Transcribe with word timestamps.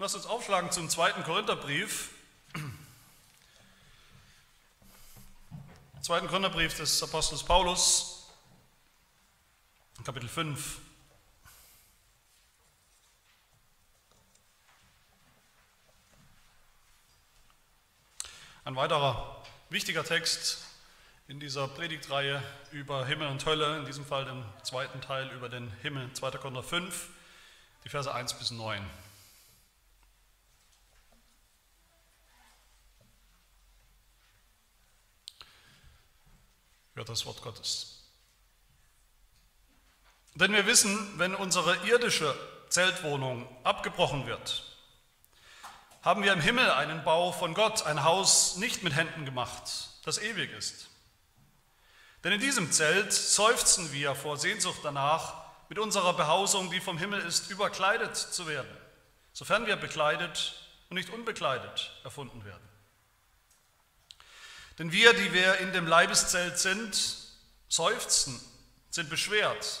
Lass 0.00 0.16
uns 0.16 0.26
aufschlagen 0.26 0.72
zum 0.72 0.90
zweiten 0.90 1.22
Korintherbrief. 1.22 2.10
Zweiten 6.02 6.26
Korintherbrief 6.26 6.76
des 6.76 7.00
Apostels 7.00 7.44
Paulus, 7.44 8.28
Kapitel 10.02 10.28
5. 10.28 10.80
Ein 18.64 18.74
weiterer 18.74 19.44
wichtiger 19.70 20.02
Text 20.02 20.64
in 21.28 21.38
dieser 21.38 21.68
Predigtreihe 21.68 22.42
über 22.72 23.06
Himmel 23.06 23.28
und 23.28 23.46
Hölle, 23.46 23.78
in 23.78 23.86
diesem 23.86 24.04
Fall 24.04 24.24
den 24.24 24.44
zweiten 24.64 25.00
Teil 25.00 25.30
über 25.30 25.48
den 25.48 25.70
Himmel, 25.82 26.12
2. 26.12 26.32
Korinther 26.32 26.64
5, 26.64 27.10
die 27.84 27.88
Verse 27.90 28.12
1 28.12 28.34
bis 28.34 28.50
9. 28.50 28.84
Hört 36.94 37.08
das 37.08 37.26
Wort 37.26 37.42
Gottes. 37.42 38.04
Denn 40.34 40.52
wir 40.52 40.66
wissen, 40.66 41.18
wenn 41.18 41.34
unsere 41.34 41.76
irdische 41.86 42.34
Zeltwohnung 42.68 43.48
abgebrochen 43.64 44.26
wird, 44.26 44.64
haben 46.02 46.22
wir 46.22 46.32
im 46.32 46.40
Himmel 46.40 46.70
einen 46.70 47.04
Bau 47.04 47.32
von 47.32 47.54
Gott, 47.54 47.86
ein 47.86 48.04
Haus 48.04 48.56
nicht 48.56 48.82
mit 48.82 48.94
Händen 48.94 49.24
gemacht, 49.24 49.62
das 50.04 50.18
ewig 50.18 50.52
ist. 50.52 50.88
Denn 52.22 52.32
in 52.32 52.40
diesem 52.40 52.72
Zelt 52.72 53.12
seufzen 53.12 53.92
wir 53.92 54.14
vor 54.14 54.36
Sehnsucht 54.36 54.80
danach, 54.82 55.44
mit 55.68 55.78
unserer 55.78 56.12
Behausung, 56.12 56.70
die 56.70 56.80
vom 56.80 56.98
Himmel 56.98 57.20
ist, 57.20 57.50
überkleidet 57.50 58.16
zu 58.16 58.46
werden, 58.46 58.70
sofern 59.32 59.66
wir 59.66 59.76
bekleidet 59.76 60.54
und 60.90 60.96
nicht 60.96 61.10
unbekleidet 61.10 61.92
erfunden 62.04 62.44
werden. 62.44 62.68
Denn 64.78 64.90
wir, 64.90 65.12
die 65.12 65.32
wir 65.32 65.58
in 65.58 65.72
dem 65.72 65.86
Leibeszelt 65.86 66.58
sind, 66.58 66.96
seufzen, 67.68 68.40
sind 68.90 69.08
beschwert, 69.08 69.80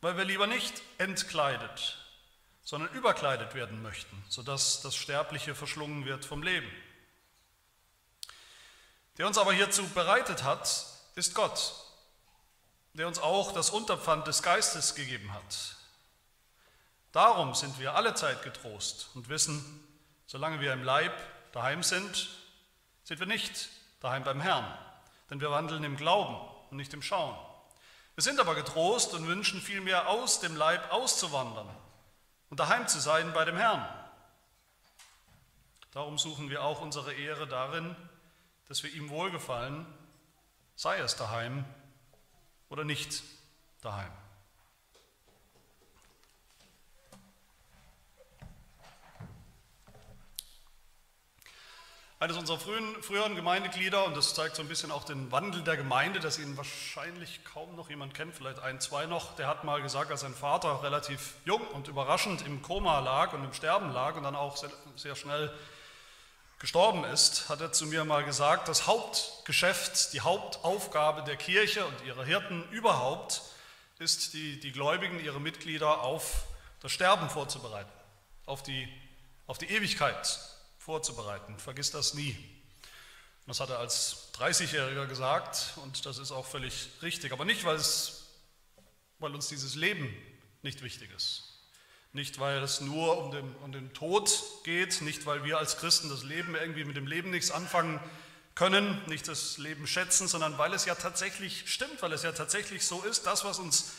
weil 0.00 0.16
wir 0.16 0.24
lieber 0.24 0.46
nicht 0.46 0.82
entkleidet, 0.98 1.98
sondern 2.62 2.92
überkleidet 2.94 3.54
werden 3.54 3.82
möchten, 3.82 4.24
sodass 4.28 4.80
das 4.82 4.96
Sterbliche 4.96 5.54
verschlungen 5.54 6.04
wird 6.04 6.24
vom 6.24 6.42
Leben. 6.42 6.70
Der 9.18 9.26
uns 9.26 9.38
aber 9.38 9.52
hierzu 9.52 9.86
bereitet 9.90 10.42
hat, 10.42 10.86
ist 11.14 11.34
Gott, 11.34 11.72
der 12.94 13.06
uns 13.06 13.18
auch 13.18 13.52
das 13.52 13.70
Unterpfand 13.70 14.26
des 14.26 14.42
Geistes 14.42 14.94
gegeben 14.94 15.32
hat. 15.32 15.76
Darum 17.12 17.54
sind 17.54 17.78
wir 17.78 17.94
alle 17.94 18.14
Zeit 18.14 18.42
getrost 18.42 19.10
und 19.14 19.28
wissen, 19.28 19.86
solange 20.26 20.60
wir 20.60 20.72
im 20.72 20.82
Leib 20.82 21.12
daheim 21.52 21.84
sind, 21.84 22.28
sind 23.04 23.20
wir 23.20 23.26
nicht 23.26 23.68
daheim 24.04 24.22
beim 24.22 24.42
Herrn, 24.42 24.66
denn 25.30 25.40
wir 25.40 25.50
wandeln 25.50 25.82
im 25.82 25.96
Glauben 25.96 26.36
und 26.70 26.76
nicht 26.76 26.92
im 26.92 27.00
Schauen. 27.00 27.34
Wir 28.14 28.22
sind 28.22 28.38
aber 28.38 28.54
getrost 28.54 29.14
und 29.14 29.26
wünschen 29.26 29.62
vielmehr 29.62 30.08
aus 30.08 30.40
dem 30.40 30.54
Leib 30.54 30.92
auszuwandern 30.92 31.68
und 32.50 32.60
daheim 32.60 32.86
zu 32.86 33.00
sein 33.00 33.32
bei 33.32 33.46
dem 33.46 33.56
Herrn. 33.56 33.82
Darum 35.92 36.18
suchen 36.18 36.50
wir 36.50 36.62
auch 36.62 36.82
unsere 36.82 37.14
Ehre 37.14 37.46
darin, 37.46 37.96
dass 38.68 38.82
wir 38.82 38.92
ihm 38.92 39.08
wohlgefallen, 39.08 39.86
sei 40.76 40.98
es 40.98 41.16
daheim 41.16 41.64
oder 42.68 42.84
nicht 42.84 43.22
daheim. 43.80 44.12
Eines 52.24 52.38
unserer 52.38 52.58
frühen, 52.58 53.02
früheren 53.02 53.36
Gemeindeglieder, 53.36 54.06
und 54.06 54.16
das 54.16 54.32
zeigt 54.32 54.56
so 54.56 54.62
ein 54.62 54.68
bisschen 54.68 54.90
auch 54.90 55.04
den 55.04 55.30
Wandel 55.30 55.60
der 55.60 55.76
Gemeinde, 55.76 56.20
dass 56.20 56.38
ihn 56.38 56.56
wahrscheinlich 56.56 57.44
kaum 57.44 57.76
noch 57.76 57.90
jemand 57.90 58.14
kennt, 58.14 58.34
vielleicht 58.34 58.60
ein, 58.60 58.80
zwei 58.80 59.04
noch, 59.04 59.36
der 59.36 59.46
hat 59.46 59.64
mal 59.64 59.82
gesagt, 59.82 60.10
als 60.10 60.22
sein 60.22 60.32
Vater 60.32 60.82
relativ 60.82 61.34
jung 61.44 61.60
und 61.74 61.86
überraschend 61.86 62.40
im 62.46 62.62
Koma 62.62 63.00
lag 63.00 63.34
und 63.34 63.44
im 63.44 63.52
Sterben 63.52 63.92
lag 63.92 64.16
und 64.16 64.22
dann 64.22 64.36
auch 64.36 64.56
sehr, 64.56 64.70
sehr 64.96 65.16
schnell 65.16 65.52
gestorben 66.60 67.04
ist, 67.04 67.50
hat 67.50 67.60
er 67.60 67.72
zu 67.72 67.84
mir 67.84 68.06
mal 68.06 68.24
gesagt, 68.24 68.68
das 68.68 68.86
Hauptgeschäft, 68.86 70.14
die 70.14 70.22
Hauptaufgabe 70.22 71.24
der 71.24 71.36
Kirche 71.36 71.84
und 71.84 72.06
ihrer 72.06 72.24
Hirten 72.24 72.66
überhaupt 72.70 73.42
ist, 73.98 74.32
die, 74.32 74.58
die 74.60 74.72
Gläubigen, 74.72 75.22
ihre 75.22 75.42
Mitglieder 75.42 76.00
auf 76.00 76.46
das 76.80 76.90
Sterben 76.90 77.28
vorzubereiten, 77.28 77.92
auf 78.46 78.62
die, 78.62 78.88
auf 79.46 79.58
die 79.58 79.70
Ewigkeit 79.70 80.53
vorzubereiten. 80.84 81.58
Vergiss 81.58 81.90
das 81.90 82.12
nie. 82.12 82.36
Das 83.46 83.60
hat 83.60 83.70
er 83.70 83.78
als 83.78 84.32
30-Jähriger 84.38 85.06
gesagt 85.06 85.74
und 85.76 86.04
das 86.04 86.18
ist 86.18 86.30
auch 86.30 86.44
völlig 86.44 86.88
richtig. 87.00 87.32
Aber 87.32 87.46
nicht, 87.46 87.64
weil, 87.64 87.76
es, 87.76 88.26
weil 89.18 89.34
uns 89.34 89.48
dieses 89.48 89.74
Leben 89.74 90.14
nicht 90.62 90.82
wichtig 90.82 91.10
ist. 91.16 91.44
Nicht, 92.12 92.38
weil 92.38 92.62
es 92.62 92.80
nur 92.80 93.18
um 93.18 93.30
den, 93.30 93.54
um 93.56 93.72
den 93.72 93.92
Tod 93.94 94.42
geht, 94.64 95.00
nicht, 95.00 95.24
weil 95.26 95.42
wir 95.44 95.58
als 95.58 95.78
Christen 95.78 96.10
das 96.10 96.22
Leben 96.22 96.54
irgendwie 96.54 96.84
mit 96.84 96.96
dem 96.96 97.06
Leben 97.06 97.30
nichts 97.30 97.50
anfangen 97.50 97.98
können, 98.54 99.00
nicht 99.06 99.26
das 99.26 99.58
Leben 99.58 99.86
schätzen, 99.86 100.28
sondern 100.28 100.58
weil 100.58 100.72
es 100.74 100.84
ja 100.84 100.94
tatsächlich 100.94 101.64
stimmt, 101.66 102.02
weil 102.02 102.12
es 102.12 102.22
ja 102.22 102.32
tatsächlich 102.32 102.86
so 102.86 103.02
ist, 103.02 103.26
das, 103.26 103.44
was 103.44 103.58
uns 103.58 103.92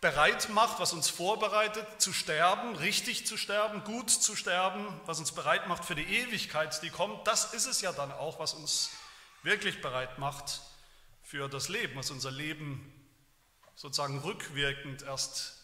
bereit 0.00 0.48
macht, 0.48 0.80
was 0.80 0.92
uns 0.92 1.10
vorbereitet 1.10 1.86
zu 1.98 2.12
sterben, 2.12 2.74
richtig 2.76 3.26
zu 3.26 3.36
sterben, 3.36 3.84
gut 3.84 4.10
zu 4.10 4.34
sterben, 4.34 4.86
was 5.04 5.18
uns 5.18 5.32
bereit 5.32 5.68
macht 5.68 5.84
für 5.84 5.94
die 5.94 6.04
Ewigkeit, 6.04 6.82
die 6.82 6.90
kommt, 6.90 7.26
das 7.26 7.52
ist 7.52 7.66
es 7.66 7.80
ja 7.82 7.92
dann 7.92 8.10
auch, 8.12 8.38
was 8.38 8.54
uns 8.54 8.90
wirklich 9.42 9.80
bereit 9.82 10.18
macht 10.18 10.62
für 11.22 11.48
das 11.48 11.68
Leben, 11.68 11.96
was 11.96 12.10
unser 12.10 12.30
Leben 12.30 12.92
sozusagen 13.74 14.18
rückwirkend 14.20 15.02
erst 15.02 15.54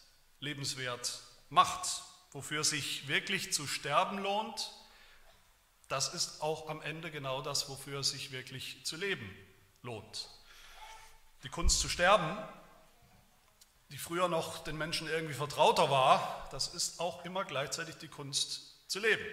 lebenswert 0.41 1.20
macht, 1.48 2.02
wofür 2.32 2.62
sich 2.62 3.08
wirklich 3.08 3.52
zu 3.52 3.66
sterben 3.66 4.19
lohnt. 4.19 4.72
Das 5.88 6.12
ist 6.12 6.42
auch 6.42 6.69
am 6.69 6.82
Ende 6.82 7.10
genau 7.10 7.41
das, 7.41 7.69
wofür 7.69 8.00
es 8.00 8.10
sich 8.10 8.32
wirklich 8.32 8.84
zu 8.84 8.96
leben 8.96 9.34
lohnt. 9.82 10.28
Die 11.42 11.48
Kunst 11.48 11.80
zu 11.80 11.88
sterben 11.88 12.36
die 13.91 13.98
früher 13.98 14.28
noch 14.28 14.64
den 14.64 14.76
Menschen 14.76 15.08
irgendwie 15.08 15.34
vertrauter 15.34 15.91
war, 15.91 16.48
das 16.50 16.69
ist 16.69 17.00
auch 17.00 17.24
immer 17.24 17.44
gleichzeitig 17.44 17.97
die 17.97 18.08
Kunst 18.08 18.88
zu 18.88 18.98
leben. 18.98 19.24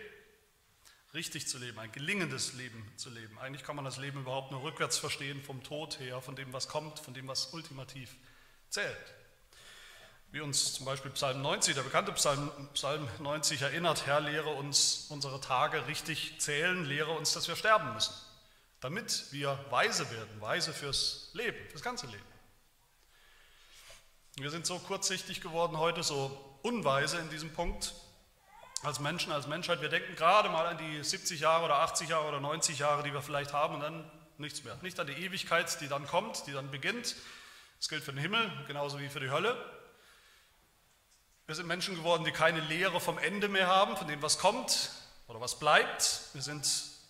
Richtig 1.14 1.47
zu 1.47 1.58
leben, 1.59 1.78
ein 1.80 1.91
gelingendes 1.91 2.53
Leben 2.53 2.92
zu 2.97 3.09
leben. 3.09 3.38
Eigentlich 3.40 3.63
kann 3.63 3.75
man 3.75 3.86
das 3.86 3.97
Leben 3.97 4.22
überhaupt 4.22 4.52
nur 4.52 4.63
rückwärts 4.63 4.97
verstehen, 4.97 5.44
vom 5.44 5.63
Tod 5.63 6.00
her, 6.00 6.22
von 6.22 6.36
dem, 6.36 6.52
was 6.53 6.68
kommt, 6.68 7.00
von 7.00 7.13
dem, 7.13 7.28
was 7.28 7.53
ultimativ 7.53 8.16
zählt. 8.69 9.13
Wie 10.31 10.42
uns 10.42 10.74
zum 10.74 10.88
Beispiel 10.88 11.12
Psalm 11.12 11.44
90, 11.44 11.75
der 11.75 11.84
bekannte 11.84 12.12
Psalm, 12.13 12.52
Psalm 12.74 13.08
90 13.19 13.62
erinnert, 13.62 14.08
Herr, 14.08 14.19
lehre 14.19 14.50
uns 14.50 15.06
unsere 15.09 15.40
Tage 15.40 15.86
richtig 15.86 16.40
zählen, 16.40 16.84
lehre 16.86 17.12
uns, 17.12 17.34
dass 17.34 17.47
wir 17.47 17.56
sterben 17.56 17.94
müssen, 17.94 18.16
damit 18.80 19.28
wir 19.31 19.63
weise 19.69 20.09
werden, 20.09 20.42
weise 20.42 20.74
fürs 20.74 21.30
Leben, 21.34 21.58
fürs 21.69 21.84
ganze 21.84 22.08
Leben. 22.08 22.33
Wir 24.38 24.50
sind 24.50 24.66
so 24.66 24.80
kurzsichtig 24.80 25.42
geworden 25.42 25.78
heute, 25.78 26.02
so 26.02 26.36
unweise 26.64 27.20
in 27.20 27.30
diesem 27.30 27.54
Punkt 27.54 27.94
als 28.82 29.00
Menschen, 29.00 29.32
als 29.32 29.46
Menschheit. 29.46 29.82
Wir 29.82 29.90
denken 29.90 30.16
gerade 30.16 30.50
mal 30.50 30.66
an 30.66 30.80
die 30.80 31.04
70 31.04 31.40
Jahre 31.40 31.66
oder 31.66 31.76
80 31.76 32.10
Jahre 32.10 32.30
oder 32.30 32.40
90 32.40 32.80
Jahre, 32.80 33.04
die 33.04 33.14
wir 33.14 33.22
vielleicht 33.22 33.54
haben 33.54 33.76
und 33.76 33.82
dann 33.82 34.12
nichts 34.40 34.64
mehr. 34.64 34.76
Nicht 34.82 35.00
an 35.00 35.06
die 35.06 35.14
Ewigkeit, 35.14 35.80
die 35.82 35.88
dann 35.88 36.08
kommt, 36.08 36.48
die 36.48 36.52
dann 36.52 36.72
beginnt. 36.72 37.16
Das 37.78 37.90
gilt 37.90 38.04
für 38.04 38.12
den 38.12 38.22
Himmel 38.22 38.52
genauso 38.66 39.00
wie 39.00 39.08
für 39.08 39.20
die 39.20 39.30
Hölle. 39.30 39.56
Wir 41.46 41.54
sind 41.54 41.68
Menschen 41.68 41.96
geworden, 41.96 42.24
die 42.24 42.32
keine 42.32 42.60
Lehre 42.62 43.00
vom 43.00 43.19
Ende 43.19 43.50
mehr 43.50 43.68
haben, 43.68 43.98
von 43.98 44.07
dem, 44.07 44.24
was 44.24 44.40
kommt 44.40 44.90
oder 45.28 45.42
was 45.42 45.60
bleibt. 45.60 46.22
Wir 46.34 46.42
sind 46.42 46.66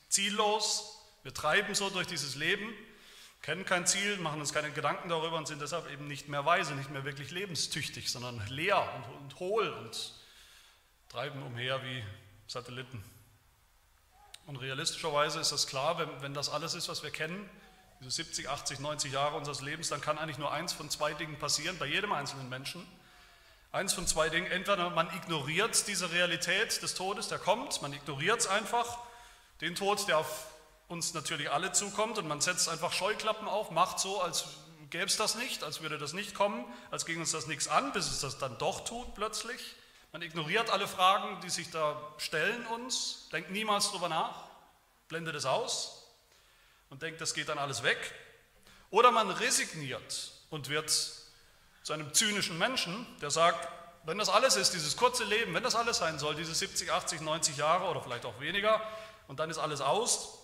ziellos. 0.09 1.00
Wir 1.24 1.33
treiben 1.33 1.74
so 1.74 1.89
durch 1.89 2.07
dieses 2.07 2.36
Leben 2.36 2.74
kennen 3.44 3.66
kein 3.66 3.86
Ziel, 3.86 4.18
machen 4.18 4.40
uns 4.40 4.54
keine 4.54 4.72
Gedanken 4.72 5.10
darüber 5.10 5.38
und 5.38 5.48
sind 5.48 5.62
deshalb 5.62 5.92
eben 5.92 6.07
nicht 6.07 6.30
mehr 6.30 6.45
weise, 6.45 6.74
nicht 6.75 6.90
mehr 6.90 7.04
wirklich 7.04 7.30
lebenstüchtig, 7.30 8.10
sondern 8.10 8.42
leer 8.48 8.81
und, 8.95 9.22
und 9.22 9.40
hohl 9.40 9.69
und 9.69 10.13
treiben 11.10 11.44
umher 11.44 11.84
wie 11.84 12.04
Satelliten. 12.48 13.04
Und 14.48 14.56
realistischerweise 14.57 15.40
ist 15.40 15.51
das 15.51 15.68
klar, 15.68 16.00
wenn, 16.00 16.22
wenn 16.22 16.34
das 16.34 16.50
alles 16.50 16.74
ist, 16.74 16.88
was 16.90 17.04
wir 17.04 17.12
kennen, 17.12 17.50
diese 18.00 18.12
70, 18.12 18.50
80, 18.50 18.80
90 18.80 19.12
Jahre 19.12 19.38
unseres 19.38 19.62
Lebens, 19.62 19.90
dann 19.90 20.01
kann 20.01 20.18
eigentlich 20.18 20.38
nur 20.38 20.51
eins 20.51 20.74
von 20.74 20.90
zwei 20.90 21.13
Dingen 21.13 21.38
passieren, 21.38 21.78
bei 21.78 21.86
jedem 21.86 22.12
einzelnen 22.13 22.50
Menschen. 22.50 22.86
Eins 23.72 23.94
von 23.94 24.07
zwei 24.07 24.30
Dingen, 24.30 24.50
entweder 24.51 24.90
man 24.90 25.13
ignoriert 25.16 25.88
diese 25.88 26.12
Realität 26.12 26.81
des 26.81 26.94
Todes, 26.95 27.28
der 27.28 27.40
kommt, 27.40 27.81
man 27.81 27.92
ignoriert 27.92 28.40
es 28.40 28.48
einfach, 28.48 29.00
den 29.62 29.75
Tod, 29.75 30.07
der 30.07 30.19
auf 30.19 30.52
uns 30.94 31.16
natürlich 31.16 31.51
alle 31.51 31.72
zukommt 31.72 32.19
und 32.19 32.28
man 32.28 32.40
setzt 32.40 32.69
einfach 32.69 32.94
Scheuklappen 32.94 33.48
auf, 33.48 33.72
macht 33.72 34.00
so, 34.00 34.22
als 34.22 34.45
gäbe 34.92 35.06
es 35.06 35.18
das 35.18 35.34
nicht, 35.34 35.63
als 35.63 35.81
würde 35.81 35.98
das 35.98 36.13
nicht 36.13 36.36
kommen, 36.36 36.66
als 36.92 37.06
ging 37.06 37.19
uns 37.19 37.31
das 37.31 37.48
nichts 37.48 37.68
an, 37.68 37.92
bis 37.94 38.10
es 38.10 38.22
das 38.22 38.38
dann 38.38 38.60
doch 38.60 38.86
tut 38.86 39.16
plötzlich. 39.16 39.75
Man 40.12 40.22
ignoriert 40.22 40.69
alle 40.69 40.88
Fragen, 40.88 41.42
die 41.42 41.50
sich 41.50 41.72
da 41.72 42.00
stellen 42.18 42.68
uns, 42.68 43.28
denkt 43.31 43.50
niemals 43.50 43.90
drüber 43.90 44.07
nach, 44.07 44.44
blendet 45.07 45.36
es 45.36 45.45
aus 45.45 46.06
und 46.92 47.01
denkt, 47.01 47.19
das 47.19 47.34
geht 47.34 47.50
dann 47.50 47.57
alles 47.57 47.81
weg. 47.81 48.13
Oder 48.92 49.12
man 49.12 49.31
resigniert 49.31 50.31
und 50.51 50.69
wird 50.69 50.92
zu 50.92 51.92
einem 51.92 52.13
zynischen 52.13 52.60
Menschen, 52.60 53.07
der 53.19 53.31
sagt, 53.31 53.68
wenn 54.06 54.19
das 54.19 54.30
alles 54.30 54.57
ist, 54.57 54.75
dieses 54.75 54.95
kurze 54.95 55.24
Leben, 55.24 55.56
wenn 55.56 55.63
das 55.63 55.74
alles 55.74 55.98
sein 55.98 56.19
soll, 56.19 56.36
diese 56.36 56.54
70, 56.54 56.92
80, 56.92 57.22
90 57.22 57.57
Jahre 57.57 57.86
oder 57.86 58.01
vielleicht 58.04 58.25
auch 58.25 58.40
weniger, 58.40 58.80
und 59.28 59.40
dann 59.40 59.50
ist 59.50 59.57
alles 59.57 59.81
aus, 59.81 60.43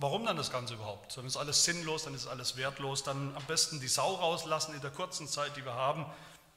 warum 0.00 0.24
dann 0.24 0.36
das 0.36 0.50
Ganze 0.50 0.74
überhaupt? 0.74 1.16
Dann 1.16 1.26
ist 1.26 1.36
alles 1.36 1.64
sinnlos, 1.64 2.04
dann 2.04 2.14
ist 2.14 2.26
alles 2.26 2.56
wertlos, 2.56 3.04
dann 3.04 3.36
am 3.36 3.44
besten 3.44 3.80
die 3.80 3.88
Sau 3.88 4.14
rauslassen 4.14 4.74
in 4.74 4.80
der 4.80 4.90
kurzen 4.90 5.28
Zeit, 5.28 5.56
die 5.56 5.64
wir 5.64 5.74
haben, 5.74 6.06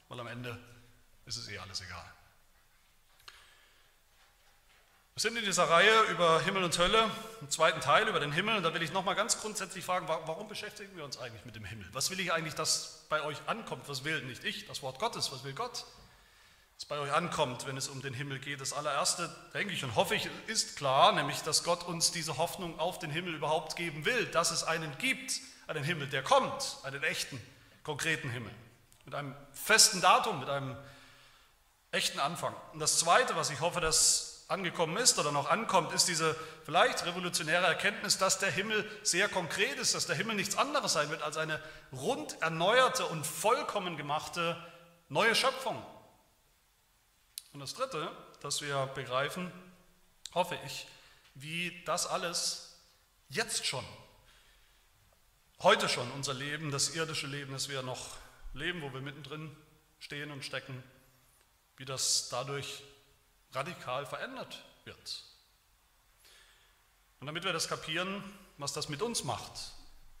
weil 0.08 0.18
am 0.18 0.26
Ende 0.26 0.58
ist 1.26 1.36
es 1.36 1.48
eh 1.48 1.58
alles 1.58 1.80
egal. 1.80 2.04
Wir 5.14 5.20
sind 5.20 5.36
in 5.36 5.44
dieser 5.44 5.70
Reihe 5.70 6.02
über 6.10 6.40
Himmel 6.40 6.64
und 6.64 6.76
Hölle, 6.76 7.08
im 7.40 7.48
zweiten 7.48 7.80
Teil 7.80 8.08
über 8.08 8.18
den 8.18 8.32
Himmel, 8.32 8.56
und 8.56 8.64
da 8.64 8.74
will 8.74 8.82
ich 8.82 8.92
nochmal 8.92 9.14
ganz 9.14 9.40
grundsätzlich 9.40 9.84
fragen, 9.84 10.08
warum 10.08 10.48
beschäftigen 10.48 10.96
wir 10.96 11.04
uns 11.04 11.18
eigentlich 11.18 11.44
mit 11.44 11.54
dem 11.54 11.64
Himmel? 11.64 11.88
Was 11.92 12.10
will 12.10 12.18
ich 12.18 12.32
eigentlich, 12.32 12.56
dass 12.56 13.04
bei 13.08 13.22
euch 13.22 13.36
ankommt? 13.46 13.88
Was 13.88 14.02
will 14.02 14.22
nicht 14.24 14.42
ich, 14.42 14.66
das 14.66 14.82
Wort 14.82 14.98
Gottes, 14.98 15.30
was 15.30 15.44
will 15.44 15.52
Gott? 15.52 15.84
Was 16.76 16.86
bei 16.86 16.98
euch 16.98 17.12
ankommt, 17.12 17.66
wenn 17.66 17.76
es 17.76 17.88
um 17.88 18.02
den 18.02 18.14
Himmel 18.14 18.40
geht. 18.40 18.60
Das 18.60 18.72
allererste, 18.72 19.34
denke 19.54 19.72
ich 19.72 19.84
und 19.84 19.94
hoffe 19.94 20.14
ich, 20.14 20.28
ist 20.46 20.76
klar, 20.76 21.12
nämlich, 21.12 21.40
dass 21.42 21.62
Gott 21.62 21.84
uns 21.84 22.10
diese 22.10 22.36
Hoffnung 22.36 22.78
auf 22.80 22.98
den 22.98 23.10
Himmel 23.10 23.34
überhaupt 23.34 23.76
geben 23.76 24.04
will, 24.04 24.26
dass 24.26 24.50
es 24.50 24.64
einen 24.64 24.96
gibt, 24.98 25.40
einen 25.66 25.84
Himmel, 25.84 26.08
der 26.08 26.22
kommt, 26.22 26.78
einen 26.82 27.02
echten, 27.02 27.40
konkreten 27.84 28.28
Himmel, 28.28 28.52
mit 29.04 29.14
einem 29.14 29.34
festen 29.52 30.00
Datum, 30.00 30.40
mit 30.40 30.48
einem 30.48 30.76
echten 31.92 32.18
Anfang. 32.18 32.54
Und 32.72 32.80
das 32.80 32.98
Zweite, 32.98 33.36
was 33.36 33.50
ich 33.50 33.60
hoffe, 33.60 33.80
dass 33.80 34.34
angekommen 34.48 34.96
ist 34.96 35.18
oder 35.18 35.32
noch 35.32 35.48
ankommt, 35.48 35.92
ist 35.92 36.08
diese 36.08 36.36
vielleicht 36.64 37.06
revolutionäre 37.06 37.66
Erkenntnis, 37.66 38.18
dass 38.18 38.38
der 38.38 38.50
Himmel 38.50 38.88
sehr 39.02 39.28
konkret 39.28 39.78
ist, 39.78 39.94
dass 39.94 40.06
der 40.06 40.16
Himmel 40.16 40.36
nichts 40.36 40.56
anderes 40.56 40.92
sein 40.92 41.08
wird 41.10 41.22
als 41.22 41.36
eine 41.36 41.60
rund 41.92 42.40
erneuerte 42.42 43.06
und 43.06 43.26
vollkommen 43.26 43.96
gemachte 43.96 44.56
neue 45.08 45.34
Schöpfung. 45.34 45.82
Und 47.54 47.60
das 47.60 47.74
Dritte, 47.74 48.10
dass 48.40 48.62
wir 48.62 48.86
begreifen, 48.96 49.50
hoffe 50.34 50.58
ich, 50.66 50.88
wie 51.34 51.84
das 51.84 52.04
alles 52.04 52.80
jetzt 53.28 53.64
schon, 53.64 53.84
heute 55.60 55.88
schon 55.88 56.10
unser 56.10 56.34
Leben, 56.34 56.72
das 56.72 56.96
irdische 56.96 57.28
Leben, 57.28 57.52
das 57.52 57.68
wir 57.68 57.82
noch 57.82 58.16
leben, 58.54 58.82
wo 58.82 58.92
wir 58.92 59.00
mittendrin 59.00 59.56
stehen 60.00 60.32
und 60.32 60.44
stecken, 60.44 60.82
wie 61.76 61.84
das 61.84 62.28
dadurch 62.28 62.82
radikal 63.52 64.04
verändert 64.04 64.64
wird. 64.84 65.22
Und 67.20 67.28
damit 67.28 67.44
wir 67.44 67.52
das 67.52 67.68
kapieren, 67.68 68.22
was 68.58 68.72
das 68.72 68.88
mit 68.88 69.00
uns 69.00 69.22
macht, 69.22 69.52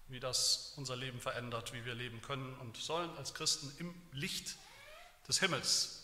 wie 0.06 0.20
das 0.20 0.74
unser 0.76 0.94
Leben 0.94 1.20
verändert, 1.20 1.72
wie 1.72 1.84
wir 1.84 1.96
leben 1.96 2.22
können 2.22 2.54
und 2.60 2.76
sollen 2.76 3.10
als 3.16 3.34
Christen 3.34 3.74
im 3.80 3.92
Licht 4.12 4.54
des 5.26 5.40
Himmels, 5.40 6.03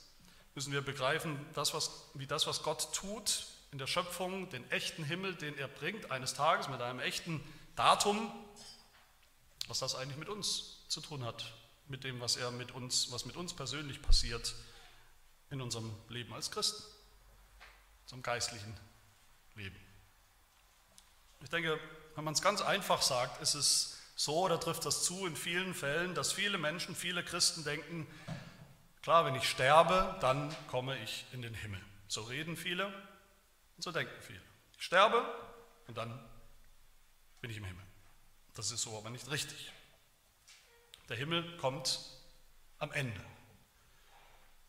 müssen 0.55 0.73
wir 0.73 0.83
begreifen, 0.83 1.39
das, 1.55 1.75
was, 1.75 1.91
wie 2.15 2.27
das, 2.27 2.47
was 2.47 2.63
Gott 2.63 2.93
tut 2.95 3.47
in 3.73 3.79
der 3.79 3.87
Schöpfung, 3.87 4.49
den 4.51 4.69
echten 4.71 5.05
Himmel, 5.05 5.35
den 5.35 5.57
er 5.57 5.69
bringt 5.69 6.11
eines 6.11 6.35
Tages 6.35 6.69
mit 6.69 6.81
einem 6.81 7.01
echten 7.01 7.41
Datum, 7.77 8.33
was 9.69 9.79
das 9.79 9.95
eigentlich 9.95 10.19
mit 10.19 10.29
uns 10.29 10.79
zu 10.89 11.01
tun 11.01 11.25
hat, 11.25 11.53
mit 11.87 12.03
dem, 12.03 12.21
was 12.21 12.37
er 12.37 12.51
mit 12.51 12.73
uns, 12.73 13.13
was 13.13 13.25
mit 13.25 13.37
uns 13.37 13.55
persönlich 13.55 14.03
passiert 14.03 14.55
in 15.51 15.61
unserem 15.61 15.93
Leben 16.09 16.33
als 16.35 16.51
Christen 16.51 16.83
zum 18.07 18.23
geistlichen 18.23 18.77
Leben. 19.55 19.77
Ich 21.43 21.49
denke, 21.49 21.79
wenn 22.17 22.25
man 22.25 22.35
es 22.35 22.43
ganz 22.43 22.61
einfach 22.61 23.03
sagt, 23.03 23.41
ist 23.41 23.55
es 23.55 23.99
so 24.17 24.41
oder 24.41 24.59
trifft 24.59 24.85
das 24.85 25.05
zu 25.05 25.27
in 25.27 25.37
vielen 25.37 25.75
Fällen, 25.75 26.15
dass 26.15 26.33
viele 26.33 26.59
Menschen, 26.59 26.97
viele 26.97 27.25
Christen 27.25 27.63
denken, 27.65 28.07
klar, 29.03 29.25
wenn 29.25 29.35
ich 29.35 29.49
sterbe, 29.49 30.17
dann 30.21 30.55
komme 30.69 30.99
ich 30.99 31.25
in 31.33 31.43
den 31.43 31.55
Himmel. 31.55 31.81
So 32.09 32.23
reden 32.23 32.57
viele 32.57 32.87
und 32.87 33.83
so 33.83 33.93
denken 33.93 34.21
viele. 34.21 34.43
Ich 34.79 34.85
sterbe 34.85 35.25
und 35.87 35.97
dann 35.97 36.29
bin 37.41 37.51
ich 37.51 37.57
im 37.57 37.65
Himmel. 37.65 37.85
Das 38.55 38.71
ist 38.71 38.83
so 38.83 38.97
aber 38.99 39.11
nicht 39.11 39.31
richtig. 39.31 39.73
Der 41.09 41.17
Himmel 41.17 41.57
kommt 41.57 42.01
am 42.79 42.93
Ende. 42.93 43.21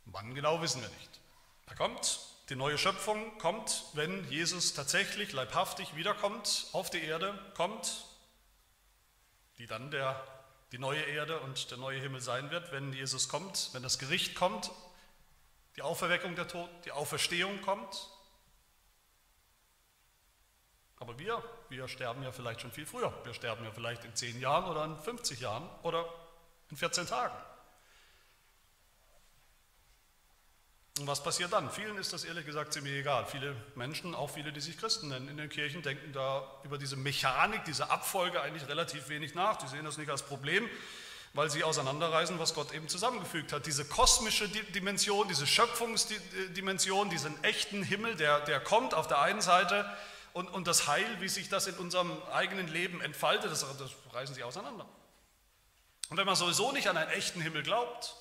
Wann 0.05 0.33
genau 0.33 0.61
wissen 0.61 0.81
wir 0.81 0.89
nicht. 0.89 1.19
Er 1.67 1.75
kommt 1.75 2.19
die 2.49 2.55
neue 2.57 2.77
Schöpfung 2.77 3.37
kommt, 3.37 3.85
wenn 3.93 4.29
Jesus 4.29 4.73
tatsächlich 4.73 5.31
leibhaftig 5.31 5.95
wiederkommt, 5.95 6.67
auf 6.73 6.89
die 6.89 7.01
Erde 7.01 7.33
kommt, 7.55 8.05
die 9.57 9.67
dann 9.67 9.89
der, 9.89 10.21
die 10.71 10.79
neue 10.79 11.01
Erde 11.01 11.39
und 11.41 11.69
der 11.69 11.77
neue 11.77 11.99
Himmel 11.99 12.21
sein 12.21 12.49
wird, 12.49 12.71
wenn 12.71 12.93
Jesus 12.93 13.27
kommt, 13.27 13.69
wenn 13.73 13.83
das 13.83 13.99
Gericht 13.99 14.35
kommt, 14.35 14.71
die 15.75 15.81
Auferweckung 15.81 16.35
der 16.35 16.47
Toten, 16.47 16.73
die 16.85 16.91
Auferstehung 16.91 17.61
kommt. 17.61 18.09
Aber 20.97 21.17
wir, 21.17 21.43
wir 21.69 21.87
sterben 21.87 22.23
ja 22.23 22.31
vielleicht 22.31 22.61
schon 22.61 22.71
viel 22.71 22.85
früher. 22.85 23.13
Wir 23.23 23.33
sterben 23.33 23.65
ja 23.65 23.71
vielleicht 23.71 24.05
in 24.05 24.15
10 24.15 24.39
Jahren 24.39 24.65
oder 24.65 24.85
in 24.85 24.97
50 24.97 25.39
Jahren 25.39 25.67
oder 25.83 26.05
in 26.69 26.77
14 26.77 27.07
Tagen. 27.07 27.35
Und 30.99 31.07
was 31.07 31.23
passiert 31.23 31.53
dann? 31.53 31.71
Vielen 31.71 31.97
ist 31.97 32.11
das 32.11 32.25
ehrlich 32.25 32.45
gesagt 32.45 32.73
ziemlich 32.73 32.93
egal. 32.93 33.25
Viele 33.25 33.55
Menschen, 33.75 34.13
auch 34.13 34.29
viele, 34.29 34.51
die 34.51 34.59
sich 34.59 34.77
Christen 34.77 35.07
nennen, 35.07 35.29
in 35.29 35.37
den 35.37 35.49
Kirchen 35.49 35.81
denken 35.81 36.11
da 36.11 36.45
über 36.63 36.77
diese 36.77 36.97
Mechanik, 36.97 37.63
diese 37.63 37.89
Abfolge 37.89 38.41
eigentlich 38.41 38.67
relativ 38.67 39.07
wenig 39.07 39.33
nach. 39.33 39.55
Die 39.57 39.67
sehen 39.67 39.85
das 39.85 39.97
nicht 39.97 40.09
als 40.09 40.21
Problem, 40.21 40.69
weil 41.33 41.49
sie 41.49 41.63
auseinanderreißen, 41.63 42.37
was 42.39 42.53
Gott 42.53 42.73
eben 42.73 42.89
zusammengefügt 42.89 43.53
hat. 43.53 43.65
Diese 43.65 43.85
kosmische 43.85 44.49
Dimension, 44.49 45.29
diese 45.29 45.47
Schöpfungsdimension, 45.47 47.09
diesen 47.09 47.41
echten 47.41 47.83
Himmel, 47.83 48.17
der, 48.17 48.41
der 48.41 48.59
kommt 48.59 48.93
auf 48.93 49.07
der 49.07 49.21
einen 49.21 49.41
Seite 49.41 49.89
und, 50.33 50.49
und 50.49 50.67
das 50.67 50.87
Heil, 50.87 51.07
wie 51.21 51.29
sich 51.29 51.47
das 51.47 51.67
in 51.67 51.75
unserem 51.75 52.11
eigenen 52.33 52.67
Leben 52.67 52.99
entfaltet, 52.99 53.49
das, 53.49 53.61
das 53.61 53.91
reißen 54.13 54.35
sie 54.35 54.43
auseinander. 54.43 54.85
Und 56.09 56.17
wenn 56.17 56.25
man 56.25 56.35
sowieso 56.35 56.73
nicht 56.73 56.89
an 56.89 56.97
einen 56.97 57.11
echten 57.11 57.39
Himmel 57.39 57.63
glaubt, 57.63 58.13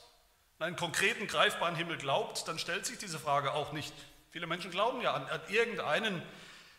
einen 0.60 0.76
konkreten, 0.76 1.26
greifbaren 1.26 1.74
Himmel 1.74 1.96
glaubt, 1.96 2.46
dann 2.46 2.58
stellt 2.58 2.86
sich 2.86 2.98
diese 2.98 3.18
Frage 3.18 3.52
auch 3.52 3.72
nicht. 3.72 3.94
Viele 4.30 4.46
Menschen 4.46 4.70
glauben 4.70 5.00
ja 5.00 5.14
an, 5.14 5.26
an 5.26 5.40
irgendeinen 5.48 6.22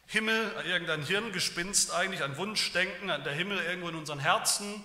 Himmel, 0.05 0.55
an 0.57 0.65
irgendein 0.65 1.03
Hirngespinst 1.03 1.91
eigentlich, 1.91 2.23
an 2.23 2.37
Wunschdenken, 2.37 3.09
an 3.09 3.23
der 3.23 3.33
Himmel 3.33 3.57
irgendwo 3.57 3.89
in 3.89 3.95
unseren 3.95 4.19
Herzen. 4.19 4.83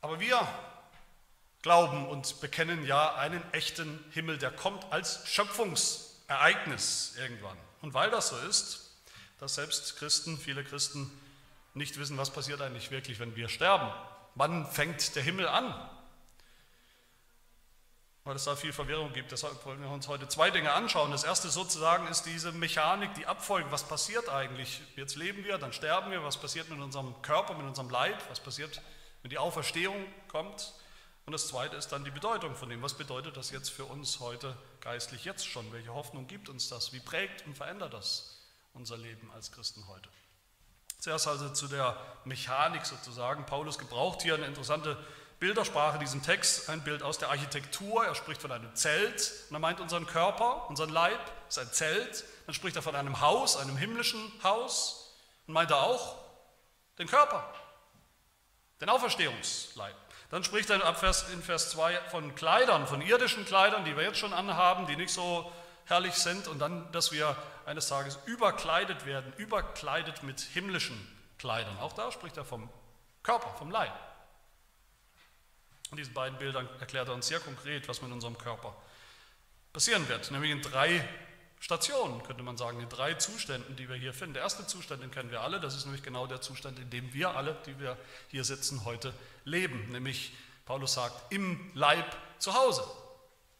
Aber 0.00 0.20
wir 0.20 0.48
glauben 1.60 2.08
und 2.08 2.40
bekennen 2.40 2.84
ja 2.86 3.14
einen 3.14 3.42
echten 3.52 4.02
Himmel, 4.10 4.38
der 4.38 4.50
kommt 4.50 4.90
als 4.90 5.28
Schöpfungsereignis 5.28 7.14
irgendwann. 7.18 7.58
Und 7.82 7.94
weil 7.94 8.10
das 8.10 8.28
so 8.28 8.38
ist, 8.38 8.90
dass 9.38 9.56
selbst 9.56 9.96
Christen, 9.98 10.38
viele 10.38 10.64
Christen 10.64 11.10
nicht 11.74 11.98
wissen, 11.98 12.16
was 12.16 12.30
passiert 12.30 12.62
eigentlich 12.62 12.90
wirklich, 12.90 13.18
wenn 13.18 13.36
wir 13.36 13.48
sterben. 13.48 13.92
Wann 14.34 14.66
fängt 14.66 15.14
der 15.14 15.22
Himmel 15.22 15.46
an? 15.46 15.74
Weil 18.24 18.36
es 18.36 18.44
da 18.44 18.54
viel 18.54 18.72
Verwirrung 18.72 19.12
gibt. 19.12 19.32
Deshalb 19.32 19.64
wollen 19.64 19.80
wir 19.80 19.90
uns 19.90 20.06
heute 20.06 20.28
zwei 20.28 20.50
Dinge 20.50 20.72
anschauen. 20.72 21.10
Das 21.10 21.24
erste 21.24 21.48
sozusagen 21.48 22.06
ist 22.06 22.22
diese 22.22 22.52
Mechanik, 22.52 23.14
die 23.14 23.26
Abfolge. 23.26 23.70
Was 23.72 23.84
passiert 23.84 24.28
eigentlich? 24.28 24.80
Jetzt 24.96 25.16
leben 25.16 25.44
wir, 25.44 25.58
dann 25.58 25.72
sterben 25.72 26.10
wir. 26.10 26.22
Was 26.22 26.36
passiert 26.36 26.68
mit 26.70 26.78
unserem 26.80 27.20
Körper, 27.22 27.54
mit 27.54 27.66
unserem 27.66 27.90
Leib? 27.90 28.16
Was 28.30 28.38
passiert, 28.38 28.80
wenn 29.22 29.30
die 29.30 29.38
Auferstehung 29.38 30.06
kommt? 30.28 30.72
Und 31.24 31.32
das 31.32 31.48
zweite 31.48 31.76
ist 31.76 31.88
dann 31.88 32.04
die 32.04 32.10
Bedeutung 32.10 32.54
von 32.54 32.68
dem. 32.68 32.82
Was 32.82 32.94
bedeutet 32.94 33.36
das 33.36 33.50
jetzt 33.50 33.70
für 33.70 33.84
uns 33.84 34.20
heute 34.20 34.56
geistlich 34.80 35.24
jetzt 35.24 35.46
schon? 35.46 35.72
Welche 35.72 35.92
Hoffnung 35.92 36.26
gibt 36.26 36.48
uns 36.48 36.68
das? 36.68 36.92
Wie 36.92 37.00
prägt 37.00 37.46
und 37.46 37.56
verändert 37.56 37.92
das 37.92 38.38
unser 38.72 38.96
Leben 38.96 39.30
als 39.32 39.50
Christen 39.50 39.86
heute? 39.88 40.08
Zuerst 40.98 41.26
also 41.26 41.50
zu 41.50 41.66
der 41.66 41.96
Mechanik 42.24 42.86
sozusagen. 42.86 43.46
Paulus 43.46 43.78
gebraucht 43.78 44.22
hier 44.22 44.34
eine 44.34 44.46
interessante 44.46 44.96
Bildersprache 45.42 45.98
diesem 45.98 46.22
Text 46.22 46.70
ein 46.70 46.84
Bild 46.84 47.02
aus 47.02 47.18
der 47.18 47.30
Architektur. 47.30 48.06
Er 48.06 48.14
spricht 48.14 48.40
von 48.40 48.52
einem 48.52 48.72
Zelt 48.76 49.32
und 49.50 49.56
er 49.56 49.58
meint 49.58 49.80
unseren 49.80 50.06
Körper, 50.06 50.68
unseren 50.68 50.90
Leib 50.90 51.18
ist 51.48 51.58
ein 51.58 51.72
Zelt. 51.72 52.22
Dann 52.46 52.54
spricht 52.54 52.76
er 52.76 52.82
von 52.82 52.94
einem 52.94 53.20
Haus, 53.20 53.56
einem 53.56 53.76
himmlischen 53.76 54.20
Haus 54.44 55.16
und 55.48 55.54
meint 55.54 55.72
er 55.72 55.82
auch 55.82 56.14
den 56.96 57.08
Körper, 57.08 57.52
den 58.80 58.88
Auferstehungsleib. 58.88 59.96
Dann 60.30 60.44
spricht 60.44 60.70
er 60.70 60.76
in 60.76 61.42
Vers 61.42 61.70
2 61.70 61.96
von 62.12 62.36
Kleidern, 62.36 62.86
von 62.86 63.02
irdischen 63.02 63.44
Kleidern, 63.44 63.84
die 63.84 63.96
wir 63.96 64.04
jetzt 64.04 64.18
schon 64.18 64.32
anhaben, 64.32 64.86
die 64.86 64.94
nicht 64.94 65.12
so 65.12 65.50
herrlich 65.86 66.14
sind 66.14 66.46
und 66.46 66.60
dann, 66.60 66.92
dass 66.92 67.10
wir 67.10 67.36
eines 67.66 67.88
Tages 67.88 68.16
überkleidet 68.26 69.06
werden, 69.06 69.32
überkleidet 69.38 70.22
mit 70.22 70.40
himmlischen 70.40 70.96
Kleidern. 71.38 71.76
Auch 71.80 71.94
da 71.94 72.12
spricht 72.12 72.36
er 72.36 72.44
vom 72.44 72.70
Körper, 73.24 73.52
vom 73.58 73.72
Leib. 73.72 73.92
In 75.92 75.98
diesen 75.98 76.14
beiden 76.14 76.38
Bildern 76.38 76.66
erklärt 76.80 77.08
er 77.08 77.14
uns 77.14 77.26
sehr 77.26 77.38
konkret, 77.38 77.86
was 77.86 78.00
mit 78.00 78.10
unserem 78.10 78.38
Körper 78.38 78.74
passieren 79.74 80.08
wird, 80.08 80.30
nämlich 80.30 80.50
in 80.50 80.62
drei 80.62 81.06
Stationen, 81.60 82.22
könnte 82.22 82.42
man 82.42 82.56
sagen, 82.56 82.80
in 82.80 82.88
drei 82.88 83.12
Zuständen, 83.12 83.76
die 83.76 83.90
wir 83.90 83.96
hier 83.96 84.14
finden. 84.14 84.32
Der 84.32 84.42
erste 84.42 84.66
Zustand, 84.66 85.02
den 85.02 85.10
kennen 85.10 85.30
wir 85.30 85.42
alle, 85.42 85.60
das 85.60 85.76
ist 85.76 85.84
nämlich 85.84 86.02
genau 86.02 86.26
der 86.26 86.40
Zustand, 86.40 86.78
in 86.78 86.88
dem 86.88 87.12
wir 87.12 87.36
alle, 87.36 87.58
die 87.66 87.78
wir 87.78 87.98
hier 88.28 88.42
sitzen, 88.42 88.86
heute 88.86 89.12
leben, 89.44 89.90
nämlich, 89.90 90.32
Paulus 90.64 90.94
sagt, 90.94 91.30
im 91.30 91.70
Leib 91.74 92.16
zu 92.38 92.54
Hause. 92.54 92.84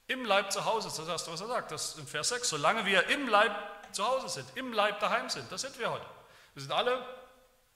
Im 0.06 0.24
Leib 0.24 0.52
zu 0.52 0.64
Hause, 0.64 0.88
das 0.88 0.94
ist 0.94 1.00
das 1.00 1.08
Erste, 1.08 1.32
was 1.32 1.40
er 1.42 1.48
sagt, 1.48 1.70
das 1.70 1.90
ist 1.90 1.98
in 1.98 2.06
Vers 2.06 2.30
6, 2.30 2.48
solange 2.48 2.86
wir 2.86 3.08
im 3.08 3.28
Leib 3.28 3.54
zu 3.92 4.06
Hause 4.06 4.30
sind, 4.30 4.48
im 4.56 4.72
Leib 4.72 5.00
daheim 5.00 5.28
sind, 5.28 5.52
das 5.52 5.60
sind 5.60 5.78
wir 5.78 5.90
heute. 5.90 6.06
Wir 6.54 6.62
sind 6.62 6.72
alle 6.72 7.06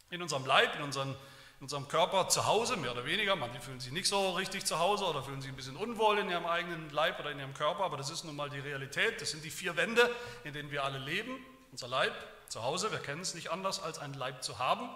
in 0.08 0.22
unserem 0.22 0.46
Leib, 0.46 0.74
in 0.76 0.82
unseren 0.82 1.14
in 1.58 1.64
unserem 1.64 1.88
Körper 1.88 2.28
zu 2.28 2.46
Hause, 2.46 2.76
mehr 2.76 2.92
oder 2.92 3.06
weniger. 3.06 3.34
Manche 3.34 3.60
fühlen 3.60 3.80
sich 3.80 3.92
nicht 3.92 4.08
so 4.08 4.32
richtig 4.32 4.66
zu 4.66 4.78
Hause 4.78 5.06
oder 5.06 5.22
fühlen 5.22 5.40
sich 5.40 5.50
ein 5.50 5.56
bisschen 5.56 5.76
unwohl 5.76 6.18
in 6.18 6.28
ihrem 6.28 6.44
eigenen 6.44 6.90
Leib 6.90 7.18
oder 7.18 7.30
in 7.30 7.38
ihrem 7.38 7.54
Körper, 7.54 7.84
aber 7.84 7.96
das 7.96 8.10
ist 8.10 8.24
nun 8.24 8.36
mal 8.36 8.50
die 8.50 8.58
Realität. 8.58 9.20
Das 9.20 9.30
sind 9.30 9.42
die 9.42 9.50
vier 9.50 9.76
Wände, 9.76 10.10
in 10.44 10.52
denen 10.52 10.70
wir 10.70 10.84
alle 10.84 10.98
leben. 10.98 11.38
Unser 11.72 11.88
Leib 11.88 12.12
zu 12.48 12.62
Hause, 12.62 12.92
wir 12.92 12.98
kennen 12.98 13.22
es 13.22 13.34
nicht 13.34 13.50
anders, 13.50 13.82
als 13.82 13.98
einen 13.98 14.14
Leib 14.14 14.42
zu 14.42 14.58
haben. 14.58 14.88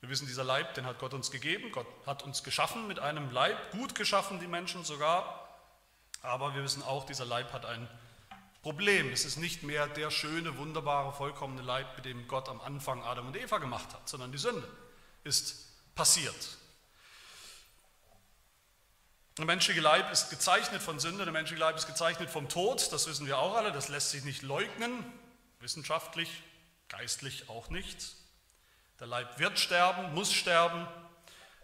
Wir 0.00 0.10
wissen, 0.10 0.26
dieser 0.26 0.44
Leib, 0.44 0.74
den 0.74 0.84
hat 0.84 0.98
Gott 0.98 1.14
uns 1.14 1.30
gegeben. 1.30 1.72
Gott 1.72 1.86
hat 2.06 2.22
uns 2.22 2.44
geschaffen 2.44 2.86
mit 2.86 3.00
einem 3.00 3.30
Leib, 3.32 3.72
gut 3.72 3.94
geschaffen, 3.94 4.38
die 4.40 4.46
Menschen 4.46 4.84
sogar. 4.84 5.48
Aber 6.22 6.54
wir 6.54 6.62
wissen 6.62 6.82
auch, 6.82 7.06
dieser 7.06 7.24
Leib 7.24 7.52
hat 7.52 7.64
ein 7.64 7.88
Problem. 8.62 9.10
Es 9.10 9.24
ist 9.24 9.38
nicht 9.38 9.62
mehr 9.62 9.86
der 9.86 10.10
schöne, 10.10 10.58
wunderbare, 10.58 11.12
vollkommene 11.12 11.62
Leib, 11.62 11.96
mit 11.96 12.04
dem 12.04 12.28
Gott 12.28 12.48
am 12.48 12.60
Anfang 12.60 13.02
Adam 13.02 13.28
und 13.28 13.36
Eva 13.36 13.58
gemacht 13.58 13.92
hat, 13.94 14.08
sondern 14.08 14.30
die 14.30 14.38
Sünde 14.38 14.68
ist 15.24 15.67
passiert. 15.98 16.56
Der 19.36 19.44
menschliche 19.46 19.80
Leib 19.80 20.12
ist 20.12 20.30
gezeichnet 20.30 20.80
von 20.80 21.00
Sünde, 21.00 21.24
der 21.24 21.32
menschliche 21.32 21.60
Leib 21.60 21.76
ist 21.76 21.88
gezeichnet 21.88 22.30
vom 22.30 22.48
Tod, 22.48 22.92
das 22.92 23.08
wissen 23.08 23.26
wir 23.26 23.36
auch 23.36 23.56
alle, 23.56 23.72
das 23.72 23.88
lässt 23.88 24.10
sich 24.10 24.22
nicht 24.22 24.42
leugnen, 24.42 25.04
wissenschaftlich, 25.58 26.44
geistlich 26.88 27.48
auch 27.48 27.68
nicht. 27.70 28.14
Der 29.00 29.08
Leib 29.08 29.40
wird 29.40 29.58
sterben, 29.58 30.14
muss 30.14 30.32
sterben, 30.32 30.86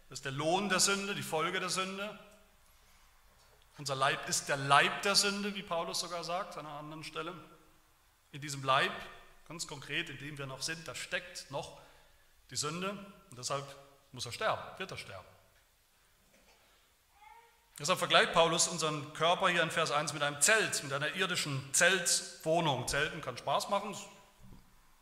das 0.08 0.18
ist 0.18 0.24
der 0.24 0.32
Lohn 0.32 0.68
der 0.68 0.80
Sünde, 0.80 1.14
die 1.14 1.22
Folge 1.22 1.60
der 1.60 1.70
Sünde. 1.70 2.18
Unser 3.78 3.94
Leib 3.94 4.28
ist 4.28 4.48
der 4.48 4.56
Leib 4.56 5.02
der 5.02 5.14
Sünde, 5.14 5.54
wie 5.54 5.62
Paulus 5.62 6.00
sogar 6.00 6.24
sagt 6.24 6.58
an 6.58 6.66
einer 6.66 6.78
anderen 6.78 7.04
Stelle. 7.04 7.34
In 8.32 8.40
diesem 8.40 8.64
Leib, 8.64 8.92
ganz 9.46 9.68
konkret, 9.68 10.10
in 10.10 10.18
dem 10.18 10.38
wir 10.38 10.46
noch 10.46 10.62
sind, 10.62 10.88
da 10.88 10.94
steckt 10.96 11.52
noch 11.52 11.80
die 12.50 12.56
Sünde. 12.56 12.90
Und 13.30 13.38
deshalb 13.38 13.64
muss 14.14 14.26
er 14.26 14.32
sterben, 14.32 14.62
wird 14.78 14.90
er 14.90 14.96
sterben. 14.96 15.26
Deshalb 17.78 17.98
vergleicht 17.98 18.32
Paulus 18.32 18.68
unseren 18.68 19.12
Körper 19.14 19.48
hier 19.48 19.62
in 19.62 19.70
Vers 19.70 19.90
1 19.90 20.12
mit 20.12 20.22
einem 20.22 20.40
Zelt, 20.40 20.84
mit 20.84 20.92
einer 20.92 21.12
irdischen 21.16 21.68
Zeltwohnung. 21.72 22.86
Zelten 22.86 23.20
kann 23.20 23.36
Spaß 23.36 23.68
machen, 23.68 23.96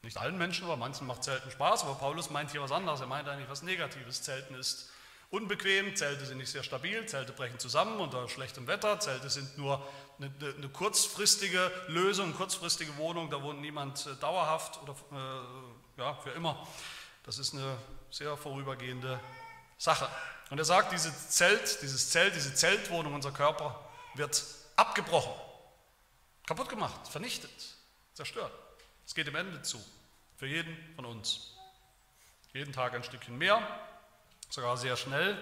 nicht 0.01 0.17
allen 0.17 0.39
Menschen, 0.39 0.65
aber 0.65 0.79
manchen 0.79 1.07
macht 1.07 1.23
Zelten 1.23 1.51
Spaß, 1.51 1.85
aber 1.85 1.97
Paulus 1.97 2.31
meint 2.31 2.51
hier 2.51 2.63
was 2.63 2.73
anderes, 2.73 3.03
er 3.03 3.07
meint 3.07 3.29
eigentlich 3.29 3.51
was 3.51 3.63
Negatives. 3.63 4.23
Zelten 4.23 4.55
ist 4.55 4.91
unbequem, 5.29 5.95
Zelte 5.95 6.25
sind 6.25 6.39
nicht 6.39 6.51
sehr 6.51 6.63
stabil, 6.63 7.05
Zelte 7.05 7.33
brechen 7.33 7.59
zusammen 7.59 8.01
unter 8.01 8.27
schlechtem 8.31 8.67
Wetter, 8.67 8.99
Zelte 9.01 9.29
sind 9.29 9.59
nur 9.59 9.87
eine, 10.19 10.33
eine 10.41 10.69
kurzfristige 10.71 11.71
Lösung, 11.89 12.35
kurzfristige 12.35 12.97
Wohnung, 12.97 13.29
da 13.29 13.43
wohnt 13.43 13.61
niemand 13.61 14.07
äh, 14.07 14.15
dauerhaft 14.17 14.81
oder 14.83 14.95
äh, 15.13 16.01
ja, 16.01 16.15
für 16.15 16.31
immer. 16.31 16.67
Das 17.25 17.39
ist 17.39 17.53
eine 17.53 17.77
sehr 18.13 18.37
vorübergehende 18.37 19.19
Sache. 19.79 20.07
Und 20.51 20.59
er 20.59 20.67
sagt, 20.67 20.93
dieses 20.93 21.31
Zelt, 21.31 21.81
dieses 21.81 22.11
Zelt, 22.11 22.35
diese 22.37 22.55
Zeltwohnung, 22.55 23.15
unser 23.15 23.33
Körper 23.33 23.91
wird 24.15 24.45
abgebrochen, 24.77 25.33
kaputt 26.47 26.69
gemacht, 26.69 27.09
vernichtet, 27.09 27.51
zerstört. 28.13 28.53
Es 29.07 29.15
geht 29.15 29.27
dem 29.27 29.35
Ende 29.35 29.63
zu, 29.63 29.83
für 30.37 30.47
jeden 30.47 30.77
von 30.95 31.07
uns. 31.07 31.55
Jeden 32.53 32.75
Tag 32.75 32.93
ein 32.95 33.03
Stückchen 33.03 33.39
mehr, 33.39 33.67
sogar 34.51 34.77
sehr 34.77 34.99
schnell, 34.99 35.35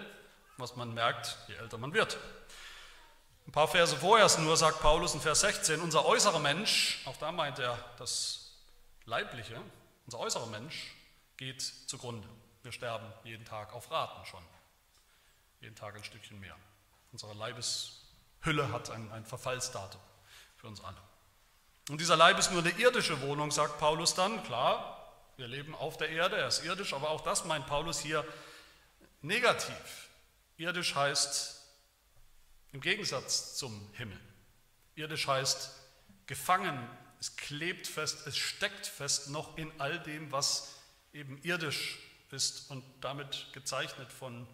was 0.57 0.77
man 0.77 0.93
merkt, 0.93 1.37
je 1.49 1.55
älter 1.55 1.77
man 1.77 1.93
wird. 1.93 2.17
Ein 3.47 3.51
paar 3.51 3.67
Verse 3.67 3.97
vorher 3.97 4.29
nur 4.39 4.55
sagt 4.55 4.79
Paulus 4.79 5.13
in 5.13 5.19
Vers 5.19 5.41
16, 5.41 5.81
unser 5.81 6.05
äußerer 6.05 6.39
Mensch, 6.39 7.01
auch 7.03 7.17
da 7.17 7.33
meint 7.33 7.59
er 7.59 7.77
das 7.97 8.53
Leibliche, 9.03 9.59
unser 10.05 10.19
äußerer 10.19 10.45
Mensch 10.45 10.95
geht 11.35 11.61
zugrunde. 11.61 12.29
Wir 12.63 12.71
sterben 12.71 13.11
jeden 13.23 13.45
Tag 13.45 13.73
auf 13.73 13.89
Raten 13.91 14.25
schon. 14.25 14.43
Jeden 15.61 15.75
Tag 15.75 15.95
ein 15.95 16.03
Stückchen 16.03 16.39
mehr. 16.39 16.55
Unsere 17.11 17.33
Leibeshülle 17.33 18.71
hat 18.71 18.89
ein, 18.91 19.11
ein 19.11 19.25
Verfallsdatum 19.25 20.01
für 20.57 20.67
uns 20.67 20.83
alle. 20.83 21.01
Und 21.89 21.99
dieser 21.99 22.15
Leib 22.15 22.37
ist 22.37 22.51
nur 22.51 22.61
eine 22.61 22.71
irdische 22.71 23.21
Wohnung, 23.21 23.51
sagt 23.51 23.79
Paulus 23.79 24.13
dann. 24.13 24.43
Klar, 24.43 25.13
wir 25.37 25.47
leben 25.47 25.73
auf 25.75 25.97
der 25.97 26.09
Erde, 26.09 26.37
er 26.37 26.47
ist 26.47 26.63
irdisch, 26.63 26.93
aber 26.93 27.09
auch 27.09 27.21
das 27.21 27.45
meint 27.45 27.65
Paulus 27.65 27.99
hier 27.99 28.25
negativ. 29.21 30.09
Irdisch 30.57 30.93
heißt 30.93 31.61
im 32.73 32.81
Gegensatz 32.81 33.55
zum 33.57 33.91
Himmel. 33.93 34.19
Irdisch 34.95 35.27
heißt 35.27 35.71
gefangen, 36.27 36.87
es 37.19 37.35
klebt 37.35 37.87
fest, 37.87 38.25
es 38.27 38.37
steckt 38.37 38.85
fest 38.85 39.29
noch 39.29 39.57
in 39.57 39.71
all 39.79 39.99
dem, 39.99 40.31
was 40.31 40.75
eben 41.13 41.41
irdisch 41.41 41.99
ist 42.33 42.69
und 42.69 42.83
damit 43.01 43.47
gezeichnet 43.53 44.11
von 44.11 44.47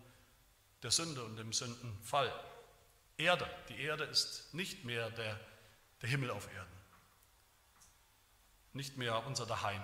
der 0.84 0.91
Sünde 0.91 1.24
und 1.24 1.38
dem 1.38 1.53
Sündenfall. 1.53 2.31
Erde, 3.17 3.50
die 3.69 3.81
Erde 3.81 4.03
ist 4.03 4.53
nicht 4.53 4.84
mehr 4.84 5.10
der, 5.10 5.39
der 6.01 6.10
Himmel 6.10 6.31
auf 6.31 6.48
Erden, 6.53 6.77
nicht 8.74 8.98
mehr 8.98 9.25
unser 9.25 9.46
Daheim, 9.46 9.81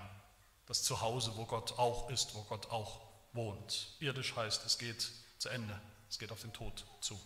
das 0.67 0.83
Zuhause, 0.83 1.35
wo 1.35 1.45
Gott 1.45 1.77
auch 1.79 2.09
ist, 2.09 2.35
wo 2.35 2.43
Gott 2.43 2.69
auch 2.69 3.01
wohnt. 3.33 3.95
Irdisch 4.00 4.35
heißt, 4.35 4.65
es 4.65 4.77
geht 4.77 5.12
zu 5.39 5.50
Ende, 5.50 5.79
es 6.09 6.19
geht 6.19 6.31
auf 6.31 6.41
den 6.41 6.53
Tod 6.53 6.85
zu. 7.01 7.19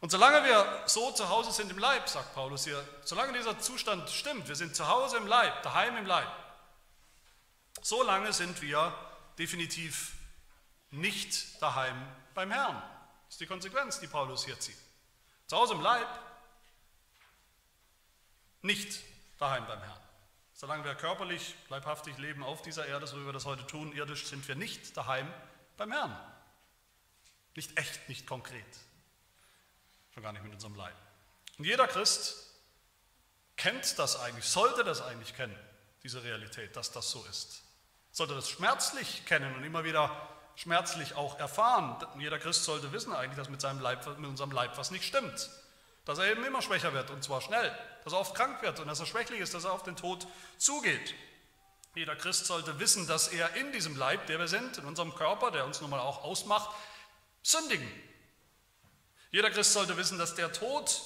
Und 0.00 0.10
solange 0.10 0.44
wir 0.44 0.84
so 0.86 1.10
zu 1.10 1.28
Hause 1.28 1.50
sind 1.50 1.70
im 1.70 1.78
Leib, 1.78 2.08
sagt 2.08 2.34
Paulus 2.34 2.64
hier, 2.64 2.86
solange 3.04 3.32
dieser 3.32 3.58
Zustand 3.58 4.08
stimmt, 4.10 4.46
wir 4.46 4.54
sind 4.54 4.76
zu 4.76 4.86
Hause 4.86 5.16
im 5.16 5.26
Leib, 5.26 5.62
daheim 5.62 5.96
im 5.96 6.06
Leib, 6.06 6.28
so 7.86 8.02
lange 8.02 8.32
sind 8.32 8.60
wir 8.62 8.92
definitiv 9.38 10.16
nicht 10.90 11.62
daheim 11.62 11.96
beim 12.34 12.50
Herrn. 12.50 12.74
Das 13.26 13.34
ist 13.34 13.40
die 13.40 13.46
Konsequenz, 13.46 14.00
die 14.00 14.08
Paulus 14.08 14.44
hier 14.44 14.58
zieht. 14.58 14.76
Zu 15.46 15.56
Hause 15.56 15.74
im 15.74 15.80
Leib, 15.80 16.08
nicht 18.62 19.02
daheim 19.38 19.64
beim 19.68 19.80
Herrn. 19.80 20.00
Solange 20.52 20.82
wir 20.82 20.96
körperlich, 20.96 21.54
leibhaftig 21.68 22.18
leben 22.18 22.42
auf 22.42 22.60
dieser 22.60 22.86
Erde, 22.86 23.06
so 23.06 23.20
wie 23.20 23.24
wir 23.24 23.32
das 23.32 23.44
heute 23.44 23.64
tun, 23.68 23.92
irdisch, 23.92 24.26
sind 24.26 24.48
wir 24.48 24.56
nicht 24.56 24.96
daheim 24.96 25.32
beim 25.76 25.92
Herrn. 25.92 26.18
Nicht 27.54 27.78
echt, 27.78 28.08
nicht 28.08 28.26
konkret. 28.26 28.64
Schon 30.12 30.24
gar 30.24 30.32
nicht 30.32 30.42
mit 30.42 30.52
unserem 30.52 30.74
Leib. 30.74 30.96
Und 31.56 31.66
jeder 31.66 31.86
Christ 31.86 32.50
kennt 33.56 33.96
das 34.00 34.18
eigentlich, 34.18 34.44
sollte 34.44 34.82
das 34.82 35.02
eigentlich 35.02 35.36
kennen, 35.36 35.56
diese 36.02 36.24
Realität, 36.24 36.74
dass 36.74 36.90
das 36.90 37.12
so 37.12 37.24
ist 37.26 37.62
sollte 38.16 38.34
das 38.34 38.48
schmerzlich 38.48 39.26
kennen 39.26 39.54
und 39.56 39.62
immer 39.62 39.84
wieder 39.84 40.10
schmerzlich 40.54 41.14
auch 41.16 41.38
erfahren. 41.38 42.02
Jeder 42.18 42.38
Christ 42.38 42.64
sollte 42.64 42.90
wissen 42.92 43.12
eigentlich, 43.12 43.36
dass 43.36 43.50
mit, 43.50 43.60
seinem 43.60 43.78
Leib, 43.78 44.06
mit 44.18 44.30
unserem 44.30 44.52
Leib 44.52 44.78
was 44.78 44.90
nicht 44.90 45.04
stimmt. 45.04 45.50
Dass 46.06 46.18
er 46.18 46.30
eben 46.30 46.42
immer 46.42 46.62
schwächer 46.62 46.94
wird 46.94 47.10
und 47.10 47.22
zwar 47.22 47.42
schnell. 47.42 47.70
Dass 48.04 48.14
er 48.14 48.20
oft 48.20 48.34
krank 48.34 48.62
wird 48.62 48.80
und 48.80 48.86
dass 48.86 49.00
er 49.00 49.06
schwächlich 49.06 49.40
ist, 49.40 49.52
dass 49.52 49.64
er 49.64 49.72
auf 49.72 49.82
den 49.82 49.96
Tod 49.96 50.26
zugeht. 50.56 51.14
Jeder 51.94 52.16
Christ 52.16 52.46
sollte 52.46 52.78
wissen, 52.78 53.06
dass 53.06 53.28
er 53.28 53.54
in 53.56 53.70
diesem 53.72 53.96
Leib, 53.96 54.26
der 54.28 54.38
wir 54.38 54.48
sind, 54.48 54.78
in 54.78 54.86
unserem 54.86 55.14
Körper, 55.14 55.50
der 55.50 55.66
uns 55.66 55.82
nun 55.82 55.90
mal 55.90 56.00
auch 56.00 56.24
ausmacht, 56.24 56.70
sündigen. 57.42 57.86
Jeder 59.30 59.50
Christ 59.50 59.74
sollte 59.74 59.98
wissen, 59.98 60.16
dass 60.16 60.34
der 60.34 60.54
Tod 60.54 61.02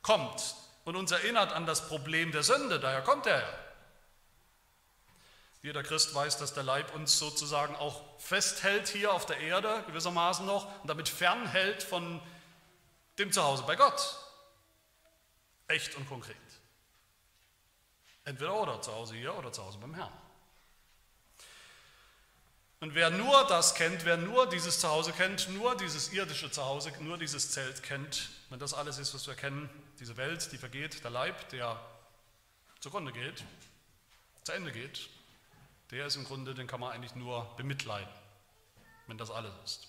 kommt 0.00 0.54
und 0.86 0.96
uns 0.96 1.10
erinnert 1.10 1.52
an 1.52 1.66
das 1.66 1.86
Problem 1.86 2.32
der 2.32 2.44
Sünde. 2.44 2.80
Daher 2.80 3.02
kommt 3.02 3.26
er 3.26 3.40
ja. 3.40 3.67
Jeder 5.62 5.82
Christ 5.82 6.14
weiß, 6.14 6.38
dass 6.38 6.54
der 6.54 6.62
Leib 6.62 6.94
uns 6.94 7.18
sozusagen 7.18 7.74
auch 7.76 8.18
festhält 8.20 8.88
hier 8.88 9.12
auf 9.12 9.26
der 9.26 9.38
Erde, 9.40 9.82
gewissermaßen 9.86 10.46
noch, 10.46 10.66
und 10.82 10.88
damit 10.88 11.08
fernhält 11.08 11.82
von 11.82 12.20
dem 13.18 13.32
Zuhause 13.32 13.64
bei 13.64 13.74
Gott. 13.74 14.16
Echt 15.66 15.96
und 15.96 16.08
konkret. 16.08 16.36
Entweder 18.24 18.60
oder, 18.60 18.80
zu 18.80 18.92
Hause 18.92 19.14
hier 19.14 19.34
oder 19.34 19.52
zu 19.52 19.64
Hause 19.64 19.78
beim 19.78 19.94
Herrn. 19.94 20.12
Und 22.80 22.94
wer 22.94 23.10
nur 23.10 23.44
das 23.48 23.74
kennt, 23.74 24.04
wer 24.04 24.16
nur 24.16 24.48
dieses 24.48 24.78
Zuhause 24.78 25.12
kennt, 25.12 25.48
nur 25.48 25.76
dieses 25.76 26.12
irdische 26.12 26.50
Zuhause, 26.50 26.92
nur 27.00 27.18
dieses 27.18 27.50
Zelt 27.50 27.82
kennt, 27.82 28.28
wenn 28.50 28.60
das 28.60 28.72
alles 28.72 28.98
ist, 28.98 29.14
was 29.14 29.26
wir 29.26 29.34
kennen, 29.34 29.68
diese 29.98 30.16
Welt, 30.16 30.52
die 30.52 30.58
vergeht, 30.58 31.02
der 31.02 31.10
Leib, 31.10 31.48
der 31.48 31.80
zugrunde 32.78 33.12
geht, 33.12 33.42
zu 34.44 34.52
Ende 34.52 34.70
geht, 34.70 35.08
der 35.90 36.06
ist 36.06 36.16
im 36.16 36.24
Grunde, 36.24 36.54
den 36.54 36.66
kann 36.66 36.80
man 36.80 36.92
eigentlich 36.92 37.14
nur 37.14 37.44
bemitleiden, 37.56 38.12
wenn 39.06 39.18
das 39.18 39.30
alles 39.30 39.52
ist. 39.64 39.88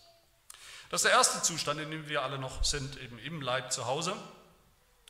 Das 0.89 1.01
ist 1.01 1.05
der 1.05 1.11
erste 1.11 1.41
Zustand, 1.43 1.79
in 1.79 1.91
dem 1.91 2.07
wir 2.07 2.23
alle 2.23 2.39
noch 2.39 2.63
sind, 2.63 2.97
eben 2.97 3.19
im 3.19 3.41
Leib 3.41 3.71
zu 3.71 3.85
Hause 3.85 4.15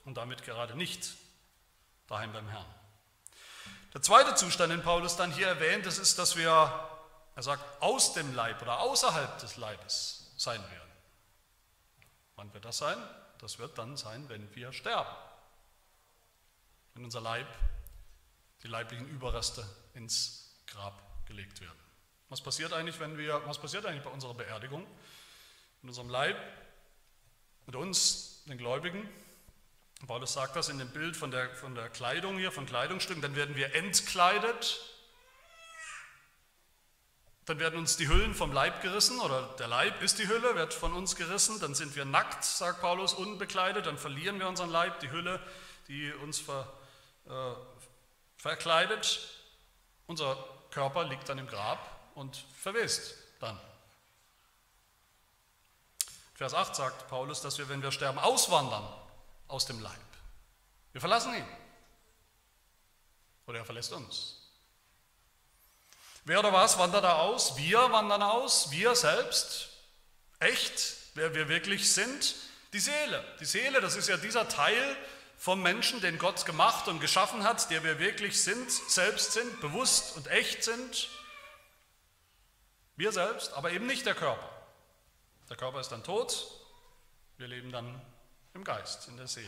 und 0.06 0.16
damit 0.16 0.44
gerade 0.44 0.76
nicht 0.76 1.16
daheim 2.08 2.34
beim 2.34 2.50
Herrn. 2.50 2.66
Der 3.94 4.02
zweite 4.02 4.36
Zustand, 4.36 4.72
den 4.72 4.84
Paulus 4.84 5.16
dann 5.16 5.32
hier 5.32 5.48
erwähnt, 5.48 5.86
das 5.86 5.98
ist, 5.98 6.20
dass 6.20 6.36
wir, 6.36 6.90
er 7.36 7.44
sagt, 7.44 7.82
aus 7.82 8.14
dem 8.14 8.36
Leib 8.36 8.62
oder 8.62 8.80
außerhalb 8.80 9.40
des 9.40 9.58
Leibes 9.58 10.32
sein 10.38 10.62
werden. 10.70 10.92
Wann 12.36 12.54
wird 12.54 12.66
das 12.66 12.78
sein? 12.78 12.98
Das 13.40 13.58
wird 13.58 13.78
dann 13.78 13.96
sein, 13.96 14.28
wenn 14.30 14.54
wir 14.56 14.74
sterben. 14.74 15.10
Wenn 16.94 17.06
unser 17.06 17.22
Leib, 17.22 17.48
die 18.64 18.68
leiblichen 18.68 19.08
Überreste 19.08 19.66
ins 19.94 20.49
Grab 20.72 21.26
gelegt 21.26 21.62
werden. 21.62 21.80
Was 22.30 22.42
passiert 22.42 22.74
eigentlich, 22.74 23.00
wenn 23.00 23.18
wir, 23.18 23.42
was 23.46 23.60
passiert 23.60 23.86
eigentlich 23.86 24.04
bei 24.04 24.12
unserer 24.12 24.34
Beerdigung? 24.36 24.86
In 25.82 25.90
unserem 25.90 26.10
Leib, 26.10 26.38
mit 27.66 27.76
uns, 27.76 28.44
den 28.46 28.58
Gläubigen, 28.58 29.08
Paulus 30.08 30.34
sagt 30.34 30.56
das 30.56 30.70
in 30.70 30.78
dem 30.78 30.90
Bild 30.90 31.18
von 31.18 31.32
der, 31.32 31.50
von 31.56 31.76
der 31.76 31.90
Kleidung 31.90 32.38
hier, 32.38 32.52
von 32.52 32.66
Kleidungsstücken, 32.66 33.22
dann 33.22 33.36
werden 33.36 33.56
wir 33.56 33.76
entkleidet, 33.76 34.80
dann 37.46 37.60
werden 37.60 37.80
uns 37.80 37.98
die 37.98 38.08
Hüllen 38.08 38.36
vom 38.36 38.54
Leib 38.54 38.82
gerissen 38.82 39.20
oder 39.20 39.56
der 39.58 39.68
Leib 39.68 40.02
ist 40.04 40.20
die 40.20 40.28
Hülle, 40.28 40.56
wird 40.56 40.74
von 40.74 40.94
uns 40.94 41.16
gerissen, 41.16 41.60
dann 41.60 41.74
sind 41.74 41.96
wir 41.96 42.06
nackt, 42.06 42.44
sagt 42.44 42.80
Paulus, 42.80 43.14
unbekleidet, 43.14 43.88
dann 43.88 43.98
verlieren 43.98 44.40
wir 44.40 44.48
unseren 44.48 44.70
Leib, 44.70 45.00
die 45.00 45.12
Hülle, 45.12 45.42
die 45.88 46.14
uns 46.14 46.40
ver, 46.40 46.72
äh, 47.26 47.54
verkleidet. 48.38 49.20
Unser 50.06 50.38
Körper 50.72 51.04
liegt 51.04 51.28
dann 51.30 51.38
im 51.38 51.48
Grab 51.48 51.80
und 52.16 52.46
verwest 52.58 53.16
dann. 53.40 53.60
Vers 56.36 56.54
8 56.54 56.76
sagt 56.76 57.08
Paulus, 57.10 57.42
dass 57.42 57.58
wir, 57.58 57.68
wenn 57.70 57.82
wir 57.82 57.92
sterben, 57.92 58.18
auswandern 58.18 58.88
aus 59.48 59.66
dem 59.66 59.82
Leib. 59.82 60.00
Wir 60.94 61.02
verlassen 61.02 61.36
ihn. 61.36 61.48
Oder 63.46 63.60
er 63.60 63.66
verlässt 63.66 63.92
uns. 63.92 64.40
Wer 66.24 66.40
oder 66.40 66.54
was 66.54 66.78
wandert 66.78 67.04
da 67.04 67.20
aus? 67.20 67.58
Wir 67.58 67.92
wandern 67.92 68.22
aus, 68.22 68.72
wir 68.72 68.96
selbst. 68.96 69.70
Echt, 70.40 70.96
wer 71.16 71.34
wir 71.34 71.50
wirklich 71.50 71.92
sind. 71.92 72.36
Die 72.74 72.80
Seele. 72.80 73.26
Die 73.40 73.46
Seele, 73.46 73.82
das 73.82 73.96
ist 73.96 74.08
ja 74.08 74.18
dieser 74.18 74.48
Teil 74.48 74.96
vom 75.40 75.64
Menschen, 75.64 76.02
den 76.02 76.18
Gott 76.18 76.46
gemacht 76.46 76.90
und 76.90 77.00
geschaffen 77.00 77.46
hat, 77.46 77.72
der 77.72 77.82
wir 77.86 77.98
wirklich 77.98 78.44
sind, 78.44 78.70
selbst 78.70 79.32
sind, 79.32 79.62
bewusst 79.62 80.18
und 80.18 80.28
echt 80.28 80.66
sind. 80.66 81.08
Wir 82.98 83.14
selbst, 83.14 83.54
aber 83.54 83.72
eben 83.72 83.88
nicht 83.88 84.06
der 84.06 84.16
Körper. 84.16 84.50
Der 85.50 85.56
Körper 85.56 85.80
ist 85.80 85.90
dann 85.90 86.04
tot, 86.04 86.46
wir 87.38 87.48
leben 87.48 87.72
dann 87.72 88.02
im 88.54 88.66
Geist, 88.66 89.08
in 89.08 89.16
der 89.16 89.28
Seele. 89.28 89.48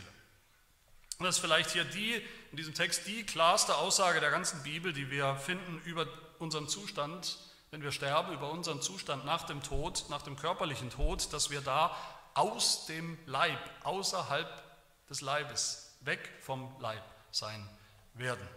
Und 1.18 1.26
das 1.26 1.36
ist 1.36 1.42
vielleicht 1.42 1.70
hier 1.72 1.84
die, 1.84 2.14
in 2.50 2.56
diesem 2.56 2.72
Text 2.72 3.06
die 3.06 3.26
klarste 3.26 3.76
Aussage 3.76 4.20
der 4.20 4.30
ganzen 4.30 4.62
Bibel, 4.62 4.94
die 4.94 5.10
wir 5.10 5.36
finden 5.36 5.78
über 5.84 6.08
unseren 6.38 6.68
Zustand, 6.68 7.36
wenn 7.70 7.82
wir 7.82 7.92
sterben, 7.92 8.32
über 8.32 8.50
unseren 8.50 8.80
Zustand 8.80 9.26
nach 9.26 9.42
dem 9.42 9.62
Tod, 9.62 10.06
nach 10.08 10.22
dem 10.22 10.36
körperlichen 10.36 10.88
Tod, 10.88 11.30
dass 11.34 11.50
wir 11.50 11.60
da 11.60 11.94
aus 12.32 12.86
dem 12.86 13.18
Leib, 13.26 13.60
außerhalb 13.84 14.71
des 15.12 15.20
Leibes, 15.20 15.94
weg 16.00 16.26
vom 16.40 16.74
Leib 16.80 17.04
sein 17.30 17.68
werden. 18.14 18.48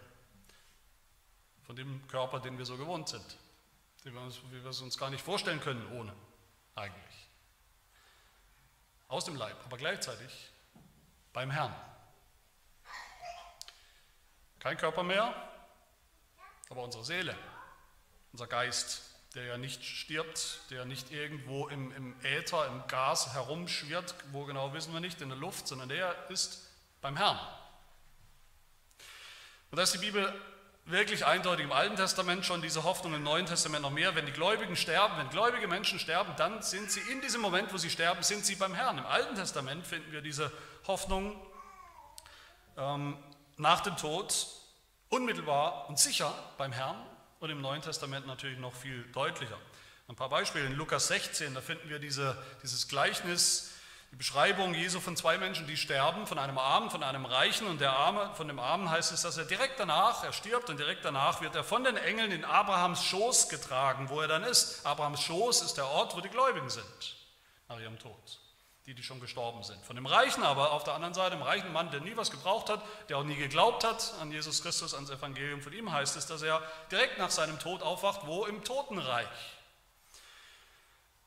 Von 1.66 1.76
dem 1.76 2.06
Körper, 2.08 2.40
den 2.40 2.56
wir 2.56 2.64
so 2.64 2.78
gewohnt 2.78 3.10
sind, 3.10 3.36
wie 4.04 4.14
wir 4.14 4.70
es 4.70 4.80
uns 4.80 4.96
gar 4.96 5.10
nicht 5.10 5.22
vorstellen 5.22 5.60
können 5.60 5.86
ohne 5.92 6.14
eigentlich 6.74 7.28
aus 9.08 9.26
dem 9.26 9.36
Leib, 9.36 9.56
aber 9.66 9.76
gleichzeitig 9.76 10.50
beim 11.34 11.50
Herrn. 11.50 11.74
Kein 14.58 14.78
Körper 14.78 15.02
mehr, 15.02 15.34
aber 16.70 16.82
unsere 16.82 17.04
Seele, 17.04 17.36
unser 18.32 18.46
Geist, 18.46 19.15
der 19.34 19.44
ja 19.44 19.58
nicht 19.58 19.84
stirbt, 19.84 20.60
der 20.70 20.84
nicht 20.84 21.10
irgendwo 21.10 21.68
im, 21.68 21.92
im 21.92 22.14
Äther, 22.22 22.66
im 22.68 22.86
Gas 22.88 23.34
herumschwirrt, 23.34 24.14
wo 24.32 24.44
genau 24.44 24.72
wissen 24.72 24.92
wir 24.92 25.00
nicht, 25.00 25.20
in 25.20 25.28
der 25.28 25.38
Luft, 25.38 25.68
sondern 25.68 25.88
der 25.88 26.14
ist 26.30 26.70
beim 27.00 27.16
Herrn. 27.16 27.38
Und 29.70 29.76
da 29.76 29.82
ist 29.82 29.92
die 29.92 29.98
Bibel 29.98 30.32
wirklich 30.86 31.26
eindeutig 31.26 31.64
im 31.64 31.72
Alten 31.72 31.96
Testament 31.96 32.46
schon 32.46 32.62
diese 32.62 32.84
Hoffnung, 32.84 33.12
im 33.14 33.24
Neuen 33.24 33.46
Testament 33.46 33.82
noch 33.82 33.90
mehr. 33.90 34.14
Wenn 34.14 34.24
die 34.24 34.32
Gläubigen 34.32 34.76
sterben, 34.76 35.18
wenn 35.18 35.28
gläubige 35.28 35.66
Menschen 35.66 35.98
sterben, 35.98 36.32
dann 36.36 36.62
sind 36.62 36.90
sie 36.90 37.00
in 37.12 37.20
diesem 37.20 37.40
Moment, 37.40 37.72
wo 37.72 37.76
sie 37.76 37.90
sterben, 37.90 38.22
sind 38.22 38.46
sie 38.46 38.54
beim 38.54 38.72
Herrn. 38.72 38.98
Im 38.98 39.06
Alten 39.06 39.34
Testament 39.34 39.86
finden 39.86 40.12
wir 40.12 40.22
diese 40.22 40.52
Hoffnung 40.86 41.36
ähm, 42.76 43.18
nach 43.56 43.80
dem 43.80 43.96
Tod 43.96 44.46
unmittelbar 45.08 45.88
und 45.88 45.98
sicher 45.98 46.32
beim 46.56 46.72
Herrn 46.72 46.96
und 47.40 47.50
im 47.50 47.60
Neuen 47.60 47.82
Testament 47.82 48.26
natürlich 48.26 48.58
noch 48.58 48.74
viel 48.74 49.02
deutlicher. 49.12 49.58
Ein 50.08 50.16
paar 50.16 50.28
Beispiele. 50.28 50.66
In 50.66 50.76
Lukas 50.76 51.08
16, 51.08 51.54
da 51.54 51.60
finden 51.60 51.88
wir 51.88 51.98
diese, 51.98 52.36
dieses 52.62 52.88
Gleichnis 52.88 53.72
die 54.12 54.16
Beschreibung 54.16 54.72
Jesu 54.72 55.00
von 55.00 55.16
zwei 55.16 55.36
Menschen, 55.36 55.66
die 55.66 55.76
sterben, 55.76 56.26
von 56.26 56.38
einem 56.38 56.58
Armen, 56.58 56.90
von 56.90 57.02
einem 57.02 57.26
Reichen 57.26 57.66
und 57.66 57.80
der 57.80 57.92
Arme, 57.92 58.30
von 58.34 58.46
dem 58.46 58.58
Armen 58.58 58.88
heißt 58.88 59.12
es, 59.12 59.22
dass 59.22 59.36
er 59.36 59.44
direkt 59.44 59.80
danach, 59.80 60.22
er 60.22 60.32
stirbt 60.32 60.70
und 60.70 60.78
direkt 60.78 61.04
danach 61.04 61.40
wird 61.40 61.54
er 61.54 61.64
von 61.64 61.82
den 61.82 61.96
Engeln 61.96 62.30
in 62.30 62.44
Abrahams 62.44 63.04
Schoß 63.04 63.48
getragen, 63.48 64.08
wo 64.08 64.20
er 64.20 64.28
dann 64.28 64.44
ist. 64.44 64.86
Abrahams 64.86 65.20
Schoß 65.22 65.62
ist 65.62 65.74
der 65.74 65.86
Ort, 65.86 66.16
wo 66.16 66.20
die 66.20 66.28
Gläubigen 66.28 66.70
sind, 66.70 67.16
nach 67.68 67.80
ihrem 67.80 67.98
Tod, 67.98 68.40
die, 68.86 68.94
die 68.94 69.02
schon 69.02 69.20
gestorben 69.20 69.64
sind. 69.64 69.84
Von 69.84 69.96
dem 69.96 70.06
Reichen 70.06 70.44
aber, 70.44 70.70
auf 70.70 70.84
der 70.84 70.94
anderen 70.94 71.12
Seite, 71.12 71.36
dem 71.36 71.42
reichen 71.42 71.72
Mann, 71.72 71.90
der 71.90 72.00
nie 72.00 72.16
was 72.16 72.30
gebraucht 72.30 72.70
hat, 72.70 72.80
der 73.08 73.18
auch 73.18 73.24
nie 73.24 73.34
geglaubt 73.34 73.82
hat 73.82 74.14
an 74.20 74.30
Jesus 74.30 74.62
Christus, 74.62 74.94
ans 74.94 75.10
Evangelium, 75.10 75.60
von 75.60 75.72
ihm 75.72 75.90
heißt 75.90 76.16
es, 76.16 76.26
dass 76.26 76.42
er 76.42 76.62
direkt 76.92 77.18
nach 77.18 77.30
seinem 77.30 77.58
Tod 77.58 77.82
aufwacht, 77.82 78.26
wo 78.26 78.46
im 78.46 78.62
Totenreich 78.62 79.26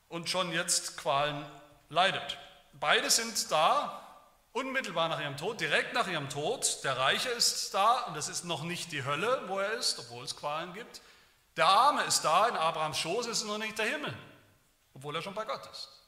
und 0.07 0.29
schon 0.29 0.53
jetzt 0.53 0.97
Qualen 0.97 1.45
leidet. 1.89 2.37
Beide 2.73 3.09
sind 3.09 3.51
da, 3.51 4.05
unmittelbar 4.53 5.09
nach 5.09 5.19
ihrem 5.19 5.35
Tod, 5.35 5.59
direkt 5.59 5.93
nach 5.93 6.07
ihrem 6.07 6.29
Tod. 6.29 6.83
Der 6.85 6.97
Reiche 6.97 7.29
ist 7.29 7.73
da 7.73 8.05
und 8.05 8.15
das 8.15 8.29
ist 8.29 8.45
noch 8.45 8.63
nicht 8.63 8.93
die 8.93 9.03
Hölle, 9.03 9.43
wo 9.47 9.59
er 9.59 9.73
ist, 9.73 9.99
obwohl 9.99 10.23
es 10.23 10.35
Qualen 10.35 10.73
gibt. 10.73 11.01
Der 11.57 11.67
Arme 11.67 12.03
ist 12.03 12.21
da, 12.21 12.47
in 12.47 12.55
Abrahams 12.55 12.97
Schoß 12.99 13.27
ist 13.27 13.43
noch 13.43 13.57
nicht 13.57 13.77
der 13.77 13.85
Himmel, 13.85 14.17
obwohl 14.93 15.13
er 15.13 15.21
schon 15.21 15.33
bei 15.33 15.43
Gott 15.43 15.69
ist. 15.69 15.98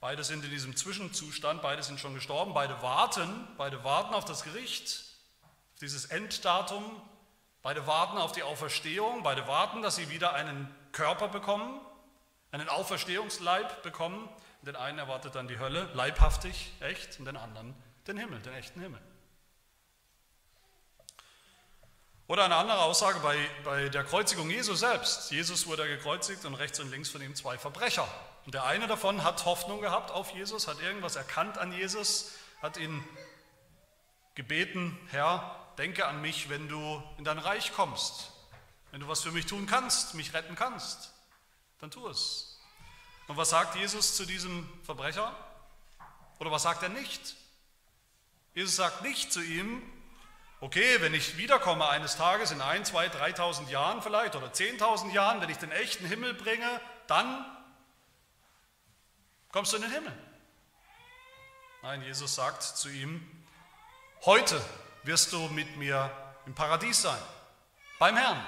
Beide 0.00 0.22
sind 0.22 0.44
in 0.44 0.50
diesem 0.50 0.76
Zwischenzustand, 0.76 1.60
beide 1.60 1.82
sind 1.82 1.98
schon 1.98 2.14
gestorben, 2.14 2.54
beide 2.54 2.80
warten, 2.82 3.48
beide 3.56 3.82
warten 3.82 4.14
auf 4.14 4.24
das 4.24 4.44
Gericht, 4.44 5.04
auf 5.42 5.78
dieses 5.80 6.06
Enddatum, 6.06 6.84
beide 7.62 7.86
warten 7.86 8.18
auf 8.18 8.32
die 8.32 8.44
Auferstehung, 8.44 9.22
beide 9.22 9.48
warten, 9.48 9.82
dass 9.82 9.96
sie 9.96 10.08
wieder 10.08 10.34
einen 10.34 10.72
Körper 10.92 11.28
bekommen, 11.28 11.80
einen 12.52 12.68
Auferstehungsleib 12.68 13.82
bekommen. 13.82 14.28
Den 14.62 14.76
einen 14.76 14.98
erwartet 14.98 15.34
dann 15.34 15.48
die 15.48 15.58
Hölle, 15.58 15.88
leibhaftig, 15.94 16.72
echt, 16.80 17.18
und 17.18 17.24
den 17.24 17.36
anderen 17.36 17.74
den 18.08 18.16
Himmel, 18.16 18.40
den 18.40 18.54
echten 18.54 18.80
Himmel. 18.80 19.00
Oder 22.26 22.44
eine 22.44 22.56
andere 22.56 22.80
Aussage 22.80 23.20
bei, 23.20 23.36
bei 23.64 23.88
der 23.88 24.04
Kreuzigung 24.04 24.50
Jesu 24.50 24.74
selbst. 24.74 25.30
Jesus 25.30 25.66
wurde 25.66 25.86
gekreuzigt 25.86 26.44
und 26.44 26.54
rechts 26.54 26.80
und 26.80 26.90
links 26.90 27.08
von 27.08 27.22
ihm 27.22 27.34
zwei 27.34 27.56
Verbrecher. 27.56 28.06
Und 28.44 28.54
der 28.54 28.64
eine 28.64 28.86
davon 28.86 29.24
hat 29.24 29.44
Hoffnung 29.44 29.80
gehabt 29.80 30.10
auf 30.10 30.32
Jesus, 30.32 30.68
hat 30.68 30.80
irgendwas 30.80 31.16
erkannt 31.16 31.58
an 31.58 31.72
Jesus, 31.72 32.32
hat 32.62 32.76
ihn 32.76 33.04
gebeten, 34.34 34.98
Herr, 35.10 35.56
denke 35.76 36.06
an 36.06 36.20
mich, 36.20 36.48
wenn 36.48 36.68
du 36.68 37.02
in 37.18 37.24
dein 37.24 37.38
Reich 37.38 37.72
kommst, 37.72 38.32
wenn 38.90 39.00
du 39.00 39.08
was 39.08 39.20
für 39.20 39.32
mich 39.32 39.46
tun 39.46 39.66
kannst, 39.66 40.14
mich 40.14 40.32
retten 40.32 40.54
kannst 40.54 41.12
dann 41.80 41.90
tu 41.90 42.08
es. 42.08 42.58
Und 43.26 43.36
was 43.36 43.50
sagt 43.50 43.76
Jesus 43.76 44.16
zu 44.16 44.24
diesem 44.24 44.68
Verbrecher? 44.84 45.34
Oder 46.38 46.50
was 46.50 46.62
sagt 46.62 46.82
er 46.82 46.88
nicht? 46.88 47.36
Jesus 48.54 48.76
sagt 48.76 49.02
nicht 49.02 49.32
zu 49.32 49.40
ihm, 49.40 49.82
okay, 50.60 51.00
wenn 51.00 51.14
ich 51.14 51.36
wiederkomme 51.36 51.86
eines 51.88 52.16
Tages 52.16 52.50
in 52.50 52.60
ein, 52.60 52.84
zwei, 52.84 53.08
dreitausend 53.08 53.70
Jahren 53.70 54.02
vielleicht 54.02 54.34
oder 54.34 54.52
zehntausend 54.52 55.12
Jahren, 55.12 55.40
wenn 55.40 55.50
ich 55.50 55.58
den 55.58 55.70
echten 55.70 56.06
Himmel 56.06 56.34
bringe, 56.34 56.80
dann 57.06 57.44
kommst 59.50 59.72
du 59.72 59.76
in 59.76 59.82
den 59.82 59.92
Himmel. 59.92 60.12
Nein, 61.82 62.02
Jesus 62.02 62.34
sagt 62.34 62.62
zu 62.62 62.88
ihm, 62.88 63.24
heute 64.24 64.62
wirst 65.04 65.32
du 65.32 65.48
mit 65.48 65.76
mir 65.76 66.10
im 66.46 66.54
Paradies 66.54 67.02
sein, 67.02 67.20
beim 67.98 68.16
Herrn. 68.16 68.44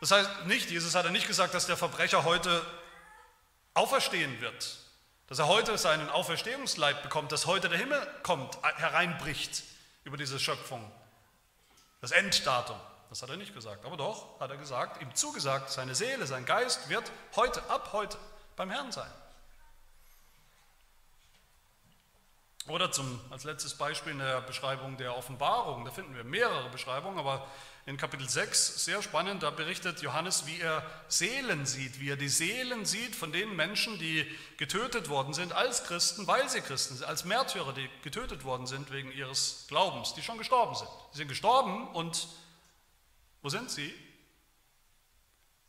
Das 0.00 0.10
heißt 0.10 0.46
nicht, 0.46 0.70
Jesus 0.70 0.94
hat 0.94 1.04
ja 1.04 1.10
nicht 1.10 1.26
gesagt, 1.26 1.54
dass 1.54 1.66
der 1.66 1.76
Verbrecher 1.76 2.24
heute 2.24 2.64
auferstehen 3.74 4.40
wird, 4.40 4.78
dass 5.26 5.38
er 5.38 5.48
heute 5.48 5.76
seinen 5.78 6.08
Auferstehungsleib 6.10 7.02
bekommt, 7.02 7.32
dass 7.32 7.46
heute 7.46 7.68
der 7.68 7.78
Himmel 7.78 8.00
kommt, 8.22 8.62
hereinbricht 8.62 9.64
über 10.04 10.16
diese 10.16 10.38
Schöpfung, 10.38 10.90
das 12.00 12.12
Enddatum. 12.12 12.78
Das 13.08 13.22
hat 13.22 13.30
er 13.30 13.36
nicht 13.36 13.54
gesagt. 13.54 13.84
Aber 13.84 13.96
doch 13.96 14.38
hat 14.40 14.50
er 14.50 14.56
gesagt, 14.56 15.00
ihm 15.00 15.14
zugesagt, 15.14 15.70
seine 15.70 15.94
Seele, 15.94 16.26
sein 16.26 16.44
Geist 16.44 16.88
wird 16.88 17.10
heute, 17.36 17.62
ab 17.70 17.90
heute 17.92 18.18
beim 18.56 18.70
Herrn 18.70 18.92
sein. 18.92 19.10
Oder 22.68 22.92
zum, 22.92 23.18
als 23.30 23.44
letztes 23.44 23.74
Beispiel 23.74 24.12
in 24.12 24.18
der 24.18 24.42
Beschreibung 24.42 24.98
der 24.98 25.16
Offenbarung, 25.16 25.86
da 25.86 25.90
finden 25.90 26.14
wir 26.14 26.24
mehrere 26.24 26.68
Beschreibungen, 26.68 27.18
aber 27.18 27.46
in 27.86 27.96
Kapitel 27.96 28.28
6, 28.28 28.84
sehr 28.84 29.00
spannend, 29.00 29.42
da 29.42 29.48
berichtet 29.48 30.02
Johannes, 30.02 30.44
wie 30.46 30.60
er 30.60 30.82
Seelen 31.08 31.64
sieht, 31.64 32.00
wie 32.00 32.10
er 32.10 32.18
die 32.18 32.28
Seelen 32.28 32.84
sieht 32.84 33.16
von 33.16 33.32
den 33.32 33.56
Menschen, 33.56 33.98
die 33.98 34.26
getötet 34.58 35.08
worden 35.08 35.32
sind 35.32 35.54
als 35.54 35.84
Christen, 35.84 36.26
weil 36.26 36.46
sie 36.50 36.60
Christen 36.60 36.96
sind, 36.96 37.06
als 37.06 37.24
Märtyrer, 37.24 37.72
die 37.72 37.88
getötet 38.02 38.44
worden 38.44 38.66
sind 38.66 38.92
wegen 38.92 39.10
ihres 39.12 39.64
Glaubens, 39.68 40.12
die 40.12 40.22
schon 40.22 40.36
gestorben 40.36 40.74
sind. 40.74 40.90
Sie 41.12 41.18
sind 41.18 41.28
gestorben 41.28 41.88
und 41.88 42.28
wo 43.42 43.48
sind 43.48 43.70
sie? 43.70 43.94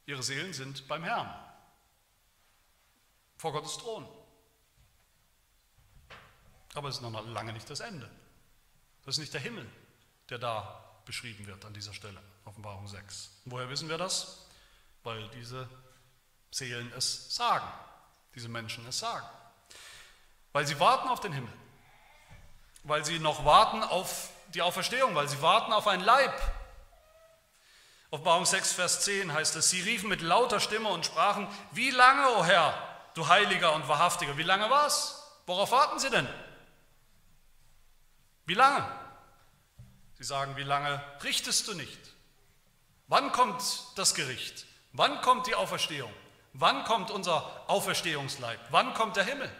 Ihre 0.05 0.23
Seelen 0.23 0.53
sind 0.53 0.87
beim 0.87 1.03
Herrn, 1.03 1.31
vor 3.37 3.51
Gottes 3.51 3.77
Thron. 3.77 4.07
Aber 6.73 6.89
es 6.89 6.95
ist 6.95 7.01
noch 7.01 7.27
lange 7.27 7.53
nicht 7.53 7.69
das 7.69 7.79
Ende. 7.79 8.09
Das 9.05 9.15
ist 9.15 9.19
nicht 9.19 9.33
der 9.33 9.41
Himmel, 9.41 9.69
der 10.29 10.39
da 10.39 10.83
beschrieben 11.05 11.47
wird 11.47 11.65
an 11.65 11.73
dieser 11.73 11.93
Stelle, 11.93 12.21
Offenbarung 12.45 12.87
6. 12.87 13.31
Woher 13.45 13.69
wissen 13.69 13.89
wir 13.89 13.97
das? 13.97 14.45
Weil 15.03 15.27
diese 15.29 15.67
Seelen 16.51 16.91
es 16.93 17.35
sagen, 17.35 17.67
diese 18.35 18.49
Menschen 18.49 18.85
es 18.87 18.99
sagen. 18.99 19.25
Weil 20.51 20.65
sie 20.67 20.79
warten 20.79 21.07
auf 21.09 21.19
den 21.19 21.33
Himmel, 21.33 21.53
weil 22.83 23.05
sie 23.05 23.19
noch 23.19 23.45
warten 23.45 23.83
auf 23.83 24.29
die 24.53 24.61
Auferstehung, 24.61 25.15
weil 25.15 25.27
sie 25.27 25.41
warten 25.41 25.73
auf 25.73 25.87
ein 25.87 26.01
Leib. 26.01 26.33
Offenbarung 28.11 28.45
6, 28.45 28.73
Vers 28.73 29.01
10 29.01 29.33
heißt 29.33 29.55
es, 29.55 29.69
sie 29.69 29.81
riefen 29.81 30.09
mit 30.09 30.21
lauter 30.21 30.59
Stimme 30.59 30.89
und 30.89 31.05
sprachen, 31.05 31.47
wie 31.71 31.91
lange, 31.91 32.27
o 32.29 32.39
oh 32.39 32.43
Herr, 32.43 32.73
du 33.13 33.27
Heiliger 33.27 33.73
und 33.73 33.87
Wahrhaftiger, 33.87 34.37
wie 34.37 34.43
lange 34.43 34.69
war's? 34.69 35.23
Worauf 35.45 35.71
warten 35.71 35.99
sie 35.99 36.09
denn? 36.09 36.27
Wie 38.45 38.55
lange? 38.55 38.83
Sie 40.15 40.23
sagen, 40.23 40.55
wie 40.57 40.63
lange 40.63 41.01
richtest 41.23 41.67
du 41.67 41.75
nicht? 41.75 41.99
Wann 43.07 43.31
kommt 43.31 43.63
das 43.95 44.15
Gericht? 44.15 44.65
Wann 44.91 45.21
kommt 45.21 45.45
die 45.45 45.55
Auferstehung? 45.55 46.11
Wann 46.53 46.83
kommt 46.85 47.11
unser 47.11 47.69
Auferstehungsleib? 47.69 48.59
Wann 48.71 48.95
kommt 48.95 49.17
der 49.17 49.23
Himmel? 49.23 49.51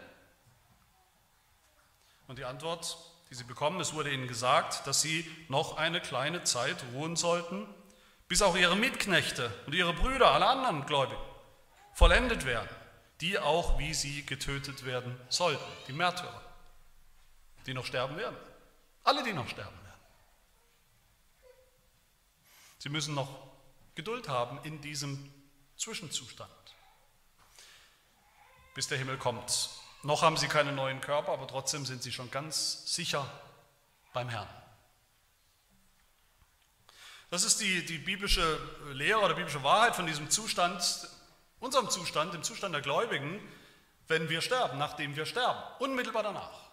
Und 2.28 2.40
die 2.40 2.46
Antwort, 2.46 2.98
die 3.30 3.36
sie 3.36 3.44
bekommen, 3.44 3.80
es 3.80 3.94
wurde 3.94 4.12
ihnen 4.12 4.28
gesagt, 4.28 4.88
dass 4.88 5.02
sie 5.02 5.30
noch 5.50 5.78
eine 5.78 6.02
kleine 6.02 6.44
Zeit 6.44 6.84
ruhen 6.94 7.16
sollten, 7.16 7.68
bis 8.30 8.44
auch 8.44 8.56
ihre 8.56 8.76
Mitknechte 8.76 9.52
und 9.66 9.74
ihre 9.74 9.94
Brüder, 9.94 10.32
alle 10.32 10.48
anderen 10.48 10.86
Gläubigen, 10.86 11.22
vollendet 11.94 12.46
werden, 12.46 12.70
die 13.22 13.38
auch 13.40 13.78
wie 13.80 13.94
sie 13.94 14.26
getötet 14.26 14.86
werden 14.86 15.20
sollten, 15.30 15.66
die 15.88 15.94
Märtyrer, 15.94 16.42
die 17.66 17.74
noch 17.74 17.86
sterben 17.86 18.16
werden. 18.16 18.38
Alle, 19.04 19.24
die 19.24 19.34
noch 19.34 19.50
sterben 19.50 19.76
werden. 19.84 20.00
Sie 22.78 22.90
müssen 22.90 23.16
noch 23.16 23.50
Geduld 23.96 24.30
haben 24.30 24.64
in 24.64 24.80
diesem 24.80 25.34
Zwischenzustand, 25.76 26.52
bis 28.76 28.88
der 28.88 29.00
Himmel 29.00 29.18
kommt. 29.18 29.72
Noch 30.04 30.22
haben 30.22 30.38
sie 30.38 30.48
keinen 30.48 30.76
neuen 30.76 31.02
Körper, 31.02 31.34
aber 31.34 31.48
trotzdem 31.48 31.86
sind 31.86 32.04
sie 32.04 32.12
schon 32.12 32.30
ganz 32.30 32.96
sicher 32.96 33.30
beim 34.14 34.30
Herrn. 34.30 34.48
Das 37.30 37.44
ist 37.44 37.62
die, 37.62 37.86
die 37.86 38.00
biblische 38.00 38.60
Lehre 38.92 39.20
oder 39.20 39.36
biblische 39.36 39.64
Wahrheit 39.64 39.96
von 39.96 40.08
diesem 40.08 40.30
Zustand, 40.32 41.10
unserem 41.60 41.90
Zustand, 41.90 42.34
dem 42.34 42.44
Zustand 42.44 42.74
der 42.74 42.82
Gläubigen, 42.82 43.40
wenn 44.08 44.30
wir 44.30 44.42
sterben, 44.42 44.80
nachdem 44.80 45.16
wir 45.16 45.26
sterben, 45.26 45.60
unmittelbar 45.78 46.24
danach. 46.24 46.70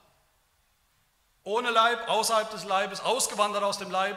Ohne 1.42 1.70
Leib, 1.70 2.08
außerhalb 2.08 2.50
des 2.50 2.64
Leibes, 2.64 3.00
ausgewandert 3.00 3.62
aus 3.62 3.78
dem 3.78 3.90
Leib, 3.90 4.16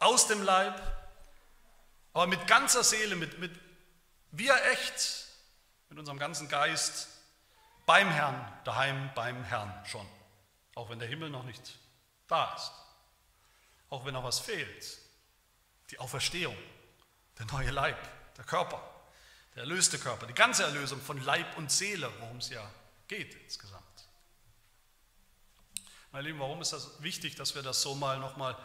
aus 0.00 0.26
dem 0.26 0.42
Leib, 0.42 0.80
aber 2.12 2.26
mit 2.26 2.46
ganzer 2.48 2.82
Seele, 2.82 3.14
mit, 3.14 3.38
mit 3.38 3.52
wir 4.32 4.54
echt, 4.72 5.26
mit 5.88 5.98
unserem 5.98 6.18
ganzen 6.18 6.48
Geist 6.48 7.08
beim 7.86 8.10
Herrn, 8.10 8.52
daheim 8.64 9.10
beim 9.14 9.44
Herrn 9.44 9.72
schon, 9.86 10.06
auch 10.74 10.90
wenn 10.90 10.98
der 10.98 11.08
Himmel 11.08 11.30
noch 11.30 11.44
nicht 11.44 11.78
da 12.26 12.52
ist, 12.54 12.72
auch 13.88 14.04
wenn 14.04 14.14
noch 14.14 14.24
was 14.24 14.40
fehlt, 14.40 14.98
die 15.90 15.98
Auferstehung, 15.98 16.56
der 17.38 17.46
neue 17.46 17.70
Leib, 17.70 17.98
der 18.36 18.44
Körper, 18.44 18.82
der 19.54 19.62
erlöste 19.62 19.98
Körper, 19.98 20.26
die 20.26 20.34
ganze 20.34 20.64
Erlösung 20.64 21.00
von 21.00 21.22
Leib 21.24 21.56
und 21.56 21.70
Seele, 21.70 22.10
worum 22.20 22.38
es 22.38 22.50
ja 22.50 22.68
geht 23.08 23.34
insgesamt. 23.44 23.84
Meine 26.12 26.26
Lieben, 26.26 26.40
warum 26.40 26.60
ist 26.62 26.72
das 26.72 27.02
wichtig, 27.02 27.36
dass 27.36 27.54
wir 27.54 27.62
das 27.62 27.82
so 27.82 27.94
mal 27.94 28.18
nochmal 28.18 28.56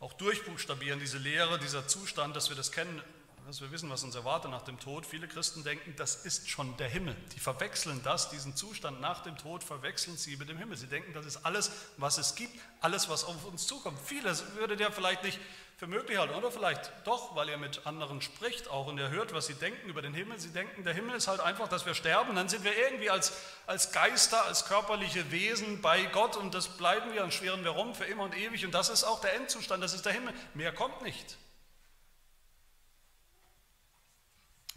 auch 0.00 0.12
durchbuchstabieren, 0.14 0.98
diese 0.98 1.18
Lehre, 1.18 1.58
dieser 1.58 1.86
Zustand, 1.86 2.34
dass 2.34 2.48
wir 2.48 2.56
das 2.56 2.72
kennen, 2.72 3.02
dass 3.50 3.60
wir 3.60 3.72
wissen, 3.72 3.90
was 3.90 4.04
uns 4.04 4.14
erwartet 4.14 4.52
nach 4.52 4.62
dem 4.62 4.78
Tod. 4.78 5.04
Viele 5.04 5.26
Christen 5.26 5.64
denken, 5.64 5.94
das 5.96 6.24
ist 6.24 6.48
schon 6.48 6.76
der 6.76 6.88
Himmel. 6.88 7.16
Die 7.34 7.40
verwechseln 7.40 8.00
das, 8.04 8.30
diesen 8.30 8.54
Zustand 8.54 9.00
nach 9.00 9.24
dem 9.24 9.36
Tod, 9.36 9.64
verwechseln 9.64 10.16
sie 10.16 10.36
mit 10.36 10.48
dem 10.48 10.56
Himmel. 10.56 10.76
Sie 10.76 10.86
denken, 10.86 11.12
das 11.14 11.26
ist 11.26 11.44
alles, 11.44 11.72
was 11.96 12.18
es 12.18 12.36
gibt, 12.36 12.56
alles, 12.80 13.08
was 13.08 13.24
auf 13.24 13.44
uns 13.44 13.66
zukommt. 13.66 13.98
Vieles 14.04 14.54
würde 14.54 14.76
der 14.76 14.92
vielleicht 14.92 15.24
nicht 15.24 15.40
für 15.78 15.88
möglich 15.88 16.16
halten. 16.16 16.34
Oder 16.34 16.52
vielleicht 16.52 16.92
doch, 17.02 17.34
weil 17.34 17.48
er 17.48 17.58
mit 17.58 17.88
anderen 17.88 18.22
spricht 18.22 18.68
auch 18.68 18.86
und 18.86 18.98
er 18.98 19.10
hört, 19.10 19.34
was 19.34 19.46
sie 19.46 19.54
denken 19.54 19.88
über 19.88 20.00
den 20.00 20.14
Himmel. 20.14 20.38
Sie 20.38 20.50
denken, 20.50 20.84
der 20.84 20.94
Himmel 20.94 21.16
ist 21.16 21.26
halt 21.26 21.40
einfach, 21.40 21.66
dass 21.66 21.84
wir 21.86 21.94
sterben. 21.94 22.36
Dann 22.36 22.48
sind 22.48 22.62
wir 22.62 22.78
irgendwie 22.78 23.10
als, 23.10 23.32
als 23.66 23.90
Geister, 23.90 24.44
als 24.44 24.66
körperliche 24.66 25.32
Wesen 25.32 25.82
bei 25.82 26.04
Gott 26.04 26.36
und 26.36 26.54
das 26.54 26.68
bleiben 26.68 27.12
wir 27.14 27.24
und 27.24 27.34
schweren 27.34 27.64
wir 27.64 27.72
rum 27.72 27.96
für 27.96 28.04
immer 28.04 28.22
und 28.22 28.36
ewig. 28.36 28.64
Und 28.64 28.74
das 28.74 28.90
ist 28.90 29.02
auch 29.02 29.20
der 29.20 29.34
Endzustand, 29.34 29.82
das 29.82 29.92
ist 29.92 30.06
der 30.06 30.12
Himmel. 30.12 30.34
Mehr 30.54 30.72
kommt 30.72 31.02
nicht. 31.02 31.36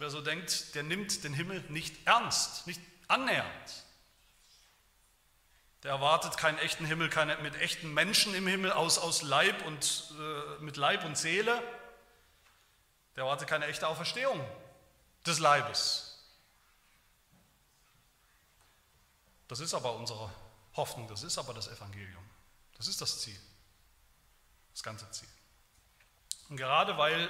Wer 0.04 0.10
so 0.10 0.20
denkt, 0.20 0.74
der 0.74 0.82
nimmt 0.82 1.24
den 1.24 1.32
Himmel 1.32 1.62
nicht 1.70 2.06
ernst, 2.06 2.66
nicht 2.66 2.78
annähernd. 3.08 3.84
Der 5.82 5.92
erwartet 5.92 6.36
keinen 6.36 6.58
echten 6.58 6.84
Himmel, 6.84 7.08
keine, 7.08 7.38
mit 7.38 7.56
echten 7.56 7.94
Menschen 7.94 8.34
im 8.34 8.46
Himmel 8.46 8.70
aus, 8.70 8.98
aus 8.98 9.22
Leib 9.22 9.64
und 9.64 10.12
äh, 10.20 10.62
mit 10.62 10.76
Leib 10.76 11.06
und 11.06 11.16
Seele. 11.16 11.58
Der 13.16 13.24
erwartet 13.24 13.48
keine 13.48 13.64
echte 13.64 13.88
Auferstehung 13.88 14.46
des 15.24 15.38
Leibes. 15.38 16.22
Das 19.48 19.60
ist 19.60 19.72
aber 19.72 19.94
unsere 19.94 20.30
Hoffnung, 20.74 21.08
das 21.08 21.22
ist 21.22 21.38
aber 21.38 21.54
das 21.54 21.68
Evangelium. 21.68 22.28
Das 22.76 22.88
ist 22.88 23.00
das 23.00 23.22
Ziel, 23.22 23.40
das 24.74 24.82
ganze 24.82 25.10
Ziel. 25.12 25.30
Und 26.50 26.58
gerade 26.58 26.98
weil 26.98 27.26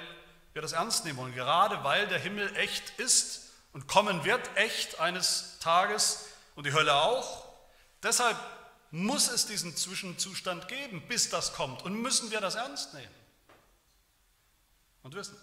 wir 0.55 0.63
das 0.63 0.71
ernst 0.71 1.05
nehmen 1.05 1.19
und 1.19 1.35
gerade 1.35 1.83
weil 1.83 2.07
der 2.07 2.17
Himmel 2.17 2.55
echt 2.55 2.97
ist 2.97 3.51
und 3.73 3.87
kommen 3.87 4.25
wird, 4.25 4.41
echt 4.55 4.99
eines 4.99 5.59
Tages 5.59 6.25
und 6.55 6.65
die 6.65 6.73
Hölle 6.73 6.95
auch, 6.95 7.45
Deshalb 8.05 8.37
muss 8.91 9.27
es 9.29 9.47
diesen 9.47 9.75
Zwischenzustand 9.75 10.67
geben, 10.67 11.01
bis 11.07 11.31
das 11.31 11.53
kommt. 11.53 11.81
Und 11.81 11.99
müssen 11.99 12.29
wir 12.29 12.39
das 12.39 12.53
ernst 12.53 12.93
nehmen 12.93 13.15
und 15.01 15.15
wissen. 15.15 15.35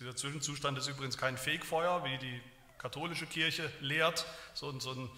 Dieser 0.00 0.16
Zwischenzustand 0.16 0.76
ist 0.76 0.88
übrigens 0.88 1.16
kein 1.16 1.38
Fegfeuer, 1.38 2.04
wie 2.04 2.18
die 2.18 2.42
katholische 2.78 3.26
Kirche 3.26 3.72
lehrt, 3.80 4.26
so, 4.54 4.76
so, 4.80 4.90
ein, 4.90 5.08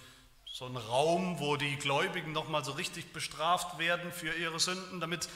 so 0.45 0.67
ein 0.67 0.77
Raum, 0.77 1.41
wo 1.41 1.57
die 1.57 1.77
Gläubigen 1.77 2.33
nochmal 2.33 2.63
so 2.63 2.73
richtig 2.73 3.15
bestraft 3.15 3.79
werden 3.79 4.13
für 4.13 4.35
ihre 4.35 4.61
Sünden, 4.61 5.01
damit 5.01 5.31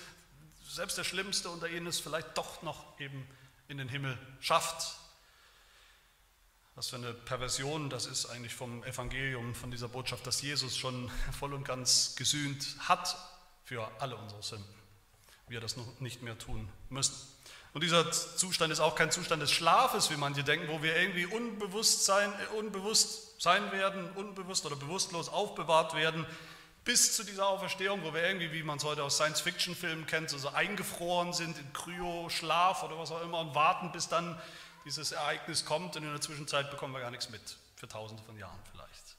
selbst 0.74 0.96
der 0.96 1.04
Schlimmste 1.04 1.50
unter 1.50 1.68
ihnen 1.68 1.86
es 1.86 2.00
vielleicht 2.00 2.36
doch 2.36 2.62
noch 2.62 2.98
eben 2.98 3.28
in 3.68 3.78
den 3.78 3.88
Himmel 3.88 4.18
schafft. 4.40 4.96
Was 6.74 6.88
für 6.88 6.96
eine 6.96 7.12
Perversion 7.12 7.90
das 7.90 8.06
ist 8.06 8.26
eigentlich 8.26 8.54
vom 8.54 8.82
Evangelium, 8.84 9.54
von 9.54 9.70
dieser 9.70 9.88
Botschaft, 9.88 10.26
dass 10.26 10.40
Jesus 10.40 10.76
schon 10.78 11.10
voll 11.38 11.52
und 11.52 11.64
ganz 11.64 12.16
gesühnt 12.16 12.66
hat 12.80 13.16
für 13.64 13.90
alle 14.00 14.16
unsere 14.16 14.42
Sünden. 14.42 14.74
Wir 15.48 15.60
das 15.60 15.76
noch 15.76 16.00
nicht 16.00 16.22
mehr 16.22 16.38
tun 16.38 16.70
müssen. 16.88 17.14
Und 17.74 17.82
dieser 17.82 18.10
Zustand 18.10 18.72
ist 18.72 18.80
auch 18.80 18.94
kein 18.94 19.10
Zustand 19.10 19.42
des 19.42 19.50
Schlafes, 19.50 20.10
wie 20.10 20.16
manche 20.16 20.44
denken, 20.44 20.68
wo 20.68 20.82
wir 20.82 20.96
irgendwie 20.96 21.26
unbewusst 21.26 22.04
sein, 22.04 22.32
unbewusst 22.58 23.40
sein 23.40 23.72
werden, 23.72 24.10
unbewusst 24.12 24.64
oder 24.66 24.76
bewusstlos 24.76 25.28
aufbewahrt 25.28 25.94
werden, 25.94 26.26
bis 26.84 27.14
zu 27.14 27.24
dieser 27.24 27.46
Auferstehung, 27.46 28.02
wo 28.02 28.12
wir 28.12 28.22
irgendwie, 28.22 28.52
wie 28.52 28.62
man 28.62 28.78
es 28.78 28.84
heute 28.84 29.04
aus 29.04 29.16
Science-Fiction-Filmen 29.16 30.06
kennt, 30.06 30.30
so, 30.30 30.38
so 30.38 30.48
eingefroren 30.48 31.32
sind 31.32 31.56
in 31.58 31.72
Kryo-Schlaf 31.72 32.82
oder 32.82 32.98
was 32.98 33.12
auch 33.12 33.22
immer 33.22 33.40
und 33.40 33.54
warten, 33.54 33.92
bis 33.92 34.08
dann 34.08 34.40
dieses 34.84 35.12
Ereignis 35.12 35.64
kommt 35.64 35.96
und 35.96 36.02
in 36.02 36.10
der 36.10 36.20
Zwischenzeit 36.20 36.70
bekommen 36.70 36.92
wir 36.92 37.00
gar 37.00 37.10
nichts 37.10 37.30
mit, 37.30 37.56
für 37.76 37.86
tausende 37.86 38.22
von 38.24 38.36
Jahren 38.36 38.58
vielleicht. 38.70 39.16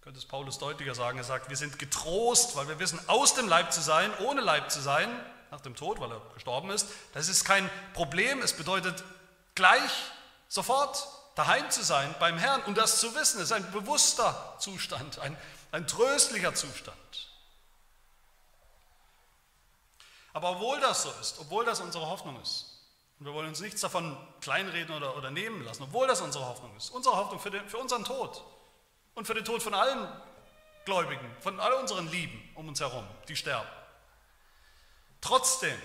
Könnte 0.00 0.18
es 0.18 0.26
Paulus 0.26 0.58
deutlicher 0.58 0.94
sagen, 0.94 1.18
er 1.18 1.24
sagt, 1.24 1.48
wir 1.48 1.56
sind 1.56 1.78
getrost, 1.78 2.56
weil 2.56 2.68
wir 2.68 2.78
wissen, 2.78 3.00
aus 3.08 3.34
dem 3.34 3.48
Leib 3.48 3.72
zu 3.72 3.80
sein, 3.80 4.10
ohne 4.20 4.40
Leib 4.40 4.70
zu 4.70 4.80
sein, 4.80 5.08
nach 5.50 5.60
dem 5.60 5.76
Tod, 5.76 6.00
weil 6.00 6.10
er 6.10 6.20
gestorben 6.34 6.70
ist. 6.70 6.88
Das 7.12 7.28
ist 7.28 7.44
kein 7.44 7.70
Problem. 7.92 8.42
Es 8.42 8.54
bedeutet 8.54 9.04
gleich, 9.54 9.92
sofort 10.48 11.06
daheim 11.36 11.70
zu 11.70 11.82
sein 11.82 12.14
beim 12.18 12.38
Herrn 12.38 12.62
und 12.64 12.76
das 12.76 12.98
zu 13.00 13.14
wissen. 13.14 13.38
Es 13.40 13.44
ist 13.44 13.52
ein 13.52 13.70
bewusster 13.72 14.56
Zustand, 14.58 15.18
ein, 15.20 15.36
ein 15.74 15.88
tröstlicher 15.88 16.54
Zustand. 16.54 17.28
Aber 20.32 20.52
obwohl 20.52 20.80
das 20.80 21.02
so 21.02 21.10
ist, 21.20 21.38
obwohl 21.40 21.64
das 21.64 21.80
unsere 21.80 22.06
Hoffnung 22.08 22.40
ist, 22.40 22.70
und 23.18 23.26
wir 23.26 23.34
wollen 23.34 23.48
uns 23.48 23.60
nichts 23.60 23.80
davon 23.80 24.16
kleinreden 24.40 24.94
oder, 24.94 25.16
oder 25.16 25.30
nehmen 25.32 25.64
lassen, 25.64 25.82
obwohl 25.82 26.06
das 26.06 26.20
unsere 26.20 26.46
Hoffnung 26.46 26.76
ist, 26.76 26.90
unsere 26.90 27.16
Hoffnung 27.16 27.40
für, 27.40 27.50
den, 27.50 27.68
für 27.68 27.78
unseren 27.78 28.04
Tod 28.04 28.44
und 29.14 29.26
für 29.26 29.34
den 29.34 29.44
Tod 29.44 29.62
von 29.62 29.74
allen 29.74 30.08
Gläubigen, 30.84 31.28
von 31.40 31.58
all 31.58 31.72
unseren 31.74 32.08
Lieben 32.08 32.40
um 32.54 32.68
uns 32.68 32.80
herum, 32.80 33.06
die 33.26 33.34
sterben. 33.34 33.68
Trotzdem 35.20 35.80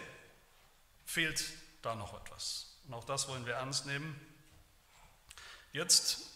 fehlt 1.05 1.43
da 1.81 1.95
noch 1.95 2.13
etwas. 2.21 2.75
Und 2.85 2.93
auch 2.93 3.05
das 3.05 3.27
wollen 3.27 3.45
wir 3.45 3.53
ernst 3.55 3.87
nehmen. 3.87 4.19
Jetzt 5.71 6.27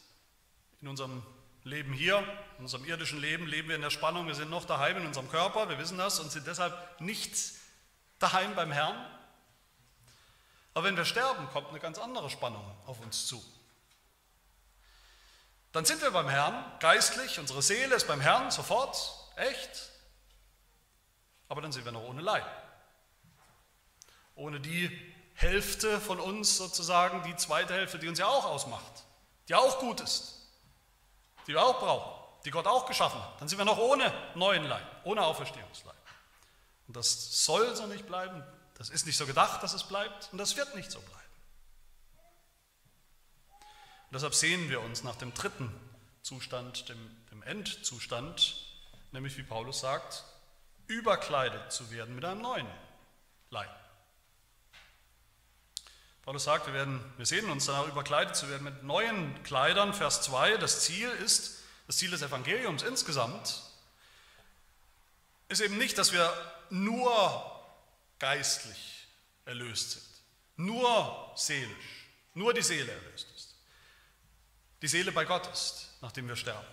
in 0.81 0.87
unserem 0.87 1.23
Leben 1.63 1.93
hier, 1.93 2.19
in 2.57 2.65
unserem 2.65 2.85
irdischen 2.85 3.19
Leben, 3.19 3.47
leben 3.47 3.69
wir 3.69 3.75
in 3.75 3.81
der 3.81 3.89
Spannung, 3.89 4.27
wir 4.27 4.35
sind 4.35 4.49
noch 4.49 4.65
daheim 4.65 4.97
in 4.97 5.05
unserem 5.05 5.29
Körper, 5.29 5.69
wir 5.69 5.77
wissen 5.77 5.97
das 5.97 6.19
und 6.19 6.31
sind 6.31 6.45
deshalb 6.45 6.99
nicht 6.99 7.33
daheim 8.19 8.53
beim 8.55 8.71
Herrn. 8.71 8.95
Aber 10.73 10.85
wenn 10.85 10.97
wir 10.97 11.05
sterben, 11.05 11.47
kommt 11.49 11.69
eine 11.69 11.79
ganz 11.79 11.97
andere 11.97 12.29
Spannung 12.29 12.63
auf 12.85 12.99
uns 12.99 13.27
zu. 13.27 13.43
Dann 15.71 15.85
sind 15.85 16.01
wir 16.01 16.11
beim 16.11 16.29
Herrn, 16.29 16.65
geistlich, 16.79 17.39
unsere 17.39 17.61
Seele 17.61 17.95
ist 17.95 18.07
beim 18.07 18.21
Herrn 18.21 18.51
sofort, 18.51 18.97
echt, 19.37 19.89
aber 21.47 21.61
dann 21.61 21.71
sind 21.71 21.85
wir 21.85 21.91
noch 21.91 22.03
ohne 22.03 22.21
Leib. 22.21 22.45
Ohne 24.35 24.59
die 24.59 24.89
Hälfte 25.35 25.99
von 25.99 26.19
uns 26.19 26.57
sozusagen, 26.57 27.23
die 27.23 27.35
zweite 27.35 27.73
Hälfte, 27.73 27.99
die 27.99 28.07
uns 28.07 28.19
ja 28.19 28.27
auch 28.27 28.45
ausmacht, 28.45 29.03
die 29.47 29.55
auch 29.55 29.79
gut 29.79 30.01
ist, 30.01 30.42
die 31.47 31.53
wir 31.53 31.63
auch 31.63 31.79
brauchen, 31.79 32.11
die 32.45 32.51
Gott 32.51 32.67
auch 32.67 32.85
geschaffen 32.85 33.21
hat. 33.21 33.39
Dann 33.39 33.47
sind 33.47 33.57
wir 33.57 33.65
noch 33.65 33.77
ohne 33.77 34.11
neuen 34.35 34.65
Leib, 34.65 34.85
ohne 35.03 35.23
Auferstehungsleib. 35.23 35.95
Und 36.87 36.97
das 36.97 37.45
soll 37.45 37.75
so 37.75 37.85
nicht 37.87 38.05
bleiben, 38.07 38.43
das 38.75 38.89
ist 38.89 39.05
nicht 39.05 39.17
so 39.17 39.25
gedacht, 39.25 39.63
dass 39.63 39.73
es 39.73 39.83
bleibt 39.83 40.29
und 40.31 40.37
das 40.37 40.57
wird 40.57 40.75
nicht 40.75 40.91
so 40.91 40.99
bleiben. 40.99 41.19
Und 44.07 44.15
deshalb 44.15 44.35
sehen 44.35 44.69
wir 44.69 44.81
uns 44.81 45.03
nach 45.03 45.15
dem 45.15 45.33
dritten 45.33 45.73
Zustand, 46.21 46.89
dem, 46.89 47.25
dem 47.31 47.43
Endzustand, 47.43 48.55
nämlich 49.11 49.37
wie 49.37 49.43
Paulus 49.43 49.79
sagt, 49.79 50.23
überkleidet 50.87 51.71
zu 51.71 51.89
werden 51.91 52.15
mit 52.15 52.25
einem 52.25 52.41
neuen 52.41 52.67
Leib. 53.49 53.82
Paulus 56.23 56.45
sagt, 56.45 56.67
wir, 56.67 56.73
werden, 56.73 57.03
wir 57.17 57.25
sehen 57.25 57.49
uns 57.49 57.65
danach 57.65 57.87
überkleidet 57.87 58.35
zu 58.35 58.49
werden 58.49 58.63
mit 58.63 58.83
neuen 58.83 59.43
Kleidern. 59.43 59.93
Vers 59.93 60.21
2, 60.21 60.55
das 60.55 60.81
Ziel 60.81 61.09
ist, 61.09 61.59
das 61.85 61.97
Ziel 61.97 62.11
des 62.11 62.21
Evangeliums 62.21 62.81
insgesamt, 62.81 63.61
ist 65.49 65.59
eben 65.59 65.77
nicht, 65.77 65.97
dass 65.97 66.13
wir 66.13 66.31
nur 66.69 67.61
geistlich 68.19 69.05
erlöst 69.43 69.91
sind, 69.91 70.05
nur 70.55 71.33
seelisch, 71.35 72.07
nur 72.33 72.53
die 72.53 72.61
Seele 72.61 72.91
erlöst 72.91 73.27
ist. 73.35 73.55
Die 74.81 74.87
Seele 74.87 75.11
bei 75.11 75.25
Gott 75.25 75.45
ist, 75.51 75.89
nachdem 75.99 76.29
wir 76.29 76.37
sterben. 76.37 76.67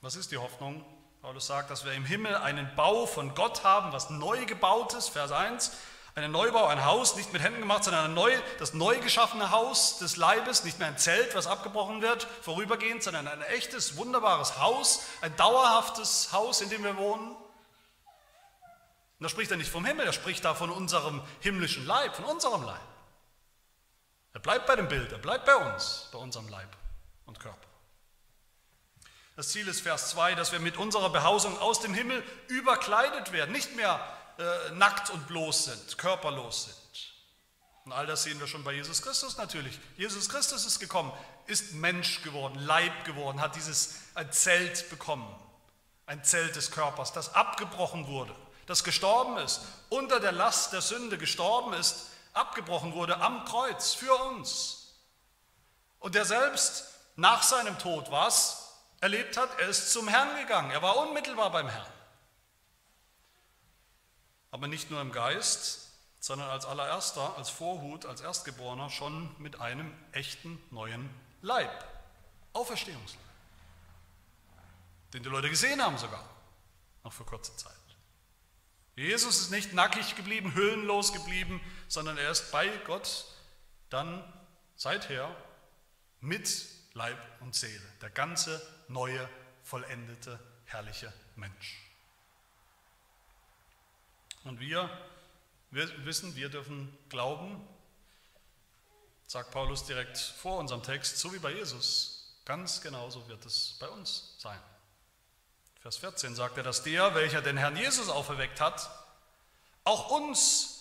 Was 0.00 0.16
ist 0.16 0.32
die 0.32 0.38
Hoffnung? 0.38 0.82
Paulus 1.20 1.46
sagt, 1.46 1.70
dass 1.70 1.84
wir 1.84 1.92
im 1.92 2.06
Himmel 2.06 2.34
einen 2.36 2.74
Bau 2.74 3.04
von 3.04 3.34
Gott 3.34 3.64
haben, 3.64 3.92
was 3.92 4.08
neu 4.08 4.46
gebaut 4.46 4.94
ist, 4.94 5.10
Vers 5.10 5.30
1, 5.30 5.72
ein 6.24 6.30
Neubau, 6.30 6.66
ein 6.66 6.84
Haus, 6.84 7.16
nicht 7.16 7.32
mit 7.32 7.42
Händen 7.42 7.60
gemacht, 7.60 7.84
sondern 7.84 8.14
neu, 8.14 8.32
das 8.58 8.74
neu 8.74 8.98
geschaffene 9.00 9.50
Haus 9.50 9.98
des 9.98 10.16
Leibes, 10.16 10.64
nicht 10.64 10.78
mehr 10.78 10.88
ein 10.88 10.98
Zelt, 10.98 11.34
was 11.34 11.46
abgebrochen 11.46 12.02
wird, 12.02 12.26
vorübergehend, 12.42 13.02
sondern 13.02 13.28
ein 13.28 13.42
echtes, 13.42 13.96
wunderbares 13.96 14.58
Haus, 14.58 15.04
ein 15.20 15.34
dauerhaftes 15.36 16.32
Haus, 16.32 16.60
in 16.60 16.70
dem 16.70 16.84
wir 16.84 16.96
wohnen. 16.96 17.30
Und 19.20 19.24
da 19.24 19.28
spricht 19.28 19.50
er 19.50 19.56
nicht 19.56 19.70
vom 19.70 19.84
Himmel, 19.84 20.06
er 20.06 20.12
spricht 20.12 20.44
da 20.44 20.54
von 20.54 20.70
unserem 20.70 21.22
himmlischen 21.40 21.86
Leib, 21.86 22.16
von 22.16 22.24
unserem 22.24 22.62
Leib. 22.62 22.80
Er 24.32 24.40
bleibt 24.40 24.66
bei 24.66 24.76
dem 24.76 24.88
Bild, 24.88 25.12
er 25.12 25.18
bleibt 25.18 25.44
bei 25.44 25.56
uns, 25.56 26.08
bei 26.12 26.18
unserem 26.18 26.48
Leib 26.48 26.68
und 27.26 27.38
Körper. 27.38 27.58
Das 29.36 29.48
Ziel 29.48 29.66
ist 29.68 29.80
Vers 29.80 30.10
2, 30.10 30.34
dass 30.34 30.52
wir 30.52 30.60
mit 30.60 30.76
unserer 30.76 31.10
Behausung 31.10 31.58
aus 31.60 31.80
dem 31.80 31.94
Himmel 31.94 32.22
überkleidet 32.48 33.32
werden, 33.32 33.52
nicht 33.52 33.74
mehr 33.74 34.00
äh, 34.38 34.70
nackt 34.72 35.10
und 35.10 35.26
bloß 35.26 35.64
sind, 35.66 35.98
körperlos 35.98 36.64
sind. 36.64 36.76
Und 37.84 37.92
all 37.92 38.06
das 38.06 38.22
sehen 38.22 38.38
wir 38.38 38.46
schon 38.46 38.62
bei 38.62 38.72
Jesus 38.72 39.02
Christus 39.02 39.36
natürlich. 39.36 39.78
Jesus 39.96 40.28
Christus 40.28 40.66
ist 40.66 40.80
gekommen, 40.80 41.12
ist 41.46 41.72
Mensch 41.72 42.22
geworden, 42.22 42.58
Leib 42.58 43.04
geworden, 43.04 43.40
hat 43.40 43.56
dieses 43.56 43.94
ein 44.14 44.30
Zelt 44.32 44.88
bekommen, 44.90 45.26
ein 46.06 46.22
Zelt 46.22 46.56
des 46.56 46.70
Körpers, 46.70 47.12
das 47.12 47.34
abgebrochen 47.34 48.06
wurde, 48.06 48.34
das 48.66 48.84
gestorben 48.84 49.38
ist, 49.38 49.62
unter 49.88 50.20
der 50.20 50.32
Last 50.32 50.72
der 50.72 50.82
Sünde 50.82 51.18
gestorben 51.18 51.72
ist, 51.72 52.06
abgebrochen 52.32 52.94
wurde 52.94 53.20
am 53.20 53.44
Kreuz 53.44 53.94
für 53.94 54.14
uns. 54.14 54.94
Und 55.98 56.14
der 56.14 56.24
selbst 56.24 56.84
nach 57.16 57.42
seinem 57.42 57.78
Tod 57.78 58.10
was 58.10 58.76
erlebt 59.00 59.36
hat, 59.36 59.48
er 59.58 59.68
ist 59.68 59.92
zum 59.92 60.06
Herrn 60.08 60.36
gegangen, 60.36 60.70
er 60.70 60.82
war 60.82 60.96
unmittelbar 60.98 61.50
beim 61.50 61.68
Herrn 61.68 61.99
aber 64.50 64.68
nicht 64.68 64.90
nur 64.90 65.00
im 65.00 65.12
Geist, 65.12 65.90
sondern 66.20 66.50
als 66.50 66.66
allererster, 66.66 67.36
als 67.36 67.50
Vorhut, 67.50 68.04
als 68.04 68.20
Erstgeborener 68.20 68.90
schon 68.90 69.34
mit 69.38 69.60
einem 69.60 69.92
echten 70.12 70.62
neuen 70.70 71.08
Leib, 71.40 71.70
Auferstehungsleib, 72.52 73.20
den 75.14 75.22
die 75.22 75.28
Leute 75.28 75.48
gesehen 75.48 75.82
haben 75.82 75.96
sogar, 75.96 76.28
noch 77.04 77.12
für 77.12 77.24
kurze 77.24 77.56
Zeit. 77.56 77.74
Jesus 78.96 79.40
ist 79.40 79.50
nicht 79.50 79.72
nackig 79.72 80.14
geblieben, 80.14 80.54
hüllenlos 80.54 81.12
geblieben, 81.14 81.60
sondern 81.88 82.18
er 82.18 82.30
ist 82.30 82.52
bei 82.52 82.68
Gott 82.84 83.24
dann 83.88 84.22
seither 84.76 85.34
mit 86.20 86.66
Leib 86.92 87.18
und 87.40 87.54
Seele, 87.54 87.80
der 88.02 88.10
ganze 88.10 88.60
neue, 88.88 89.26
vollendete, 89.62 90.38
herrliche 90.66 91.12
Mensch. 91.36 91.89
Und 94.44 94.60
wir, 94.60 94.90
wir 95.70 96.04
wissen, 96.04 96.34
wir 96.36 96.48
dürfen 96.48 96.96
glauben, 97.08 97.66
sagt 99.26 99.50
Paulus 99.52 99.84
direkt 99.84 100.18
vor 100.18 100.58
unserem 100.58 100.82
Text, 100.82 101.18
so 101.18 101.32
wie 101.32 101.38
bei 101.38 101.52
Jesus, 101.52 102.40
ganz 102.44 102.80
genauso 102.80 103.28
wird 103.28 103.44
es 103.46 103.76
bei 103.78 103.88
uns 103.88 104.34
sein. 104.38 104.58
Vers 105.80 105.98
14 105.98 106.34
sagt 106.34 106.56
er, 106.56 106.62
dass 106.62 106.82
der, 106.82 107.14
welcher 107.14 107.40
den 107.40 107.56
Herrn 107.56 107.76
Jesus 107.76 108.08
auferweckt 108.08 108.60
hat, 108.60 108.90
auch 109.84 110.10
uns 110.10 110.80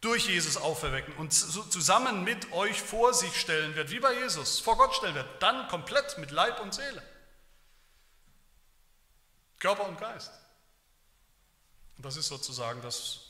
durch 0.00 0.28
Jesus 0.28 0.56
auferwecken 0.56 1.14
und 1.16 1.32
zusammen 1.32 2.22
mit 2.22 2.52
euch 2.52 2.80
vor 2.80 3.12
sich 3.14 3.38
stellen 3.38 3.74
wird, 3.74 3.90
wie 3.90 4.00
bei 4.00 4.14
Jesus, 4.14 4.60
vor 4.60 4.76
Gott 4.76 4.94
stellen 4.94 5.14
wird, 5.14 5.42
dann 5.42 5.66
komplett 5.68 6.18
mit 6.18 6.30
Leib 6.30 6.60
und 6.60 6.72
Seele, 6.72 7.02
Körper 9.58 9.86
und 9.88 9.98
Geist. 9.98 10.32
Und 11.98 12.06
das 12.06 12.16
ist 12.16 12.28
sozusagen 12.28 12.80
das, 12.80 13.22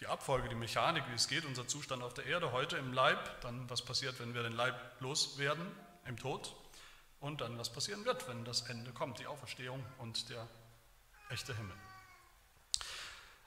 die 0.00 0.08
Abfolge, 0.08 0.48
die 0.48 0.56
Mechanik, 0.56 1.04
wie 1.08 1.14
es 1.14 1.28
geht, 1.28 1.44
unser 1.44 1.68
Zustand 1.68 2.02
auf 2.02 2.12
der 2.12 2.26
Erde, 2.26 2.50
heute 2.50 2.76
im 2.76 2.92
Leib, 2.92 3.40
dann 3.42 3.70
was 3.70 3.82
passiert, 3.82 4.18
wenn 4.18 4.34
wir 4.34 4.42
den 4.42 4.52
Leib 4.52 4.74
loswerden, 5.00 5.64
im 6.06 6.18
Tod, 6.18 6.56
und 7.20 7.40
dann 7.40 7.56
was 7.56 7.70
passieren 7.70 8.04
wird, 8.04 8.26
wenn 8.28 8.44
das 8.44 8.62
Ende 8.62 8.90
kommt, 8.92 9.20
die 9.20 9.28
Auferstehung 9.28 9.84
und 9.98 10.28
der 10.28 10.48
echte 11.28 11.54
Himmel. 11.56 11.76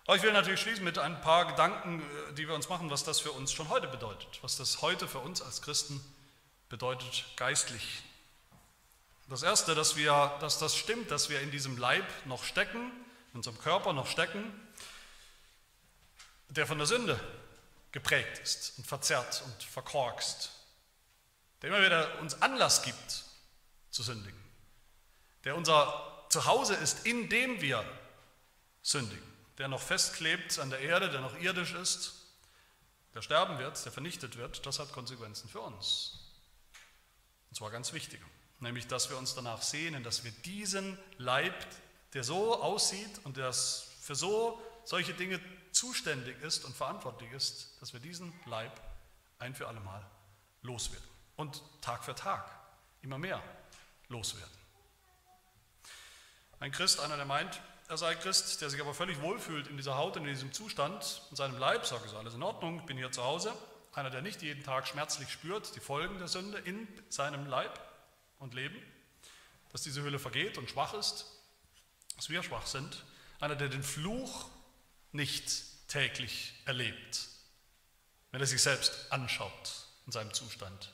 Aber 0.05 0.15
ich 0.15 0.23
will 0.23 0.31
natürlich 0.31 0.61
schließen 0.61 0.85
mit 0.85 0.97
ein 0.97 1.19
paar 1.19 1.45
Gedanken, 1.45 1.99
äh, 1.99 2.33
die 2.33 2.47
wir 2.47 2.55
uns 2.55 2.69
machen, 2.69 2.89
was 2.89 3.03
das 3.03 3.19
für 3.19 3.33
uns 3.33 3.51
schon 3.51 3.67
heute 3.67 3.89
bedeutet, 3.89 4.39
was 4.41 4.55
das 4.55 4.81
heute 4.81 5.09
für 5.09 5.19
uns 5.19 5.41
als 5.41 5.61
Christen 5.61 6.01
bedeutet 6.69 7.25
geistlich. 7.35 8.01
Das 9.27 9.43
Erste, 9.43 9.75
dass, 9.75 9.97
wir, 9.97 10.37
dass 10.39 10.57
das 10.59 10.77
stimmt, 10.77 11.11
dass 11.11 11.29
wir 11.29 11.41
in 11.41 11.51
diesem 11.51 11.77
Leib 11.77 12.05
noch 12.25 12.45
stecken, 12.45 12.91
in 13.33 13.39
unserem 13.39 13.57
Körper 13.59 13.93
noch 13.93 14.07
stecken, 14.07 14.53
der 16.49 16.67
von 16.67 16.77
der 16.77 16.85
Sünde 16.85 17.19
geprägt 17.91 18.39
ist 18.39 18.77
und 18.77 18.85
verzerrt 18.85 19.41
und 19.45 19.63
verkorkst, 19.63 20.51
der 21.61 21.69
immer 21.69 21.83
wieder 21.83 22.19
uns 22.19 22.39
Anlass 22.41 22.83
gibt 22.83 23.23
zu 23.89 24.03
sündigen, 24.03 24.39
der 25.45 25.55
unser 25.55 26.25
Zuhause 26.29 26.75
ist, 26.75 27.05
in 27.05 27.29
dem 27.29 27.59
wir 27.59 27.83
sündigen, 28.83 29.23
der 29.57 29.67
noch 29.67 29.81
festklebt 29.81 30.59
an 30.59 30.69
der 30.69 30.79
Erde, 30.79 31.09
der 31.09 31.21
noch 31.21 31.39
irdisch 31.39 31.73
ist, 31.73 32.13
der 33.15 33.21
sterben 33.23 33.57
wird, 33.57 33.83
der 33.83 33.91
vernichtet 33.91 34.37
wird, 34.37 34.65
das 34.65 34.77
hat 34.77 34.91
Konsequenzen 34.91 35.49
für 35.49 35.61
uns. 35.61 36.19
Und 37.49 37.55
zwar 37.55 37.71
ganz 37.71 37.93
wichtige, 37.93 38.25
nämlich 38.59 38.87
dass 38.87 39.09
wir 39.09 39.17
uns 39.17 39.33
danach 39.33 39.61
sehnen, 39.61 40.03
dass 40.03 40.23
wir 40.23 40.31
diesen 40.31 40.99
Leib 41.17 41.55
der 42.13 42.23
so 42.23 42.61
aussieht 42.61 43.19
und 43.23 43.37
der 43.37 43.53
für 43.53 44.15
so 44.15 44.61
solche 44.85 45.13
Dinge 45.13 45.39
zuständig 45.71 46.41
ist 46.41 46.65
und 46.65 46.75
verantwortlich 46.75 47.31
ist, 47.31 47.81
dass 47.81 47.93
wir 47.93 47.99
diesen 47.99 48.33
Leib 48.45 48.79
ein 49.39 49.55
für 49.55 49.67
alle 49.67 49.79
Mal 49.79 50.05
loswerden. 50.61 51.07
Und 51.35 51.61
Tag 51.81 52.03
für 52.03 52.15
Tag 52.15 52.49
immer 53.01 53.17
mehr 53.17 53.41
loswerden. 54.07 54.53
Ein 56.59 56.71
Christ, 56.71 56.99
einer, 56.99 57.17
der 57.17 57.25
meint, 57.25 57.59
er 57.89 57.97
sei 57.97 58.15
Christ, 58.15 58.61
der 58.61 58.69
sich 58.69 58.79
aber 58.79 58.93
völlig 58.93 59.21
wohlfühlt 59.21 59.67
in 59.67 59.75
dieser 59.75 59.97
Haut, 59.97 60.15
in 60.15 60.23
diesem 60.23 60.53
Zustand, 60.53 61.21
in 61.29 61.35
seinem 61.35 61.57
Leib, 61.57 61.85
sagt, 61.85 62.05
ist 62.05 62.13
alles 62.13 62.35
in 62.35 62.43
Ordnung, 62.43 62.79
ich 62.79 62.85
bin 62.85 62.97
hier 62.97 63.11
zu 63.11 63.23
Hause. 63.23 63.53
Einer, 63.91 64.09
der 64.09 64.21
nicht 64.21 64.41
jeden 64.41 64.63
Tag 64.63 64.87
schmerzlich 64.87 65.29
spürt, 65.29 65.75
die 65.75 65.79
Folgen 65.79 66.17
der 66.17 66.27
Sünde 66.27 66.57
in 66.59 66.87
seinem 67.09 67.45
Leib 67.47 67.79
und 68.39 68.53
Leben, 68.53 68.77
dass 69.71 69.81
diese 69.81 70.01
Hülle 70.03 70.19
vergeht 70.19 70.57
und 70.57 70.69
schwach 70.69 70.93
ist, 70.93 71.32
dass 72.15 72.29
wir 72.29 72.43
schwach 72.43 72.67
sind. 72.67 73.03
Einer, 73.39 73.55
der 73.55 73.69
den 73.69 73.83
Fluch 73.83 74.49
nicht 75.11 75.87
täglich 75.87 76.53
erlebt, 76.65 77.27
wenn 78.31 78.41
er 78.41 78.47
sich 78.47 78.61
selbst 78.61 79.11
anschaut 79.11 79.87
in 80.05 80.11
seinem 80.11 80.33
Zustand. 80.33 80.91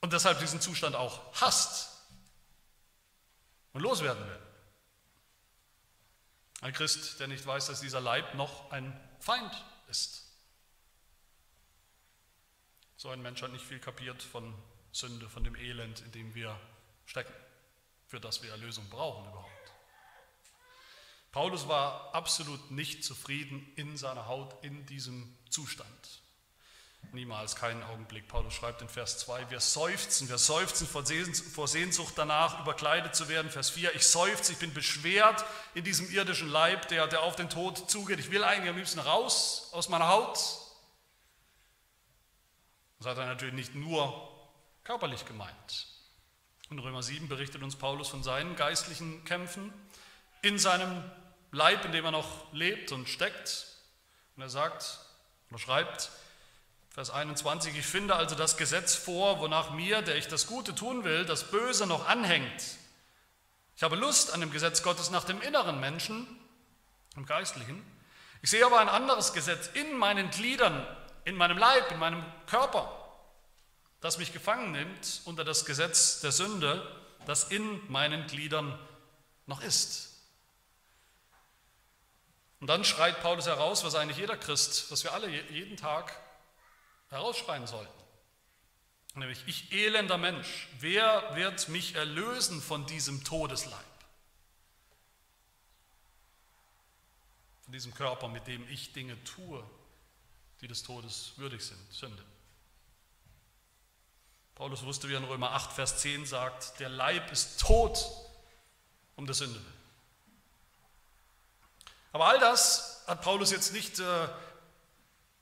Und 0.00 0.12
deshalb 0.12 0.38
diesen 0.40 0.60
Zustand 0.60 0.96
auch 0.96 1.40
hasst 1.40 1.88
und 3.72 3.82
loswerden 3.82 4.26
will. 4.26 4.40
Ein 6.62 6.72
Christ, 6.72 7.20
der 7.20 7.28
nicht 7.28 7.44
weiß, 7.46 7.66
dass 7.66 7.80
dieser 7.80 8.00
Leib 8.00 8.34
noch 8.34 8.70
ein 8.70 8.98
Feind 9.20 9.52
ist. 9.88 10.24
So 12.96 13.10
ein 13.10 13.20
Mensch 13.20 13.42
hat 13.42 13.52
nicht 13.52 13.64
viel 13.64 13.78
kapiert 13.78 14.22
von 14.22 14.54
Sünde, 14.90 15.28
von 15.28 15.44
dem 15.44 15.54
Elend, 15.54 16.00
in 16.00 16.12
dem 16.12 16.34
wir 16.34 16.58
stecken, 17.04 17.32
für 18.06 18.20
das 18.20 18.42
wir 18.42 18.50
Erlösung 18.50 18.88
brauchen 18.88 19.28
überhaupt. 19.28 19.50
Paulus 21.32 21.68
war 21.68 22.14
absolut 22.14 22.70
nicht 22.70 23.04
zufrieden 23.04 23.70
in 23.76 23.96
seiner 23.96 24.26
Haut, 24.26 24.54
in 24.64 24.86
diesem 24.86 25.36
Zustand. 25.50 26.22
Niemals, 27.12 27.56
keinen 27.56 27.82
Augenblick. 27.82 28.26
Paulus 28.26 28.54
schreibt 28.54 28.82
in 28.82 28.88
Vers 28.88 29.18
2, 29.18 29.50
wir 29.50 29.60
seufzen, 29.60 30.28
wir 30.28 30.38
seufzen 30.38 30.86
vor 30.86 31.68
Sehnsucht 31.68 32.14
danach, 32.16 32.60
überkleidet 32.60 33.14
zu 33.14 33.28
werden. 33.28 33.50
Vers 33.50 33.70
4, 33.70 33.94
ich 33.94 34.06
seufze, 34.06 34.52
ich 34.52 34.58
bin 34.58 34.72
beschwert 34.74 35.44
in 35.74 35.84
diesem 35.84 36.10
irdischen 36.10 36.48
Leib, 36.48 36.88
der, 36.88 37.06
der 37.06 37.22
auf 37.22 37.36
den 37.36 37.48
Tod 37.48 37.90
zugeht. 37.90 38.18
Ich 38.18 38.30
will 38.30 38.42
eigentlich 38.42 38.70
am 38.70 38.76
liebsten 38.76 38.98
raus 38.98 39.68
aus 39.72 39.88
meiner 39.88 40.08
Haut. 40.08 40.38
Das 42.98 43.08
hat 43.08 43.18
er 43.18 43.26
natürlich 43.26 43.54
nicht 43.54 43.74
nur 43.74 44.30
körperlich 44.84 45.24
gemeint. 45.26 45.95
In 46.68 46.80
Römer 46.80 47.02
7 47.02 47.28
berichtet 47.28 47.62
uns 47.62 47.76
Paulus 47.76 48.08
von 48.08 48.24
seinen 48.24 48.56
geistlichen 48.56 49.24
Kämpfen 49.24 49.72
in 50.42 50.58
seinem 50.58 51.04
Leib, 51.52 51.84
in 51.84 51.92
dem 51.92 52.04
er 52.04 52.10
noch 52.10 52.52
lebt 52.52 52.90
und 52.90 53.08
steckt. 53.08 53.66
Und 54.34 54.42
er 54.42 54.48
sagt 54.48 54.98
oder 55.48 55.60
schreibt, 55.60 56.10
Vers 56.90 57.10
21, 57.10 57.76
ich 57.76 57.86
finde 57.86 58.16
also 58.16 58.34
das 58.34 58.56
Gesetz 58.56 58.96
vor, 58.96 59.38
wonach 59.38 59.70
mir, 59.70 60.02
der 60.02 60.16
ich 60.16 60.26
das 60.26 60.48
Gute 60.48 60.74
tun 60.74 61.04
will, 61.04 61.24
das 61.24 61.52
Böse 61.52 61.86
noch 61.86 62.08
anhängt. 62.08 62.64
Ich 63.76 63.82
habe 63.84 63.94
Lust 63.94 64.34
an 64.34 64.40
dem 64.40 64.50
Gesetz 64.50 64.82
Gottes 64.82 65.10
nach 65.10 65.24
dem 65.24 65.40
inneren 65.42 65.78
Menschen, 65.78 66.26
im 67.14 67.26
Geistlichen. 67.26 67.84
Ich 68.42 68.50
sehe 68.50 68.66
aber 68.66 68.80
ein 68.80 68.88
anderes 68.88 69.32
Gesetz 69.32 69.68
in 69.68 69.96
meinen 69.96 70.30
Gliedern, 70.30 70.84
in 71.24 71.36
meinem 71.36 71.58
Leib, 71.58 71.92
in 71.92 71.98
meinem 71.98 72.24
Körper, 72.46 73.05
das 74.00 74.18
mich 74.18 74.32
gefangen 74.32 74.72
nimmt 74.72 75.22
unter 75.24 75.44
das 75.44 75.64
Gesetz 75.64 76.20
der 76.20 76.32
Sünde, 76.32 76.86
das 77.26 77.44
in 77.44 77.80
meinen 77.90 78.26
Gliedern 78.26 78.78
noch 79.46 79.62
ist. 79.62 80.12
Und 82.60 82.68
dann 82.68 82.84
schreit 82.84 83.20
Paulus 83.20 83.46
heraus, 83.46 83.84
was 83.84 83.94
eigentlich 83.94 84.18
jeder 84.18 84.36
Christ, 84.36 84.90
was 84.90 85.04
wir 85.04 85.12
alle 85.12 85.28
jeden 85.28 85.76
Tag 85.76 86.18
herausschreien 87.10 87.66
sollten. 87.66 87.92
Nämlich, 89.14 89.42
ich 89.46 89.72
elender 89.72 90.18
Mensch, 90.18 90.68
wer 90.78 91.34
wird 91.36 91.68
mich 91.68 91.94
erlösen 91.94 92.60
von 92.60 92.86
diesem 92.86 93.24
Todesleib? 93.24 93.80
Von 97.62 97.72
diesem 97.72 97.94
Körper, 97.94 98.28
mit 98.28 98.46
dem 98.46 98.68
ich 98.68 98.92
Dinge 98.92 99.22
tue, 99.24 99.64
die 100.60 100.68
des 100.68 100.82
Todes 100.82 101.32
würdig 101.36 101.62
sind, 101.62 101.80
Sünde. 101.92 102.22
Paulus 104.56 104.82
wusste, 104.84 105.08
wie 105.08 105.12
er 105.12 105.18
in 105.18 105.24
Römer 105.24 105.52
8, 105.52 105.72
Vers 105.72 105.98
10 105.98 106.24
sagt, 106.24 106.80
der 106.80 106.88
Leib 106.88 107.30
ist 107.30 107.60
tot 107.60 108.10
um 109.14 109.26
der 109.26 109.34
Sünde. 109.34 109.60
Aber 112.12 112.26
all 112.26 112.38
das 112.40 113.04
hat 113.06 113.20
Paulus 113.20 113.50
jetzt 113.50 113.74
nicht 113.74 113.98
äh, 113.98 114.28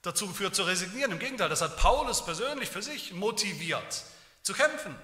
dazu 0.02 0.26
geführt 0.26 0.56
zu 0.56 0.64
resignieren. 0.64 1.12
Im 1.12 1.20
Gegenteil, 1.20 1.48
das 1.48 1.62
hat 1.62 1.76
Paulus 1.76 2.24
persönlich 2.24 2.68
für 2.68 2.82
sich 2.82 3.12
motiviert 3.12 4.02
zu 4.42 4.52
kämpfen. 4.52 4.98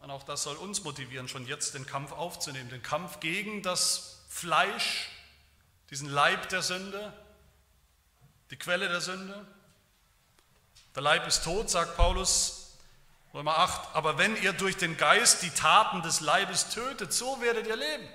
Und 0.00 0.10
auch 0.10 0.24
das 0.24 0.42
soll 0.42 0.56
uns 0.56 0.82
motivieren, 0.82 1.28
schon 1.28 1.46
jetzt 1.46 1.74
den 1.74 1.86
Kampf 1.86 2.10
aufzunehmen, 2.10 2.70
den 2.70 2.82
Kampf 2.82 3.20
gegen 3.20 3.62
das 3.62 4.24
Fleisch, 4.28 5.08
diesen 5.90 6.08
Leib 6.08 6.48
der 6.48 6.62
Sünde, 6.62 7.12
die 8.50 8.56
Quelle 8.56 8.88
der 8.88 9.00
Sünde. 9.00 9.46
Der 10.94 11.02
Leib 11.02 11.26
ist 11.26 11.44
tot, 11.44 11.70
sagt 11.70 11.96
Paulus, 11.96 12.76
Römer 13.34 13.58
8, 13.58 13.94
aber 13.94 14.18
wenn 14.18 14.36
ihr 14.42 14.52
durch 14.52 14.76
den 14.76 14.96
Geist 14.96 15.42
die 15.42 15.50
Taten 15.50 16.02
des 16.02 16.20
Leibes 16.20 16.70
tötet, 16.70 17.12
so 17.12 17.40
werdet 17.40 17.66
ihr 17.66 17.76
leben. 17.76 18.08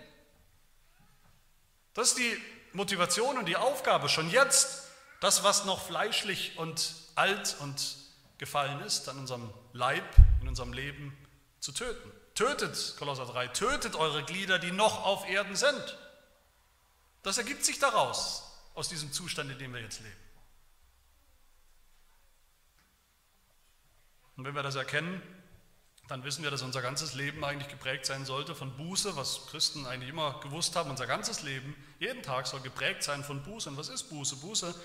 Das 1.94 2.10
ist 2.10 2.18
die 2.18 2.42
Motivation 2.74 3.38
und 3.38 3.46
die 3.46 3.56
Aufgabe 3.56 4.10
schon 4.10 4.30
jetzt 4.30 4.88
das, 5.22 5.44
was 5.44 5.66
noch 5.66 5.86
fleischlich 5.86 6.58
und 6.58 6.96
alt 7.16 7.56
und 7.60 7.96
gefallen 8.40 8.82
ist, 8.82 9.08
an 9.08 9.20
unserem 9.20 9.54
Leib, 9.72 10.04
in 10.42 10.48
unserem 10.48 10.74
Leben 10.74 11.16
zu 11.60 11.72
töten. 11.72 12.12
Tötet, 12.36 12.96
Kolosser 12.98 13.28
3, 13.28 13.48
tötet 13.50 13.96
eure 13.96 14.24
Glieder, 14.24 14.58
die 14.58 14.72
noch 14.72 15.06
auf 15.06 15.30
Erden 15.30 15.56
sind. 15.56 15.98
Das 17.22 17.38
ergibt 17.38 17.64
sich 17.64 17.80
daraus, 17.80 18.44
aus 18.74 18.90
diesem 18.90 19.14
Zustand, 19.14 19.52
in 19.52 19.60
dem 19.60 19.74
wir 19.74 19.82
jetzt 19.82 20.00
leben. 20.00 20.23
Und 24.36 24.46
wenn 24.46 24.56
wir 24.56 24.64
das 24.64 24.76
erkennen, 24.76 25.22
dann 26.08 26.24
wissen 26.24 26.44
wir, 26.44 26.52
dass 26.52 26.62
unser 26.62 26.82
ganzes 26.82 27.14
Leben 27.14 27.44
eigentlich 27.46 27.70
geprägt 27.70 28.06
sein 28.06 28.26
sollte 28.26 28.56
von 28.56 28.76
Buße, 28.76 29.16
was 29.16 29.48
Christen 29.48 29.86
eigentlich 29.86 30.10
immer 30.10 30.40
gewusst 30.42 30.76
haben. 30.76 30.90
Unser 30.90 31.08
ganzes 31.08 31.44
Leben, 31.44 31.76
jeden 32.00 32.24
Tag 32.24 32.48
soll 32.48 32.60
geprägt 32.60 33.04
sein 33.04 33.24
von 33.24 33.42
Buße. 33.44 33.70
Und 33.70 33.78
was 33.78 33.90
ist 33.90 34.10
Buße? 34.10 34.36
Buße 34.38 34.76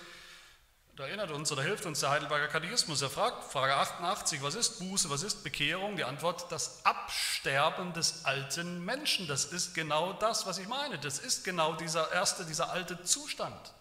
da 0.98 1.06
erinnert 1.06 1.30
uns 1.30 1.52
oder 1.52 1.62
hilft 1.62 1.86
uns 1.86 2.00
der 2.00 2.10
Heidelberger 2.10 2.48
Katechismus. 2.48 3.02
Er 3.02 3.08
fragt, 3.08 3.52
Frage 3.52 3.72
88, 3.76 4.42
was 4.42 4.56
ist 4.56 4.80
Buße, 4.80 5.08
was 5.08 5.22
ist 5.22 5.44
Bekehrung? 5.44 5.94
Die 5.94 6.02
Antwort, 6.02 6.50
das 6.50 6.84
Absterben 6.84 7.92
des 7.92 8.24
alten 8.24 8.84
Menschen. 8.84 9.28
Das 9.28 9.44
ist 9.44 9.76
genau 9.76 10.12
das, 10.14 10.44
was 10.46 10.58
ich 10.58 10.66
meine. 10.66 10.98
Das 10.98 11.20
ist 11.20 11.44
genau 11.44 11.74
dieser 11.74 12.10
erste, 12.10 12.44
dieser 12.44 12.70
alte 12.70 13.00
Zustand. 13.04 13.74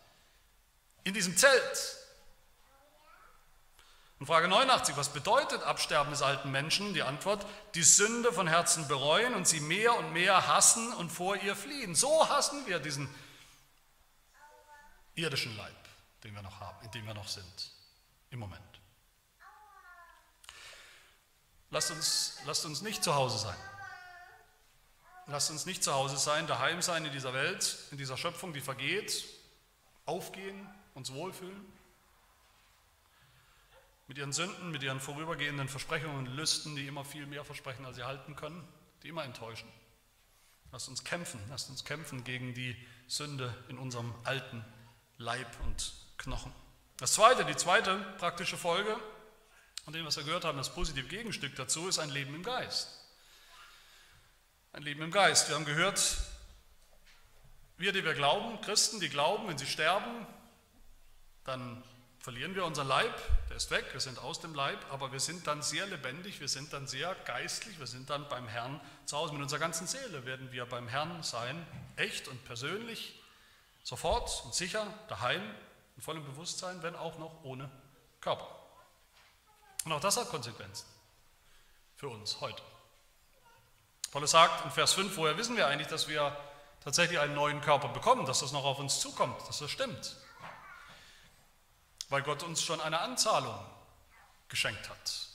In 1.06 1.16
diesem 1.16 1.36
Zelt. 1.36 1.98
Und 4.20 4.26
Frage 4.26 4.48
89, 4.48 4.98
was 4.98 5.10
bedeutet 5.10 5.62
Absterben 5.64 6.12
des 6.12 6.22
alten 6.22 6.52
Menschen? 6.52 6.94
Die 6.94 7.04
Antwort, 7.04 7.46
die 7.76 7.84
Sünde 7.84 8.34
von 8.34 8.48
Herzen 8.48 8.88
bereuen 8.88 9.36
und 9.36 9.48
sie 9.48 9.60
mehr 9.60 9.96
und 9.96 10.14
mehr 10.14 10.48
hassen 10.48 10.92
und 10.94 11.12
vor 11.12 11.36
ihr 11.36 11.56
fliehen. 11.56 11.94
So 11.94 12.28
hassen 12.28 12.66
wir 12.66 12.80
diesen 12.80 13.08
irdischen 15.16 15.56
Leib 15.56 15.78
den 16.24 16.36
wir 16.36 16.42
noch 16.42 16.60
haben, 16.60 16.84
in 16.84 16.92
dem 16.92 17.06
wir 17.06 17.14
noch 17.14 17.28
sind, 17.28 17.72
im 18.32 18.40
Moment. 18.40 18.62
Lasst 21.70 21.92
uns, 21.92 22.38
lasst 22.46 22.66
uns 22.66 22.82
nicht 22.82 23.04
zu 23.04 23.16
Hause 23.16 23.38
sein. 23.38 23.58
Lasst 25.28 25.50
uns 25.52 25.66
nicht 25.66 25.84
zu 25.84 25.94
Hause 25.94 26.18
sein, 26.18 26.48
daheim 26.48 26.82
sein 26.82 27.06
in 27.06 27.12
dieser 27.12 27.34
Welt, 27.34 27.78
in 27.92 27.98
dieser 27.98 28.16
Schöpfung, 28.18 28.54
die 28.54 28.62
vergeht, 28.62 29.26
aufgehen, 30.06 30.70
uns 30.94 31.12
wohlfühlen. 31.12 31.66
Mit 34.08 34.18
ihren 34.18 34.32
Sünden, 34.32 34.72
mit 34.72 34.84
ihren 34.84 35.00
vorübergehenden 35.00 35.68
Versprechungen 35.68 36.18
und 36.18 36.28
Lüsten, 36.28 36.76
die 36.76 36.88
immer 36.88 37.04
viel 37.04 37.26
mehr 37.26 37.44
versprechen, 37.44 37.86
als 37.86 37.98
sie 37.98 38.04
halten 38.04 38.36
können, 38.36 38.66
die 39.04 39.10
immer 39.10 39.26
enttäuschen. 39.26 39.70
Lasst 40.72 40.88
uns 40.90 41.04
kämpfen, 41.04 41.40
lasst 41.50 41.70
uns 41.70 41.84
kämpfen 41.84 42.24
gegen 42.24 42.54
die 42.54 42.76
Sünde 43.08 43.54
in 43.68 43.78
unserem 43.78 44.14
alten 44.24 44.64
Leib 45.18 45.48
und 45.66 45.94
Knochen. 46.18 46.54
Das 46.98 47.14
zweite, 47.14 47.46
die 47.46 47.56
zweite 47.56 47.98
praktische 48.18 48.58
Folge 48.58 48.98
von 49.84 49.94
dem, 49.94 50.06
was 50.06 50.18
wir 50.18 50.24
gehört 50.24 50.46
haben, 50.46 50.58
das 50.58 50.74
positive 50.74 51.08
Gegenstück 51.08 51.56
dazu 51.56 51.88
ist 51.88 52.00
ein 52.00 52.10
Leben 52.10 52.36
im 52.36 52.44
Geist. 52.44 52.90
Ein 54.74 54.84
Leben 54.84 55.02
im 55.02 55.12
Geist. 55.12 55.48
Wir 55.48 55.56
haben 55.56 55.66
gehört, 55.66 56.18
wir, 57.78 57.94
die 57.94 58.04
wir 58.04 58.14
glauben, 58.14 58.60
Christen, 58.62 59.00
die 59.00 59.10
glauben, 59.10 59.48
wenn 59.48 59.58
sie 59.58 59.66
sterben, 59.66 60.28
dann 61.44 61.84
verlieren 62.28 62.56
wir 62.56 62.66
unseren 62.66 62.90
Leib, 62.90 63.16
der 63.48 63.56
ist 63.56 63.72
weg, 63.72 63.86
wir 63.94 64.02
sind 64.02 64.20
aus 64.20 64.42
dem 64.42 64.54
Leib, 64.54 64.78
aber 64.92 65.14
wir 65.14 65.20
sind 65.22 65.48
dann 65.48 65.62
sehr 65.62 65.86
lebendig, 65.86 66.42
wir 66.42 66.50
sind 66.50 66.74
dann 66.74 66.86
sehr 66.86 67.16
geistlich, 67.24 67.80
wir 67.80 67.88
sind 67.88 68.10
dann 68.10 68.28
beim 68.28 68.50
Herrn 68.50 68.82
zu 69.06 69.16
Hause. 69.16 69.32
Mit 69.32 69.44
unserer 69.44 69.62
ganzen 69.62 69.88
Seele 69.88 70.26
werden 70.26 70.52
wir 70.52 70.66
beim 70.66 70.90
Herrn 70.90 71.24
sein, 71.24 71.66
echt 71.96 72.28
und 72.28 72.44
persönlich. 72.44 73.18
Sofort 73.82 74.44
und 74.44 74.54
sicher, 74.54 74.94
daheim, 75.08 75.42
in 75.96 76.02
vollem 76.02 76.26
Bewusstsein, 76.26 76.84
wenn 76.84 76.98
auch 76.98 77.18
noch 77.18 77.46
ohne 77.46 77.72
Körper. 78.20 78.54
Und 79.86 79.94
auch 79.94 80.02
das 80.02 80.18
hat 80.18 80.28
Konsequenzen 80.28 80.86
für 81.96 82.10
uns 82.10 82.42
heute. 82.42 82.62
Paulus 84.12 84.32
sagt 84.32 84.66
in 84.66 84.72
Vers 84.72 84.92
5, 84.92 85.16
woher 85.16 85.38
wissen 85.38 85.56
wir 85.56 85.68
eigentlich, 85.68 85.88
dass 85.88 86.10
wir 86.10 86.36
tatsächlich 86.84 87.20
einen 87.20 87.36
neuen 87.36 87.62
Körper 87.62 87.88
bekommen, 87.88 88.26
dass 88.26 88.42
das 88.42 88.52
noch 88.52 88.66
auf 88.66 88.80
uns 88.80 89.00
zukommt, 89.00 89.40
dass 89.48 89.60
das 89.60 89.72
stimmt? 89.72 90.18
Weil 92.10 92.22
Gott 92.24 92.44
uns 92.44 92.62
schon 92.62 92.80
eine 92.82 93.00
Anzahlung 93.00 93.58
geschenkt 94.48 94.90
hat. 94.90 95.28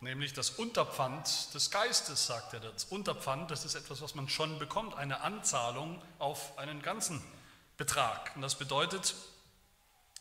Nämlich 0.00 0.34
das 0.34 0.50
Unterpfand 0.50 1.54
des 1.54 1.70
Geistes, 1.70 2.26
sagt 2.26 2.52
er. 2.52 2.60
Das 2.60 2.84
Unterpfand, 2.84 3.50
das 3.50 3.64
ist 3.64 3.74
etwas, 3.74 4.02
was 4.02 4.14
man 4.14 4.28
schon 4.28 4.58
bekommt, 4.58 4.94
eine 4.96 5.22
Anzahlung 5.22 6.02
auf 6.18 6.58
einen 6.58 6.82
ganzen 6.82 7.22
Betrag. 7.76 8.32
Und 8.34 8.42
das 8.42 8.56
bedeutet, 8.56 9.14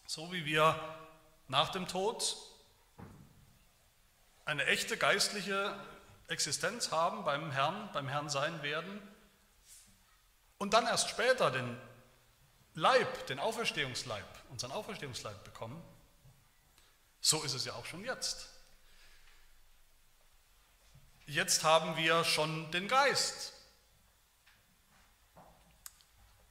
so 0.06 0.32
wie 0.32 0.46
wir 0.46 0.80
nach 1.48 1.70
dem 1.70 1.88
Tod 1.88 2.38
eine 4.46 4.66
echte 4.66 4.98
geistliche 4.98 5.76
Existenz 6.28 6.92
haben 6.92 7.24
beim 7.24 7.52
Herrn, 7.52 7.90
beim 7.94 8.08
Herrn 8.08 8.30
sein 8.30 8.62
werden 8.64 9.02
und 10.58 10.74
dann 10.74 10.86
erst 10.88 11.10
später 11.10 11.52
den 11.52 11.78
Leib, 12.76 13.28
den 13.28 13.40
Auferstehungsleib, 13.40 14.26
unseren 14.50 14.72
Auferstehungsleib 14.72 15.44
bekommen, 15.44 15.82
so 17.22 17.44
ist 17.44 17.54
es 17.54 17.66
ja 17.66 17.74
auch 17.74 17.86
schon 17.86 18.04
jetzt. 18.04 18.50
Jetzt 21.26 21.64
haben 21.64 21.96
wir 21.96 22.24
schon 22.24 22.70
den 22.72 22.88
Geist. 22.88 23.54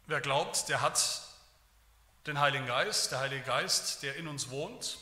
Wer 0.06 0.20
glaubt, 0.20 0.68
der 0.68 0.80
hat 0.80 1.22
den 2.26 2.38
Heiligen 2.38 2.66
Geist, 2.66 3.12
der 3.12 3.20
Heilige 3.20 3.44
Geist, 3.44 4.02
der 4.02 4.16
in 4.16 4.28
uns 4.28 4.50
wohnt. 4.50 4.98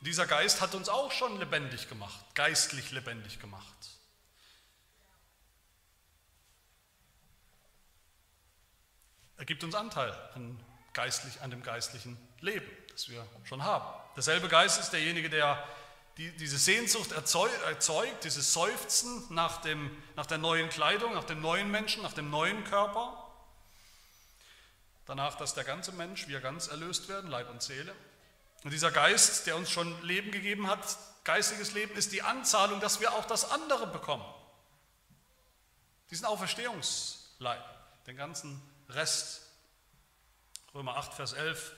Dieser 0.00 0.26
Geist 0.26 0.60
hat 0.60 0.74
uns 0.74 0.88
auch 0.88 1.10
schon 1.12 1.38
lebendig 1.38 1.88
gemacht, 1.88 2.34
geistlich 2.34 2.90
lebendig 2.90 3.40
gemacht. 3.40 3.91
Er 9.42 9.46
gibt 9.46 9.64
uns 9.64 9.74
Anteil 9.74 10.16
an, 10.36 10.56
geistlich, 10.92 11.40
an 11.40 11.50
dem 11.50 11.64
geistlichen 11.64 12.16
Leben, 12.38 12.70
das 12.92 13.08
wir 13.08 13.26
schon 13.42 13.64
haben. 13.64 13.84
Derselbe 14.14 14.46
Geist 14.46 14.78
ist 14.78 14.90
derjenige, 14.90 15.28
der 15.28 15.60
die, 16.16 16.30
diese 16.36 16.58
Sehnsucht 16.58 17.10
erzeugt, 17.10 18.22
dieses 18.22 18.52
Seufzen 18.52 19.24
nach, 19.30 19.60
dem, 19.62 19.90
nach 20.14 20.26
der 20.26 20.38
neuen 20.38 20.68
Kleidung, 20.68 21.14
nach 21.14 21.24
dem 21.24 21.40
neuen 21.40 21.72
Menschen, 21.72 22.04
nach 22.04 22.12
dem 22.12 22.30
neuen 22.30 22.62
Körper. 22.62 23.32
Danach, 25.06 25.34
dass 25.34 25.54
der 25.54 25.64
ganze 25.64 25.90
Mensch, 25.90 26.28
wir 26.28 26.40
ganz 26.40 26.68
erlöst 26.68 27.08
werden, 27.08 27.28
Leib 27.28 27.50
und 27.50 27.64
Seele. 27.64 27.92
Und 28.62 28.70
dieser 28.70 28.92
Geist, 28.92 29.48
der 29.48 29.56
uns 29.56 29.72
schon 29.72 30.00
Leben 30.04 30.30
gegeben 30.30 30.68
hat, 30.68 30.78
geistiges 31.24 31.72
Leben, 31.72 31.96
ist 31.96 32.12
die 32.12 32.22
Anzahlung, 32.22 32.78
dass 32.78 33.00
wir 33.00 33.12
auch 33.12 33.24
das 33.24 33.50
andere 33.50 33.88
bekommen. 33.88 34.24
Diesen 36.12 36.26
Auferstehungsleib, 36.26 37.64
den 38.06 38.16
ganzen 38.16 38.62
Rest. 38.94 39.42
Römer 40.74 40.96
8, 40.96 41.14
Vers 41.14 41.32
11 41.32 41.72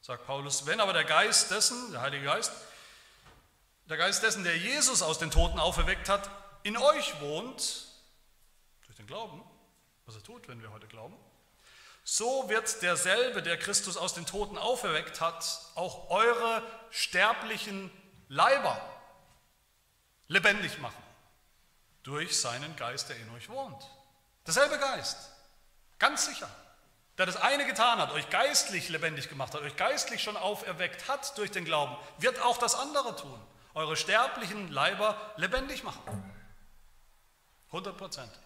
sagt 0.00 0.26
Paulus, 0.26 0.66
wenn 0.66 0.80
aber 0.80 0.92
der 0.92 1.04
Geist 1.04 1.50
dessen, 1.50 1.92
der 1.92 2.00
Heilige 2.00 2.24
Geist, 2.24 2.52
der 3.86 3.96
Geist 3.96 4.22
dessen, 4.22 4.44
der 4.44 4.56
Jesus 4.56 5.02
aus 5.02 5.18
den 5.18 5.30
Toten 5.30 5.58
auferweckt 5.58 6.08
hat, 6.08 6.30
in 6.62 6.76
euch 6.76 7.20
wohnt, 7.20 7.86
durch 8.86 8.96
den 8.96 9.06
Glauben, 9.06 9.42
was 10.06 10.14
er 10.14 10.22
tut, 10.22 10.48
wenn 10.48 10.62
wir 10.62 10.72
heute 10.72 10.86
glauben, 10.86 11.16
so 12.04 12.48
wird 12.48 12.82
derselbe, 12.82 13.42
der 13.42 13.56
Christus 13.58 13.96
aus 13.96 14.14
den 14.14 14.26
Toten 14.26 14.58
auferweckt 14.58 15.20
hat, 15.20 15.44
auch 15.74 16.10
eure 16.10 16.62
sterblichen 16.90 17.90
Leiber 18.28 18.80
lebendig 20.26 20.78
machen, 20.78 21.02
durch 22.02 22.40
seinen 22.40 22.74
Geist, 22.76 23.08
der 23.08 23.16
in 23.16 23.30
euch 23.30 23.48
wohnt. 23.48 23.88
Derselbe 24.46 24.78
Geist, 24.78 25.31
ganz 26.02 26.26
sicher, 26.26 26.48
der 27.16 27.24
das 27.24 27.36
eine 27.36 27.64
getan 27.64 27.98
hat, 27.98 28.12
euch 28.12 28.28
geistlich 28.28 28.90
lebendig 28.90 29.30
gemacht 29.30 29.54
hat, 29.54 29.62
euch 29.62 29.76
geistlich 29.76 30.22
schon 30.22 30.36
auferweckt 30.36 31.08
hat 31.08 31.38
durch 31.38 31.50
den 31.50 31.64
Glauben, 31.64 31.96
wird 32.18 32.40
auch 32.40 32.58
das 32.58 32.74
andere 32.74 33.16
tun 33.16 33.40
eure 33.74 33.96
sterblichen 33.96 34.68
Leiber 34.68 35.16
lebendig 35.36 35.82
machen. 35.82 36.02
Hundertprozentig. 37.70 38.38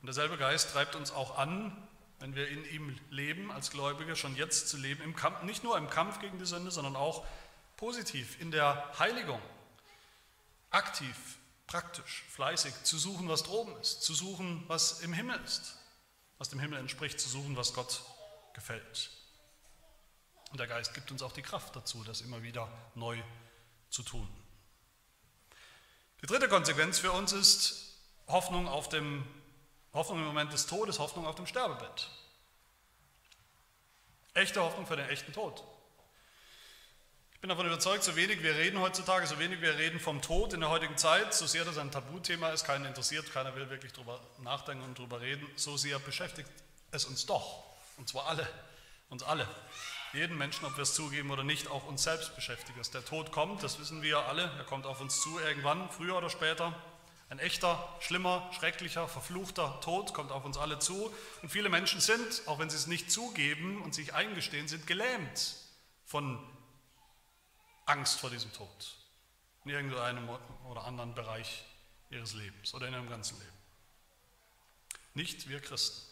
Und 0.00 0.06
derselbe 0.06 0.36
Geist 0.36 0.72
treibt 0.72 0.94
uns 0.94 1.12
auch 1.12 1.38
an, 1.38 1.76
wenn 2.20 2.34
wir 2.34 2.48
in 2.48 2.64
ihm 2.64 2.98
leben, 3.10 3.52
als 3.52 3.70
Gläubige, 3.70 4.16
schon 4.16 4.34
jetzt 4.34 4.68
zu 4.68 4.76
leben, 4.76 5.02
im 5.02 5.14
Kampf, 5.14 5.42
nicht 5.42 5.62
nur 5.62 5.78
im 5.78 5.88
Kampf 5.88 6.18
gegen 6.18 6.38
die 6.38 6.46
Sünde, 6.46 6.70
sondern 6.70 6.96
auch 6.96 7.24
positiv 7.76 8.40
in 8.40 8.50
der 8.50 8.92
Heiligung, 8.98 9.40
aktiv, 10.70 11.37
praktisch, 11.68 12.24
fleißig, 12.30 12.74
zu 12.82 12.98
suchen, 12.98 13.28
was 13.28 13.44
droben 13.44 13.76
ist, 13.80 14.02
zu 14.02 14.14
suchen, 14.14 14.64
was 14.66 15.00
im 15.00 15.12
Himmel 15.12 15.38
ist, 15.44 15.76
was 16.38 16.48
dem 16.48 16.58
Himmel 16.58 16.80
entspricht, 16.80 17.20
zu 17.20 17.28
suchen, 17.28 17.56
was 17.56 17.74
Gott 17.74 18.02
gefällt. 18.54 19.10
Und 20.50 20.58
der 20.58 20.66
Geist 20.66 20.94
gibt 20.94 21.12
uns 21.12 21.22
auch 21.22 21.32
die 21.32 21.42
Kraft 21.42 21.76
dazu, 21.76 22.02
das 22.04 22.22
immer 22.22 22.42
wieder 22.42 22.68
neu 22.94 23.22
zu 23.90 24.02
tun. 24.02 24.28
Die 26.22 26.26
dritte 26.26 26.48
Konsequenz 26.48 26.98
für 26.98 27.12
uns 27.12 27.32
ist 27.32 27.94
Hoffnung, 28.26 28.66
auf 28.66 28.88
dem, 28.88 29.24
Hoffnung 29.92 30.18
im 30.18 30.24
Moment 30.24 30.52
des 30.52 30.66
Todes, 30.66 30.98
Hoffnung 30.98 31.26
auf 31.26 31.36
dem 31.36 31.46
Sterbebett. 31.46 32.10
Echte 34.34 34.60
Hoffnung 34.60 34.86
für 34.86 34.96
den 34.96 35.08
echten 35.08 35.32
Tod. 35.32 35.62
Ich 37.38 37.40
bin 37.40 37.50
davon 37.50 37.66
überzeugt, 37.66 38.02
so 38.02 38.16
wenig 38.16 38.42
wir 38.42 38.56
reden 38.56 38.80
heutzutage, 38.80 39.24
so 39.28 39.38
wenig 39.38 39.60
wir 39.60 39.78
reden 39.78 40.00
vom 40.00 40.20
Tod 40.20 40.54
in 40.54 40.60
der 40.60 40.70
heutigen 40.70 40.96
Zeit, 40.96 41.32
so 41.32 41.46
sehr 41.46 41.64
das 41.64 41.78
ein 41.78 41.92
Tabuthema 41.92 42.48
ist, 42.50 42.64
keinen 42.64 42.84
interessiert, 42.84 43.32
keiner 43.32 43.54
will 43.54 43.70
wirklich 43.70 43.92
darüber 43.92 44.18
nachdenken 44.42 44.82
und 44.82 44.98
darüber 44.98 45.20
reden, 45.20 45.46
so 45.54 45.76
sehr 45.76 46.00
beschäftigt 46.00 46.50
es 46.90 47.04
uns 47.04 47.26
doch. 47.26 47.62
Und 47.96 48.08
zwar 48.08 48.26
alle, 48.26 48.44
uns 49.08 49.22
alle 49.22 49.46
jeden 50.12 50.36
Menschen, 50.36 50.64
ob 50.64 50.76
wir 50.76 50.82
es 50.82 50.94
zugeben 50.94 51.30
oder 51.30 51.44
nicht, 51.44 51.68
auch 51.68 51.86
uns 51.86 52.02
selbst 52.02 52.34
beschäftigt 52.34 52.76
ist. 52.76 52.92
Der 52.94 53.04
Tod 53.04 53.30
kommt, 53.30 53.62
das 53.62 53.78
wissen 53.78 54.02
wir 54.02 54.18
alle, 54.18 54.50
er 54.58 54.64
kommt 54.64 54.84
auf 54.84 55.00
uns 55.00 55.22
zu 55.22 55.38
irgendwann, 55.38 55.88
früher 55.90 56.16
oder 56.16 56.30
später. 56.30 56.74
Ein 57.30 57.38
echter, 57.38 57.88
schlimmer, 58.00 58.50
schrecklicher, 58.58 59.06
verfluchter 59.06 59.80
Tod 59.80 60.12
kommt 60.12 60.32
auf 60.32 60.44
uns 60.44 60.58
alle 60.58 60.80
zu. 60.80 61.14
Und 61.42 61.50
viele 61.50 61.68
Menschen 61.68 62.00
sind, 62.00 62.42
auch 62.46 62.58
wenn 62.58 62.68
sie 62.68 62.76
es 62.76 62.88
nicht 62.88 63.12
zugeben 63.12 63.80
und 63.82 63.94
sich 63.94 64.12
eingestehen, 64.12 64.66
sind 64.66 64.88
gelähmt 64.88 65.54
von 66.04 66.44
Angst 67.88 68.20
vor 68.20 68.30
diesem 68.30 68.52
Tod. 68.52 68.96
In 69.64 69.70
irgendeinem 69.70 70.28
oder 70.68 70.84
anderen 70.84 71.14
Bereich 71.14 71.64
ihres 72.10 72.34
Lebens 72.34 72.74
oder 72.74 72.88
in 72.88 72.94
ihrem 72.94 73.08
ganzen 73.08 73.38
Leben. 73.38 73.52
Nicht 75.14 75.48
wir 75.48 75.60
Christen. 75.60 76.06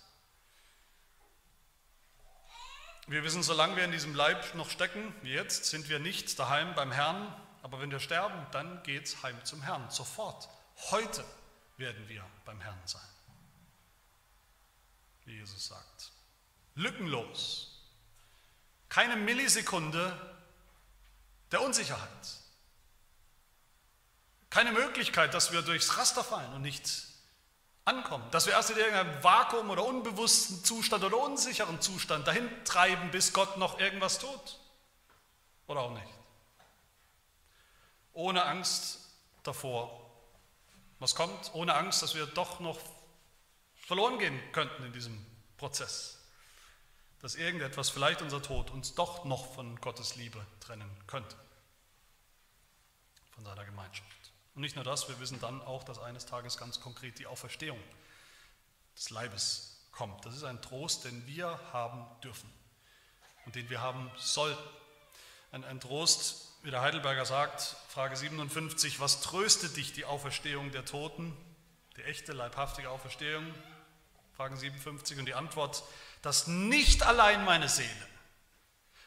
Wir 3.07 3.23
wissen, 3.23 3.43
solange 3.43 3.77
wir 3.77 3.85
in 3.85 3.93
diesem 3.93 4.15
Leib 4.15 4.55
noch 4.57 4.69
stecken, 4.69 5.15
wie 5.23 5.33
jetzt, 5.33 5.67
sind 5.67 5.89
wir 5.89 6.01
nicht 6.01 6.39
daheim 6.41 6.75
beim 6.75 6.91
Herrn, 6.91 7.33
aber 7.63 7.81
wenn 7.81 7.91
wir 7.91 8.01
sterben, 8.01 8.47
dann 8.51 8.83
geht 8.83 9.05
es 9.05 9.23
heim 9.23 9.45
zum 9.45 9.63
Herrn. 9.63 9.89
Sofort, 9.91 10.49
heute 10.91 11.25
werden 11.77 12.09
wir 12.09 12.25
beim 12.45 12.61
Herrn 12.61 12.81
sein. 12.85 13.09
Wie 15.25 15.37
Jesus 15.37 15.69
sagt. 15.69 16.11
Lückenlos. 16.75 17.81
Keine 18.89 19.17
Millisekunde 19.17 20.36
der 21.53 21.63
Unsicherheit. 21.63 22.11
Keine 24.51 24.73
Möglichkeit, 24.73 25.35
dass 25.35 25.53
wir 25.53 25.63
durchs 25.63 25.97
Raster 25.99 26.25
fallen 26.25 26.53
und 26.55 26.63
nicht 26.63 26.91
ankommen. 27.85 28.29
Dass 28.31 28.47
wir 28.47 28.53
erst 28.53 28.71
in 28.71 28.77
irgendeinem 28.77 29.23
Vakuum 29.23 29.71
oder 29.71 29.85
unbewussten 29.85 30.65
Zustand 30.65 31.05
oder 31.05 31.19
unsicheren 31.19 31.81
Zustand 31.81 32.27
dahin 32.27 32.49
treiben, 32.65 33.11
bis 33.11 33.33
Gott 33.33 33.57
noch 33.57 33.79
irgendwas 33.81 34.19
tut. 34.19 34.59
Oder 35.67 35.81
auch 35.81 35.93
nicht. 35.93 36.07
Ohne 38.13 38.45
Angst 38.45 39.01
davor, 39.43 40.01
was 40.99 41.15
kommt, 41.15 41.55
ohne 41.55 41.75
Angst, 41.75 42.03
dass 42.03 42.15
wir 42.15 42.27
doch 42.27 42.61
noch 42.61 42.79
verloren 43.75 44.19
gehen 44.19 44.41
könnten 44.53 44.85
in 44.85 44.93
diesem 44.93 45.25
Prozess. 45.59 46.16
Dass 47.27 47.35
irgendetwas, 47.35 47.91
vielleicht 47.91 48.23
unser 48.23 48.41
Tod, 48.41 48.71
uns 48.71 48.95
doch 48.95 49.25
noch 49.25 49.53
von 49.53 49.81
Gottes 49.81 50.15
Liebe 50.15 50.47
trennen 50.61 50.89
könnte. 51.09 51.35
Von 53.33 53.45
seiner 53.45 53.65
Gemeinschaft. 53.65 54.31
Und 54.55 54.61
nicht 54.61 54.77
nur 54.77 54.85
das, 54.85 55.09
wir 55.09 55.19
wissen 55.19 55.41
dann 55.41 55.61
auch, 55.61 55.83
dass 55.83 55.99
eines 55.99 56.27
Tages 56.27 56.57
ganz 56.57 56.81
konkret 56.81 57.19
die 57.19 57.27
Auferstehung 57.27 57.81
des 58.97 59.11
Leibes 59.11 59.89
kommt. 59.91 60.25
Das 60.25 60.37
ist 60.37 60.45
ein 60.45 60.63
Trost, 60.63 61.05
den 61.05 61.27
wir 61.27 61.59
haben 61.73 62.07
dürfen 62.23 62.49
und 63.45 63.57
den 63.57 63.69
wir 63.71 63.81
haben 63.81 64.09
sollten. 64.19 64.63
Ein, 65.51 65.65
ein 65.65 65.81
Trost, 65.81 66.53
wie 66.63 66.71
der 66.71 66.83
Heidelberger 66.83 67.27
sagt, 67.27 67.61
Frage 67.89 68.17
57, 68.17 69.01
was 69.01 69.21
tröstet 69.21 69.77
dich 69.77 69.93
die 69.93 70.05
Auferstehung 70.05 70.71
der 70.71 70.85
Toten, 70.85 71.37
die 71.97 72.05
echte, 72.05 72.35
leibhaftige 72.35 72.89
Auferstehung? 72.89 73.53
Fragen 74.37 74.57
57 74.57 75.19
und 75.19 75.27
die 75.27 75.35
Antwort, 75.35 75.83
dass 76.23 76.47
nicht 76.47 77.03
allein 77.03 77.45
meine 77.45 77.69
Seele, 77.69 78.07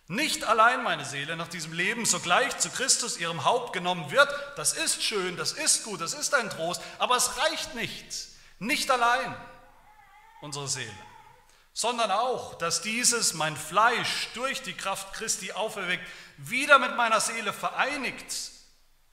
nicht 0.08 0.44
allein 0.44 0.82
meine 0.82 1.06
Seele 1.06 1.36
nach 1.36 1.48
diesem 1.48 1.72
Leben 1.72 2.04
sogleich 2.04 2.58
zu 2.58 2.72
Christus, 2.72 3.18
ihrem 3.18 3.44
Haupt, 3.46 3.74
genommen 3.74 4.10
wird. 4.10 4.28
Das 4.58 4.74
ist 4.74 5.04
schön, 5.04 5.38
das 5.38 5.52
ist 5.52 5.84
gut, 5.84 6.02
das 6.02 6.16
ist 6.16 6.34
ein 6.34 6.50
Trost, 6.50 6.82
aber 6.98 7.16
es 7.16 7.38
reicht 7.38 7.76
nicht. 7.76 8.28
Nicht 8.58 8.90
allein 8.90 9.36
unsere 10.42 10.68
Seele, 10.68 10.92
sondern 11.74 12.10
auch, 12.10 12.56
dass 12.56 12.82
dieses 12.82 13.36
mein 13.36 13.56
Fleisch 13.56 14.30
durch 14.34 14.64
die 14.64 14.74
Kraft 14.74 15.14
Christi 15.14 15.52
auferweckt, 15.52 16.06
wieder 16.38 16.80
mit 16.80 16.96
meiner 16.98 17.20
Seele 17.22 17.54
vereinigt 17.54 18.52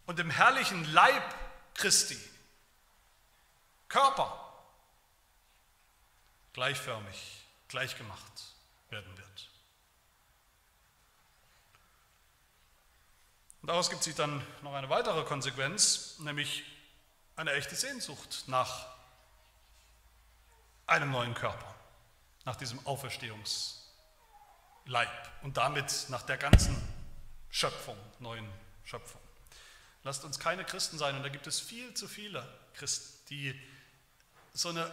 und 0.07 0.19
im 0.19 0.31
herrlichen 0.31 0.91
Leib 0.93 1.23
Christi, 1.75 2.19
Körper, 3.89 4.65
gleichförmig, 6.55 7.46
gleichgemacht 7.69 8.55
werden 8.91 9.17
wird. 9.17 9.51
Und 13.63 13.69
daraus 13.69 13.91
gibt 13.91 14.05
sich 14.05 14.15
dann 14.15 14.47
noch 14.63 14.75
eine 14.75 14.89
weitere 14.89 15.25
Konsequenz, 15.25 16.19
nämlich 16.21 16.63
eine 17.35 17.53
echte 17.53 17.75
Sehnsucht 17.75 18.45
nach 18.47 18.87
einem 20.87 21.11
neuen 21.11 21.35
Körper, 21.35 21.75
nach 22.45 22.57
diesem 22.57 22.85
Auferstehungsleib 22.87 25.11
und 25.43 25.57
damit 25.57 26.07
nach 26.09 26.23
der 26.23 26.37
ganzen 26.37 26.77
Schöpfung, 27.51 27.97
neuen 28.21 28.49
Schöpfung. 28.85 29.21
Lasst 30.05 30.25
uns 30.25 30.39
keine 30.39 30.65
Christen 30.65 30.99
sein, 30.99 31.17
und 31.17 31.25
da 31.25 31.29
gibt 31.29 31.49
es 31.49 31.59
viel 31.59 31.93
zu 31.95 32.07
viele 32.07 32.49
Christen, 32.75 33.27
die 33.31 33.61
so 34.55 34.69
eine 34.69 34.89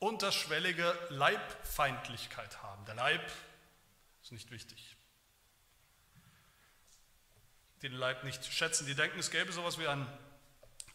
unterschwellige 0.00 0.98
Leibfeindlichkeit 1.10 2.62
haben. 2.62 2.84
Der 2.86 2.94
Leib 2.94 3.30
ist 4.22 4.32
nicht 4.32 4.50
wichtig. 4.50 4.96
Den 7.82 7.92
Leib 7.92 8.24
nicht 8.24 8.44
schätzen, 8.44 8.86
die 8.86 8.94
denken, 8.94 9.18
es 9.18 9.30
gäbe 9.30 9.52
sowas 9.52 9.78
wie 9.78 9.86
ein 9.86 10.06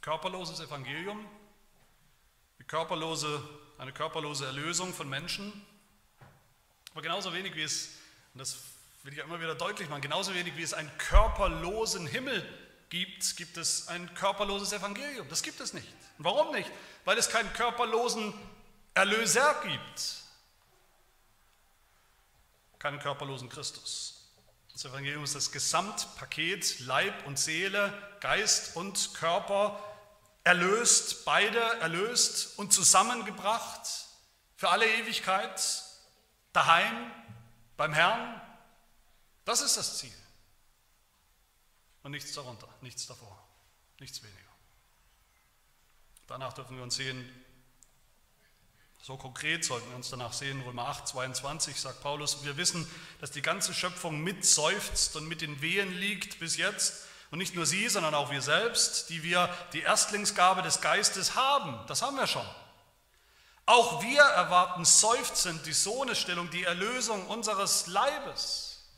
körperloses 0.02 0.60
Evangelium, 0.60 1.26
eine 2.58 2.68
körperlose, 2.68 3.42
eine 3.78 3.94
körperlose 3.94 4.46
Erlösung 4.46 4.94
von 4.94 5.08
Menschen. 5.10 5.66
Aber 6.92 7.02
genauso 7.02 7.34
wenig 7.34 7.56
wie 7.56 7.64
es, 7.64 7.98
und 8.34 8.40
das 8.40 8.58
will 9.04 9.14
ich 9.14 9.20
ja 9.20 9.26
immer 9.26 9.40
wieder 9.40 9.56
deutlich 9.56 9.90
machen, 9.90 10.02
genauso 10.02 10.34
wenig 10.34 10.58
wie 10.58 10.64
es 10.64 10.74
einen 10.74 10.96
körperlosen 10.98 12.08
Himmel 12.08 12.48
gibt, 12.90 13.36
gibt 13.38 13.58
es 13.58 13.88
ein 13.88 14.14
körperloses 14.16 14.74
Evangelium. 14.74 15.28
Das 15.30 15.44
gibt 15.44 15.60
es 15.60 15.74
nicht. 15.74 15.88
Warum 16.18 16.54
nicht? 16.56 16.72
Weil 17.04 17.18
es 17.18 17.30
keinen 17.30 17.52
körperlosen 17.54 18.34
Erlöser 18.96 19.62
gibt. 19.62 20.24
Keinen 22.80 23.00
körperlosen 23.00 23.50
Christus. 23.50 24.32
Das 24.72 24.86
Evangelium 24.86 25.24
ist 25.24 25.36
das 25.36 25.52
Gesamtpaket 25.52 26.80
Leib 26.80 27.26
und 27.28 27.38
Seele, 27.38 27.94
Geist 28.20 28.76
und 28.76 29.14
Körper 29.14 29.80
erlöst, 30.44 31.26
beide 31.26 31.60
erlöst 31.80 32.58
und 32.58 32.72
zusammengebracht 32.72 33.88
für 34.56 34.70
alle 34.70 34.86
Ewigkeit, 34.86 35.62
daheim, 36.54 37.12
beim 37.78 37.94
Herrn. 37.94 38.42
Das 39.44 39.62
ist 39.62 39.76
das 39.78 39.98
Ziel. 39.98 40.14
Und 42.04 42.12
nichts 42.12 42.34
darunter, 42.34 42.68
nichts 42.82 43.08
davor, 43.08 43.46
nichts 44.00 44.24
weniger. 44.24 44.40
Danach 46.28 46.54
dürfen 46.54 46.78
wir 46.78 46.84
uns 46.84 46.96
sehen, 46.96 47.45
so 49.06 49.18
konkret 49.18 49.64
sollten 49.64 49.88
wir 49.90 49.98
uns 49.98 50.10
danach 50.10 50.34
sehen, 50.34 50.60
Römer 50.62 50.88
8, 50.88 51.08
22 51.08 51.80
sagt 51.80 52.02
Paulus, 52.02 52.44
wir 52.44 52.58
wissen, 52.58 52.90
dass 53.22 53.30
die 53.30 53.44
ganze 53.44 53.72
Schöpfung 53.72 54.22
mitseufzt 54.22 55.16
und 55.16 55.28
mit 55.28 55.42
den 55.42 55.62
Wehen 55.62 55.94
liegt 55.94 56.40
bis 56.40 56.58
jetzt. 56.58 57.06
Und 57.30 57.38
nicht 57.38 57.54
nur 57.54 57.68
sie, 57.68 57.88
sondern 57.88 58.16
auch 58.16 58.32
wir 58.32 58.42
selbst, 58.42 59.12
die 59.12 59.22
wir 59.22 59.48
die 59.74 59.82
Erstlingsgabe 59.82 60.64
des 60.64 60.82
Geistes 60.82 61.36
haben. 61.36 61.78
Das 61.86 62.02
haben 62.02 62.18
wir 62.18 62.26
schon. 62.26 62.48
Auch 63.68 64.02
wir 64.02 64.24
erwarten 64.24 64.86
seufzend 64.86 65.64
die 65.68 65.74
Sohnestellung, 65.74 66.50
die 66.50 66.64
Erlösung 66.64 67.28
unseres 67.28 67.86
Leibes. 67.86 68.90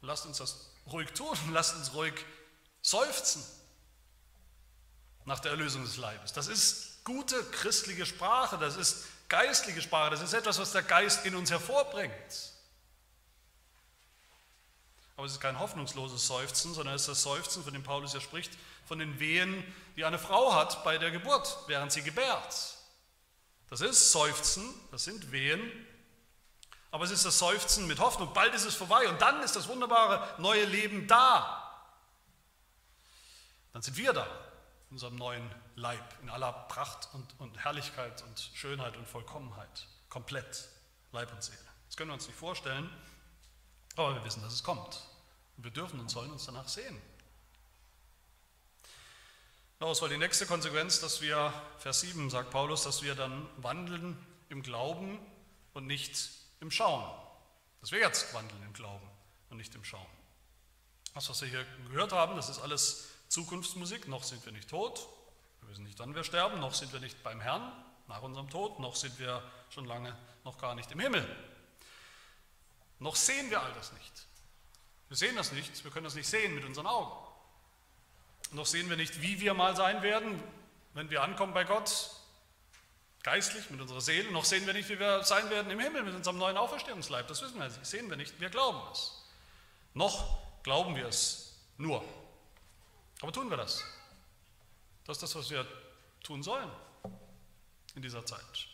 Lasst 0.00 0.26
uns 0.26 0.38
das 0.38 0.70
ruhig 0.92 1.10
tun, 1.10 1.36
lasst 1.50 1.74
uns 1.74 1.92
ruhig 1.92 2.14
seufzen 2.82 3.44
nach 5.24 5.40
der 5.40 5.52
Erlösung 5.52 5.82
des 5.84 5.96
Leibes. 5.96 6.32
Das 6.32 6.48
ist 6.48 7.04
gute 7.04 7.42
christliche 7.50 8.06
Sprache, 8.06 8.58
das 8.58 8.76
ist 8.76 9.04
geistliche 9.28 9.82
Sprache, 9.82 10.10
das 10.10 10.22
ist 10.22 10.32
etwas, 10.32 10.58
was 10.58 10.72
der 10.72 10.82
Geist 10.82 11.24
in 11.26 11.34
uns 11.34 11.50
hervorbringt. 11.50 12.52
Aber 15.16 15.26
es 15.26 15.32
ist 15.32 15.40
kein 15.40 15.58
hoffnungsloses 15.58 16.26
Seufzen, 16.26 16.74
sondern 16.74 16.94
es 16.94 17.02
ist 17.02 17.08
das 17.08 17.22
Seufzen, 17.22 17.62
von 17.62 17.72
dem 17.72 17.82
Paulus 17.82 18.12
ja 18.14 18.20
spricht, 18.20 18.52
von 18.84 18.98
den 18.98 19.20
Wehen, 19.20 19.64
die 19.96 20.04
eine 20.04 20.18
Frau 20.18 20.54
hat 20.54 20.82
bei 20.84 20.98
der 20.98 21.10
Geburt, 21.10 21.56
während 21.68 21.92
sie 21.92 22.02
gebärt. 22.02 22.74
Das 23.70 23.80
ist 23.80 24.12
Seufzen, 24.12 24.74
das 24.90 25.04
sind 25.04 25.32
Wehen, 25.32 25.60
aber 26.90 27.04
es 27.04 27.10
ist 27.10 27.24
das 27.24 27.38
Seufzen 27.38 27.86
mit 27.86 27.98
Hoffnung. 27.98 28.32
Bald 28.32 28.54
ist 28.54 28.64
es 28.64 28.74
vorbei 28.74 29.08
und 29.08 29.20
dann 29.20 29.42
ist 29.42 29.56
das 29.56 29.68
wunderbare 29.68 30.34
neue 30.38 30.64
Leben 30.64 31.06
da. 31.06 31.60
Dann 33.72 33.82
sind 33.82 33.96
wir 33.96 34.12
da, 34.12 34.28
unserem 34.94 35.16
neuen 35.16 35.50
Leib, 35.74 36.04
in 36.22 36.30
aller 36.30 36.52
Pracht 36.52 37.08
und, 37.14 37.26
und 37.40 37.58
Herrlichkeit 37.64 38.22
und 38.22 38.50
Schönheit 38.54 38.96
und 38.96 39.08
Vollkommenheit. 39.08 39.88
Komplett, 40.08 40.68
Leib 41.10 41.32
und 41.32 41.42
Seele. 41.42 41.58
Das 41.88 41.96
können 41.96 42.10
wir 42.10 42.14
uns 42.14 42.28
nicht 42.28 42.38
vorstellen, 42.38 42.88
aber 43.96 44.14
wir 44.14 44.24
wissen, 44.24 44.40
dass 44.40 44.52
es 44.52 44.62
kommt. 44.62 45.00
Und 45.56 45.64
wir 45.64 45.72
dürfen 45.72 45.98
und 45.98 46.12
sollen 46.12 46.30
uns 46.30 46.46
danach 46.46 46.68
sehen. 46.68 46.96
Daraus 49.80 50.00
war 50.00 50.08
die 50.08 50.16
nächste 50.16 50.46
Konsequenz, 50.46 51.00
dass 51.00 51.20
wir, 51.20 51.52
Vers 51.78 52.02
7 52.02 52.30
sagt 52.30 52.50
Paulus, 52.50 52.84
dass 52.84 53.02
wir 53.02 53.16
dann 53.16 53.48
wandeln 53.56 54.16
im 54.48 54.62
Glauben 54.62 55.18
und 55.72 55.88
nicht 55.88 56.30
im 56.60 56.70
Schauen. 56.70 57.04
Dass 57.80 57.90
wir 57.90 57.98
jetzt 57.98 58.32
wandeln 58.32 58.62
im 58.62 58.72
Glauben 58.72 59.10
und 59.50 59.56
nicht 59.56 59.74
im 59.74 59.82
Schauen. 59.82 60.06
Das, 61.14 61.28
was 61.28 61.42
wir 61.42 61.48
hier 61.48 61.66
gehört 61.88 62.12
haben, 62.12 62.36
das 62.36 62.48
ist 62.48 62.60
alles 62.60 63.08
Zukunftsmusik. 63.28 64.08
Noch 64.08 64.24
sind 64.24 64.44
wir 64.44 64.52
nicht 64.52 64.68
tot, 64.68 65.08
wir 65.60 65.70
wissen 65.70 65.84
nicht, 65.84 65.98
wann 65.98 66.14
wir 66.14 66.24
sterben, 66.24 66.60
noch 66.60 66.74
sind 66.74 66.92
wir 66.92 67.00
nicht 67.00 67.22
beim 67.22 67.40
Herrn 67.40 67.72
nach 68.06 68.22
unserem 68.22 68.50
Tod, 68.50 68.78
noch 68.80 68.96
sind 68.96 69.18
wir 69.18 69.42
schon 69.70 69.86
lange 69.86 70.14
noch 70.44 70.58
gar 70.58 70.74
nicht 70.74 70.90
im 70.92 71.00
Himmel. 71.00 71.26
Noch 72.98 73.16
sehen 73.16 73.50
wir 73.50 73.62
all 73.62 73.72
das 73.72 73.92
nicht. 73.92 74.26
Wir 75.08 75.16
sehen 75.16 75.36
das 75.36 75.52
nicht, 75.52 75.84
wir 75.84 75.90
können 75.90 76.04
das 76.04 76.14
nicht 76.14 76.28
sehen 76.28 76.54
mit 76.54 76.64
unseren 76.64 76.86
Augen. 76.86 77.12
Noch 78.52 78.66
sehen 78.66 78.88
wir 78.88 78.96
nicht, 78.96 79.20
wie 79.22 79.40
wir 79.40 79.54
mal 79.54 79.74
sein 79.74 80.02
werden, 80.02 80.42
wenn 80.92 81.10
wir 81.10 81.22
ankommen 81.22 81.54
bei 81.54 81.64
Gott, 81.64 82.10
geistlich 83.22 83.68
mit 83.70 83.80
unserer 83.80 84.00
Seele. 84.00 84.30
Noch 84.30 84.44
sehen 84.44 84.66
wir 84.66 84.74
nicht, 84.74 84.88
wie 84.88 84.98
wir 84.98 85.24
sein 85.24 85.50
werden 85.50 85.70
im 85.70 85.80
Himmel 85.80 86.02
mit 86.02 86.14
unserem 86.14 86.38
neuen 86.38 86.56
Auferstehungsleib. 86.56 87.26
Das 87.26 87.42
wissen 87.42 87.58
wir 87.58 87.66
nicht, 87.66 87.84
sehen 87.84 88.08
wir 88.08 88.16
nicht, 88.16 88.38
wir 88.40 88.50
glauben 88.50 88.80
es. 88.92 89.24
Noch 89.94 90.62
glauben 90.62 90.94
wir 90.94 91.06
es 91.06 91.56
nur. 91.78 92.04
Aber 93.24 93.32
tun 93.32 93.48
wir 93.48 93.56
das? 93.56 93.82
Das 95.06 95.16
ist 95.16 95.22
das, 95.22 95.34
was 95.34 95.48
wir 95.48 95.66
tun 96.22 96.42
sollen 96.42 96.70
in 97.94 98.02
dieser 98.02 98.26
Zeit. 98.26 98.68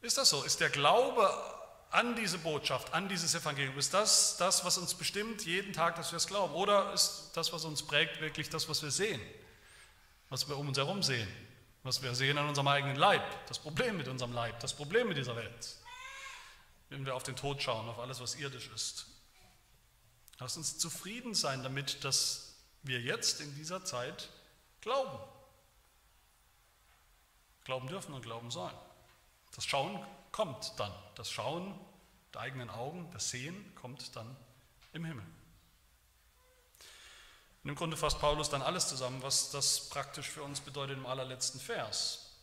Ist 0.00 0.18
das 0.18 0.30
so? 0.30 0.42
Ist 0.42 0.58
der 0.58 0.70
Glaube 0.70 1.32
an 1.92 2.16
diese 2.16 2.38
Botschaft, 2.38 2.92
an 2.92 3.08
dieses 3.08 3.32
Evangelium, 3.32 3.78
ist 3.78 3.94
das 3.94 4.36
das, 4.38 4.64
was 4.64 4.76
uns 4.76 4.94
bestimmt 4.94 5.46
jeden 5.46 5.72
Tag, 5.72 5.94
dass 5.94 6.10
wir 6.10 6.16
es 6.16 6.26
glauben? 6.26 6.52
Oder 6.54 6.92
ist 6.94 7.30
das, 7.34 7.52
was 7.52 7.64
uns 7.64 7.84
prägt, 7.86 8.20
wirklich 8.20 8.50
das, 8.50 8.68
was 8.68 8.82
wir 8.82 8.90
sehen, 8.90 9.20
was 10.30 10.48
wir 10.48 10.58
um 10.58 10.66
uns 10.66 10.76
herum 10.76 11.04
sehen, 11.04 11.28
was 11.84 12.02
wir 12.02 12.12
sehen 12.16 12.38
an 12.38 12.48
unserem 12.48 12.66
eigenen 12.66 12.96
Leib, 12.96 13.22
das 13.46 13.60
Problem 13.60 13.96
mit 13.96 14.08
unserem 14.08 14.32
Leib, 14.32 14.58
das 14.58 14.74
Problem 14.74 15.06
mit 15.06 15.16
dieser 15.16 15.36
Welt, 15.36 15.76
wenn 16.88 17.06
wir 17.06 17.14
auf 17.14 17.22
den 17.22 17.36
Tod 17.36 17.62
schauen, 17.62 17.88
auf 17.88 18.00
alles, 18.00 18.20
was 18.20 18.34
irdisch 18.34 18.68
ist? 18.74 19.06
Lasst 20.40 20.56
uns 20.56 20.76
zufrieden 20.76 21.34
sein 21.34 21.62
damit, 21.62 22.02
dass 22.02 22.49
wir 22.82 23.00
jetzt 23.00 23.40
in 23.40 23.54
dieser 23.54 23.84
Zeit 23.84 24.28
glauben. 24.80 25.18
Glauben 27.64 27.88
dürfen 27.88 28.14
und 28.14 28.22
glauben 28.22 28.50
sollen. 28.50 28.74
Das 29.54 29.64
Schauen 29.64 30.04
kommt 30.32 30.72
dann. 30.78 30.92
Das 31.14 31.30
Schauen 31.30 31.78
der 32.32 32.42
eigenen 32.42 32.70
Augen, 32.70 33.10
das 33.12 33.30
Sehen 33.30 33.74
kommt 33.74 34.14
dann 34.16 34.36
im 34.92 35.04
Himmel. 35.04 35.26
Und 37.62 37.70
im 37.70 37.76
Grunde 37.76 37.96
fasst 37.96 38.18
Paulus 38.20 38.48
dann 38.48 38.62
alles 38.62 38.88
zusammen, 38.88 39.22
was 39.22 39.50
das 39.50 39.90
praktisch 39.90 40.28
für 40.28 40.42
uns 40.42 40.60
bedeutet 40.60 40.96
im 40.96 41.06
allerletzten 41.06 41.60
Vers. 41.60 42.38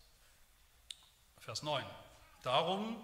Vers 1.40 1.64
9. 1.64 1.84
Darum, 2.44 2.98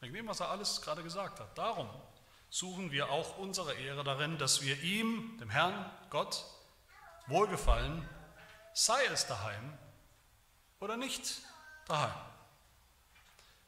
wegen 0.00 0.14
dem, 0.14 0.26
was 0.26 0.40
er 0.40 0.50
alles 0.50 0.82
gerade 0.82 1.02
gesagt 1.02 1.38
hat, 1.38 1.56
darum 1.56 1.88
suchen 2.56 2.90
wir 2.90 3.10
auch 3.10 3.36
unsere 3.36 3.74
Ehre 3.74 4.02
darin, 4.02 4.38
dass 4.38 4.62
wir 4.62 4.82
ihm, 4.82 5.36
dem 5.38 5.50
Herrn, 5.50 5.74
Gott, 6.08 6.42
wohlgefallen, 7.26 8.08
sei 8.72 9.04
es 9.12 9.26
daheim 9.26 9.76
oder 10.80 10.96
nicht 10.96 11.42
daheim? 11.86 12.14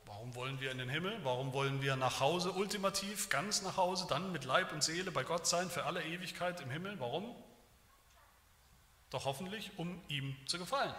Warum 0.06 0.34
wollen 0.34 0.58
wir 0.58 0.70
in 0.70 0.78
den 0.78 0.88
Himmel? 0.88 1.22
Warum 1.22 1.52
wollen 1.52 1.82
wir 1.82 1.96
nach 1.96 2.20
Hause, 2.20 2.52
ultimativ, 2.52 3.28
ganz 3.28 3.60
nach 3.60 3.76
Hause, 3.76 4.06
dann 4.08 4.32
mit 4.32 4.46
Leib 4.46 4.72
und 4.72 4.82
Seele 4.82 5.10
bei 5.10 5.22
Gott 5.22 5.46
sein, 5.46 5.68
für 5.68 5.84
alle 5.84 6.02
Ewigkeit 6.02 6.58
im 6.62 6.70
Himmel? 6.70 6.98
Warum? 6.98 7.36
Doch 9.10 9.26
hoffentlich, 9.26 9.70
um 9.76 10.00
ihm 10.08 10.34
zu 10.46 10.58
gefallen. 10.58 10.94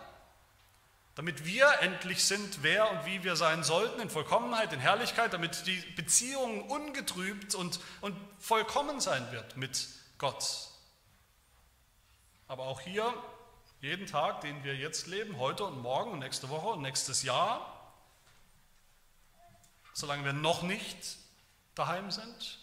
Damit 1.20 1.44
wir 1.44 1.82
endlich 1.82 2.24
sind, 2.24 2.64
wer 2.64 2.90
und 2.90 3.06
wie 3.06 3.26
wir 3.26 3.36
sein 3.36 3.62
sollten, 3.62 4.00
in 4.00 4.10
Vollkommenheit, 4.10 4.72
in 4.72 4.80
Herrlichkeit, 4.80 5.34
damit 5.34 5.68
die 5.68 5.76
Beziehung 5.98 6.70
ungetrübt 6.70 7.56
und, 7.56 7.82
und 8.00 8.16
vollkommen 8.40 9.02
sein 9.02 9.30
wird 9.34 9.58
mit 9.58 9.90
Gott. 10.18 10.70
Aber 12.48 12.68
auch 12.68 12.80
hier, 12.80 13.14
jeden 13.82 14.08
Tag, 14.08 14.40
den 14.40 14.64
wir 14.64 14.78
jetzt 14.78 15.08
leben, 15.08 15.38
heute 15.40 15.66
und 15.66 15.82
morgen 15.82 16.14
und 16.14 16.20
nächste 16.20 16.48
Woche 16.48 16.70
und 16.70 16.84
nächstes 16.84 17.22
Jahr, 17.22 17.94
solange 19.92 20.24
wir 20.24 20.32
noch 20.32 20.62
nicht 20.62 21.18
daheim 21.76 22.12
sind, 22.12 22.60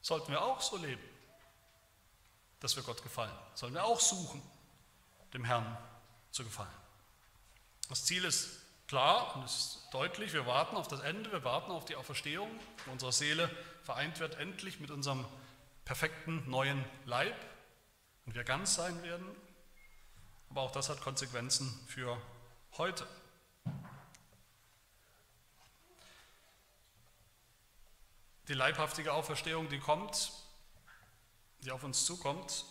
sollten 0.00 0.30
wir 0.30 0.42
auch 0.42 0.60
so 0.60 0.76
leben, 0.76 1.02
dass 2.60 2.76
wir 2.76 2.84
Gott 2.84 3.02
gefallen. 3.02 3.36
Sollen 3.56 3.74
wir 3.74 3.82
auch 3.82 3.98
suchen, 3.98 4.40
dem 5.32 5.42
Herrn 5.42 5.76
zu 6.30 6.44
gefallen. 6.44 6.83
Das 7.88 8.04
Ziel 8.04 8.24
ist 8.24 8.48
klar 8.86 9.36
und 9.36 9.44
ist 9.44 9.88
deutlich. 9.90 10.32
Wir 10.32 10.46
warten 10.46 10.76
auf 10.76 10.88
das 10.88 11.00
Ende, 11.00 11.30
wir 11.30 11.44
warten 11.44 11.70
auf 11.70 11.84
die 11.84 11.96
Auferstehung, 11.96 12.48
wo 12.86 12.92
unsere 12.92 13.12
Seele 13.12 13.50
vereint 13.82 14.20
wird 14.20 14.36
endlich 14.36 14.80
mit 14.80 14.90
unserem 14.90 15.24
perfekten 15.84 16.48
neuen 16.48 16.82
Leib 17.04 17.36
und 18.24 18.34
wir 18.34 18.44
ganz 18.44 18.74
sein 18.74 19.02
werden. 19.02 19.26
Aber 20.48 20.62
auch 20.62 20.70
das 20.70 20.88
hat 20.88 21.00
Konsequenzen 21.00 21.68
für 21.86 22.20
heute. 22.78 23.06
Die 28.48 28.54
leibhaftige 28.54 29.12
Auferstehung, 29.12 29.68
die 29.68 29.78
kommt, 29.78 30.32
die 31.60 31.70
auf 31.70 31.82
uns 31.82 32.04
zukommt, 32.04 32.64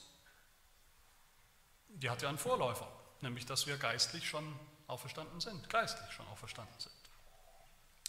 die 1.89 2.09
hat 2.09 2.21
ja 2.21 2.29
einen 2.29 2.37
Vorläufer, 2.37 2.91
nämlich 3.21 3.45
dass 3.45 3.67
wir 3.67 3.77
geistlich 3.77 4.27
schon 4.27 4.59
auferstanden 4.93 5.41
sind, 5.41 5.69
geistlich 5.69 6.11
schon 6.11 6.27
auferstanden 6.27 6.79
sind. 6.79 6.93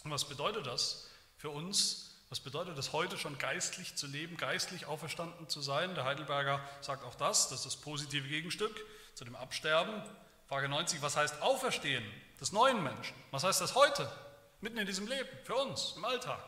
Und 0.03 0.11
was 0.11 0.25
bedeutet 0.25 0.67
das 0.67 1.09
für 1.37 1.49
uns? 1.49 2.11
Was 2.29 2.39
bedeutet 2.39 2.77
es 2.77 2.93
heute 2.93 3.17
schon 3.17 3.37
geistlich 3.37 3.95
zu 3.95 4.07
leben, 4.07 4.37
geistlich 4.37 4.85
auferstanden 4.85 5.49
zu 5.49 5.61
sein? 5.61 5.95
Der 5.95 6.05
Heidelberger 6.05 6.59
sagt 6.81 7.03
auch 7.03 7.15
das, 7.15 7.49
das 7.49 7.59
ist 7.59 7.65
das 7.65 7.75
positive 7.77 8.27
Gegenstück 8.27 8.79
zu 9.15 9.25
dem 9.25 9.35
Absterben. 9.35 10.03
Frage 10.47 10.69
90, 10.69 11.01
was 11.01 11.17
heißt 11.17 11.41
Auferstehen 11.41 12.03
des 12.39 12.51
neuen 12.51 12.83
Menschen? 12.83 13.15
Was 13.31 13.43
heißt 13.43 13.61
das 13.61 13.73
heute, 13.73 14.11
mitten 14.61 14.77
in 14.77 14.85
diesem 14.85 15.07
Leben, 15.07 15.29
für 15.43 15.55
uns, 15.55 15.93
im 15.95 16.05
Alltag? 16.05 16.43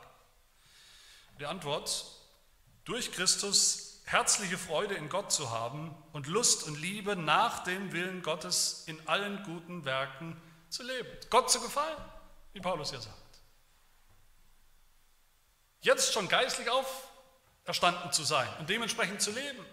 Die 1.40 1.46
Antwort, 1.46 2.06
durch 2.86 3.12
Christus 3.12 3.87
herzliche 4.08 4.58
Freude 4.58 4.96
in 4.96 5.10
Gott 5.10 5.34
zu 5.34 5.52
haben 5.52 5.94
und 6.14 6.28
Lust 6.28 6.64
und 6.64 6.80
Liebe 6.80 7.18
nach 7.18 7.64
dem 7.66 7.92
Willen 7.92 8.24
Gottes 8.24 8.86
in 8.88 9.06
allen 9.08 9.44
guten 9.44 9.84
Werken 9.84 10.42
zu 10.70 10.82
leben. 10.84 11.10
Gott 11.30 11.52
zu 11.52 11.60
gefallen, 11.60 11.98
wie 12.54 12.62
Paulus 12.62 12.92
ja 12.92 13.02
sagt. 13.02 13.16
Jetzt 15.82 16.14
schon 16.14 16.30
geistlich 16.30 16.70
auferstanden 16.70 18.14
zu 18.14 18.24
sein 18.24 18.48
und 18.60 18.70
dementsprechend 18.70 19.22
zu 19.22 19.32
leben. 19.32 19.66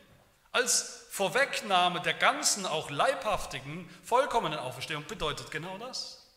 Als 0.50 1.06
Vorwegnahme 1.10 2.00
der 2.00 2.14
ganzen, 2.14 2.66
auch 2.66 2.90
leibhaftigen, 2.90 3.88
vollkommenen 4.02 4.58
Auferstehung 4.58 5.06
bedeutet 5.06 5.52
genau 5.52 5.78
das. 5.78 6.28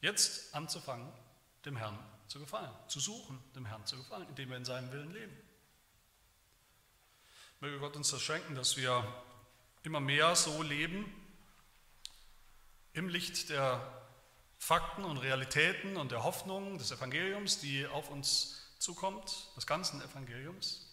Jetzt 0.00 0.54
anzufangen, 0.54 1.12
dem 1.64 1.76
Herrn 1.76 1.98
zu 2.28 2.38
gefallen, 2.38 2.70
zu 2.86 3.00
suchen, 3.00 3.42
dem 3.56 3.66
Herrn 3.66 3.84
zu 3.84 3.96
gefallen, 3.96 4.28
indem 4.28 4.50
wir 4.50 4.56
in 4.56 4.64
seinem 4.64 4.92
Willen 4.92 5.12
leben. 5.12 5.45
Möge 7.60 7.78
Gott 7.78 7.96
uns 7.96 8.10
das 8.10 8.20
schenken, 8.20 8.54
dass 8.54 8.76
wir 8.76 9.02
immer 9.82 9.98
mehr 9.98 10.36
so 10.36 10.62
leben, 10.62 11.10
im 12.92 13.08
Licht 13.08 13.48
der 13.48 13.80
Fakten 14.58 15.04
und 15.04 15.16
Realitäten 15.16 15.96
und 15.96 16.12
der 16.12 16.22
Hoffnung 16.22 16.76
des 16.76 16.90
Evangeliums, 16.90 17.58
die 17.58 17.86
auf 17.86 18.10
uns 18.10 18.74
zukommt, 18.78 19.48
des 19.56 19.66
ganzen 19.66 20.02
Evangeliums. 20.02 20.86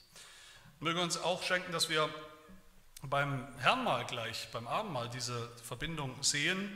Möge 0.80 1.01
uns 1.01 1.18
auch 1.18 1.43
schenken, 1.43 1.74
dass 1.74 1.89
wir 1.89 2.09
beim 3.01 3.45
Herrnmal 3.59 4.05
gleich, 4.05 4.47
beim 4.53 4.66
Abendmahl 4.66 5.09
diese 5.09 5.49
Verbindung 5.64 6.24
sehen, 6.24 6.72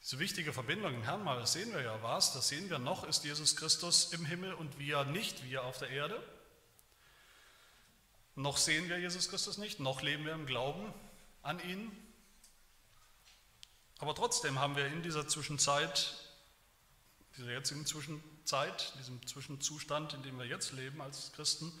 diese 0.00 0.20
wichtige 0.20 0.52
Verbindung 0.52 0.94
im 0.94 1.02
Herrnmal, 1.02 1.40
das 1.40 1.54
sehen 1.54 1.72
wir 1.72 1.82
ja 1.82 2.00
was, 2.02 2.34
das 2.34 2.46
sehen 2.46 2.70
wir 2.70 2.78
noch, 2.78 3.02
ist 3.02 3.24
Jesus 3.24 3.56
Christus 3.56 4.12
im 4.12 4.24
Himmel 4.24 4.54
und 4.54 4.78
wir 4.78 5.02
nicht, 5.04 5.44
wir 5.44 5.64
auf 5.64 5.78
der 5.78 5.90
Erde. 5.90 6.22
Noch 8.36 8.56
sehen 8.56 8.88
wir 8.88 8.98
Jesus 8.98 9.28
Christus 9.28 9.58
nicht, 9.58 9.80
noch 9.80 10.02
leben 10.02 10.24
wir 10.24 10.32
im 10.32 10.46
Glauben 10.46 10.92
an 11.42 11.60
ihn. 11.60 11.92
Aber 13.98 14.14
trotzdem 14.14 14.58
haben 14.58 14.76
wir 14.76 14.86
in 14.86 15.02
dieser 15.02 15.28
Zwischenzeit, 15.28 16.14
dieser 17.36 17.52
jetzigen 17.52 17.86
Zwischenzeit, 17.86 18.92
diesem 18.98 19.24
Zwischenzustand, 19.26 20.14
in 20.14 20.22
dem 20.22 20.38
wir 20.38 20.46
jetzt 20.46 20.72
leben 20.72 21.00
als 21.00 21.32
Christen, 21.32 21.72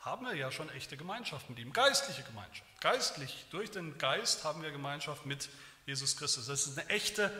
haben 0.00 0.26
wir 0.26 0.34
ja 0.34 0.50
schon 0.50 0.68
echte 0.70 0.96
Gemeinschaft 0.96 1.48
mit 1.48 1.60
ihm, 1.60 1.72
geistliche 1.72 2.24
Gemeinschaft. 2.24 2.68
Geistlich, 2.80 3.46
durch 3.50 3.70
den 3.70 3.96
Geist 3.98 4.42
haben 4.42 4.62
wir 4.62 4.72
Gemeinschaft 4.72 5.26
mit 5.26 5.48
Jesus 5.86 6.16
Christus. 6.16 6.46
Das 6.46 6.66
ist 6.66 6.76
eine 6.76 6.88
echte 6.90 7.30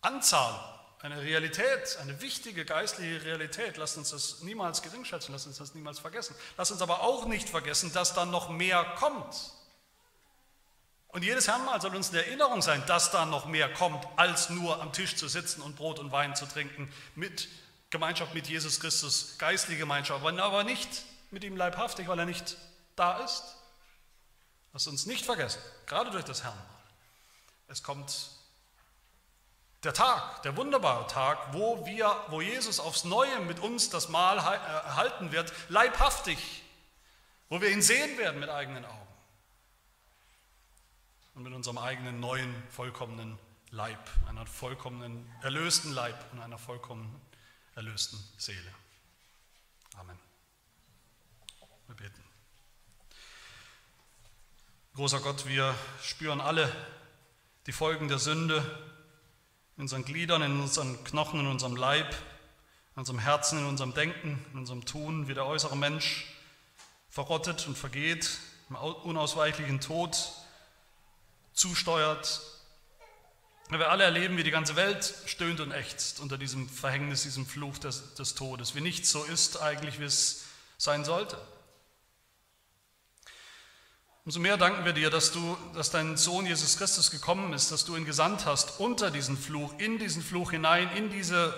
Anzahl, 0.00 0.83
eine 1.04 1.20
Realität, 1.20 1.98
eine 2.00 2.22
wichtige 2.22 2.64
geistliche 2.64 3.22
Realität. 3.26 3.76
Lasst 3.76 3.98
uns 3.98 4.08
das 4.08 4.40
niemals 4.40 4.80
geringschätzen, 4.80 5.34
lasst 5.34 5.46
uns 5.46 5.58
das 5.58 5.74
niemals 5.74 5.98
vergessen. 5.98 6.34
Lasst 6.56 6.72
uns 6.72 6.80
aber 6.80 7.02
auch 7.02 7.26
nicht 7.26 7.50
vergessen, 7.50 7.92
dass 7.92 8.14
dann 8.14 8.30
noch 8.30 8.48
mehr 8.48 8.82
kommt. 8.96 9.52
Und 11.08 11.22
jedes 11.22 11.46
Herrnmal 11.46 11.78
soll 11.82 11.94
uns 11.94 12.08
eine 12.08 12.24
Erinnerung 12.24 12.62
sein, 12.62 12.82
dass 12.86 13.10
da 13.10 13.26
noch 13.26 13.44
mehr 13.44 13.70
kommt, 13.70 14.06
als 14.16 14.48
nur 14.48 14.80
am 14.80 14.94
Tisch 14.94 15.14
zu 15.14 15.28
sitzen 15.28 15.60
und 15.60 15.76
Brot 15.76 15.98
und 15.98 16.10
Wein 16.10 16.34
zu 16.34 16.46
trinken, 16.46 16.90
mit 17.14 17.48
Gemeinschaft 17.90 18.34
mit 18.34 18.48
Jesus 18.48 18.80
Christus, 18.80 19.36
geistliche 19.36 19.80
Gemeinschaft, 19.80 20.24
aber 20.24 20.64
nicht 20.64 20.88
mit 21.30 21.44
ihm 21.44 21.54
leibhaftig, 21.54 22.08
weil 22.08 22.18
er 22.18 22.24
nicht 22.24 22.56
da 22.96 23.18
ist. 23.18 23.44
Lasst 24.72 24.88
uns 24.88 25.04
nicht 25.04 25.26
vergessen, 25.26 25.60
gerade 25.84 26.10
durch 26.10 26.24
das 26.24 26.42
Herrnmal. 26.44 26.64
Es 27.68 27.82
kommt 27.82 28.30
der 29.84 29.94
Tag, 29.94 30.42
der 30.42 30.56
wunderbare 30.56 31.06
Tag, 31.06 31.52
wo, 31.52 31.84
wir, 31.86 32.16
wo 32.28 32.40
Jesus 32.40 32.80
aufs 32.80 33.04
Neue 33.04 33.40
mit 33.40 33.60
uns 33.60 33.90
das 33.90 34.08
Mahl 34.08 34.38
äh, 34.38 34.40
halten 34.40 35.32
wird, 35.32 35.52
leibhaftig, 35.68 36.38
wo 37.48 37.60
wir 37.60 37.70
ihn 37.70 37.82
sehen 37.82 38.16
werden 38.18 38.40
mit 38.40 38.48
eigenen 38.48 38.84
Augen 38.84 39.06
und 41.34 41.42
mit 41.42 41.52
unserem 41.52 41.78
eigenen 41.78 42.20
neuen, 42.20 42.54
vollkommenen 42.70 43.38
Leib, 43.70 43.98
einer 44.28 44.46
vollkommenen, 44.46 45.28
erlösten 45.42 45.92
Leib 45.92 46.16
und 46.32 46.40
einer 46.40 46.58
vollkommen 46.58 47.20
erlösten 47.74 48.18
Seele. 48.38 48.72
Amen. 49.96 50.18
Wir 51.88 51.96
beten. 51.96 52.22
Großer 54.94 55.20
Gott, 55.20 55.46
wir 55.46 55.74
spüren 56.02 56.40
alle 56.40 56.70
die 57.66 57.72
Folgen 57.72 58.06
der 58.08 58.18
Sünde 58.18 58.93
in 59.76 59.82
unseren 59.82 60.04
Gliedern, 60.04 60.42
in 60.42 60.60
unseren 60.60 61.02
Knochen, 61.04 61.40
in 61.40 61.46
unserem 61.46 61.76
Leib, 61.76 62.14
in 62.94 63.00
unserem 63.00 63.18
Herzen, 63.18 63.58
in 63.58 63.66
unserem 63.66 63.92
Denken, 63.94 64.44
in 64.52 64.58
unserem 64.58 64.84
Tun, 64.84 65.28
wie 65.28 65.34
der 65.34 65.46
äußere 65.46 65.76
Mensch 65.76 66.26
verrottet 67.08 67.66
und 67.66 67.76
vergeht, 67.76 68.38
im 68.68 68.76
unausweichlichen 68.76 69.80
Tod 69.80 70.16
zusteuert. 71.52 72.40
Wir 73.68 73.90
alle 73.90 74.04
erleben, 74.04 74.36
wie 74.36 74.42
die 74.42 74.50
ganze 74.50 74.76
Welt 74.76 75.14
stöhnt 75.26 75.60
und 75.60 75.72
ächzt 75.72 76.20
unter 76.20 76.38
diesem 76.38 76.68
Verhängnis, 76.68 77.22
diesem 77.22 77.46
Fluch 77.46 77.78
des, 77.78 78.14
des 78.14 78.34
Todes, 78.34 78.74
wie 78.74 78.80
nichts 78.80 79.10
so 79.10 79.24
ist 79.24 79.60
eigentlich, 79.60 79.98
wie 79.98 80.04
es 80.04 80.44
sein 80.76 81.04
sollte. 81.04 81.40
Umso 84.26 84.40
mehr 84.40 84.56
danken 84.56 84.86
wir 84.86 84.94
dir, 84.94 85.10
dass, 85.10 85.32
du, 85.32 85.56
dass 85.74 85.90
dein 85.90 86.16
Sohn 86.16 86.46
Jesus 86.46 86.78
Christus 86.78 87.10
gekommen 87.10 87.52
ist, 87.52 87.70
dass 87.70 87.84
du 87.84 87.94
ihn 87.94 88.06
gesandt 88.06 88.46
hast 88.46 88.80
unter 88.80 89.10
diesen 89.10 89.36
Fluch, 89.36 89.74
in 89.78 89.98
diesen 89.98 90.22
Fluch 90.22 90.52
hinein, 90.52 90.90
in 90.96 91.10
diese 91.10 91.54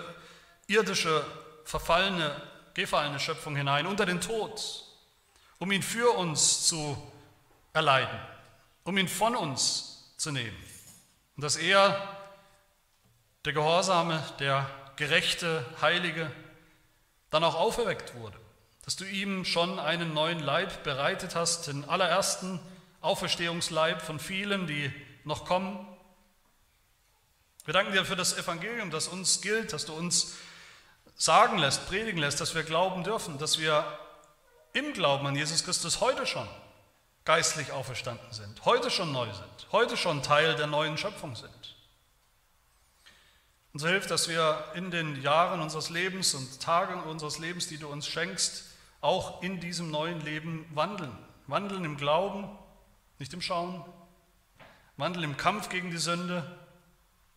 irdische, 0.67 1.25
verfallene, 1.63 2.41
gefallene 2.73 3.21
Schöpfung 3.21 3.55
hinein, 3.55 3.87
unter 3.87 4.05
den 4.05 4.19
Tod, 4.19 4.83
um 5.59 5.71
ihn 5.71 5.81
für 5.81 6.17
uns 6.17 6.67
zu 6.67 6.97
erleiden, 7.71 8.19
um 8.83 8.97
ihn 8.97 9.07
von 9.07 9.37
uns 9.37 10.13
zu 10.17 10.31
nehmen. 10.31 10.57
Und 11.37 11.43
dass 11.43 11.55
er, 11.55 12.17
der 13.45 13.53
Gehorsame, 13.53 14.21
der 14.39 14.69
gerechte, 14.97 15.65
heilige, 15.81 16.29
dann 17.29 17.45
auch 17.45 17.55
auferweckt 17.55 18.13
wurde 18.15 18.37
dass 18.87 18.95
du 18.95 19.03
ihm 19.03 19.43
schon 19.43 19.79
einen 19.79 20.13
neuen 20.13 20.39
Leib 20.39 20.83
bereitet 20.83 21.35
hast, 21.35 21.67
den 21.67 21.89
allerersten 21.89 22.57
Auferstehungsleib 23.01 24.01
von 24.01 24.17
vielen, 24.17 24.65
die 24.65 24.89
noch 25.25 25.43
kommen. 25.43 25.85
Wir 27.65 27.73
danken 27.73 27.91
dir 27.91 28.05
für 28.05 28.15
das 28.15 28.37
Evangelium, 28.37 28.89
das 28.89 29.09
uns 29.09 29.41
gilt, 29.41 29.73
dass 29.73 29.85
du 29.85 29.93
uns 29.93 30.37
sagen 31.17 31.57
lässt, 31.57 31.85
predigen 31.89 32.21
lässt, 32.21 32.39
dass 32.39 32.55
wir 32.55 32.63
glauben 32.63 33.03
dürfen, 33.03 33.37
dass 33.37 33.59
wir 33.59 33.83
im 34.71 34.93
Glauben 34.93 35.27
an 35.27 35.35
Jesus 35.35 35.65
Christus 35.65 35.99
heute 35.99 36.25
schon 36.25 36.47
geistlich 37.25 37.73
auferstanden 37.73 38.31
sind, 38.31 38.63
heute 38.63 38.89
schon 38.89 39.11
neu 39.11 39.25
sind, 39.25 39.67
heute 39.73 39.97
schon 39.97 40.23
Teil 40.23 40.55
der 40.55 40.67
neuen 40.67 40.97
Schöpfung 40.97 41.35
sind. 41.35 41.75
Und 43.73 43.81
so 43.81 43.89
hilft, 43.89 44.11
dass 44.11 44.29
wir 44.29 44.71
in 44.75 44.91
den 44.91 45.21
Jahren 45.21 45.59
unseres 45.59 45.89
Lebens 45.89 46.33
und 46.35 46.61
Tagen 46.61 47.03
unseres 47.03 47.37
Lebens, 47.37 47.67
die 47.67 47.77
du 47.77 47.89
uns 47.89 48.07
schenkst, 48.07 48.63
auch 49.01 49.41
in 49.41 49.59
diesem 49.59 49.91
neuen 49.91 50.21
Leben 50.21 50.65
wandeln. 50.73 51.15
Wandeln 51.47 51.85
im 51.85 51.97
Glauben, 51.97 52.49
nicht 53.19 53.33
im 53.33 53.41
Schauen. 53.41 53.83
Wandeln 54.97 55.23
im 55.23 55.37
Kampf 55.37 55.69
gegen 55.69 55.91
die 55.91 55.97
Sünde, 55.97 56.43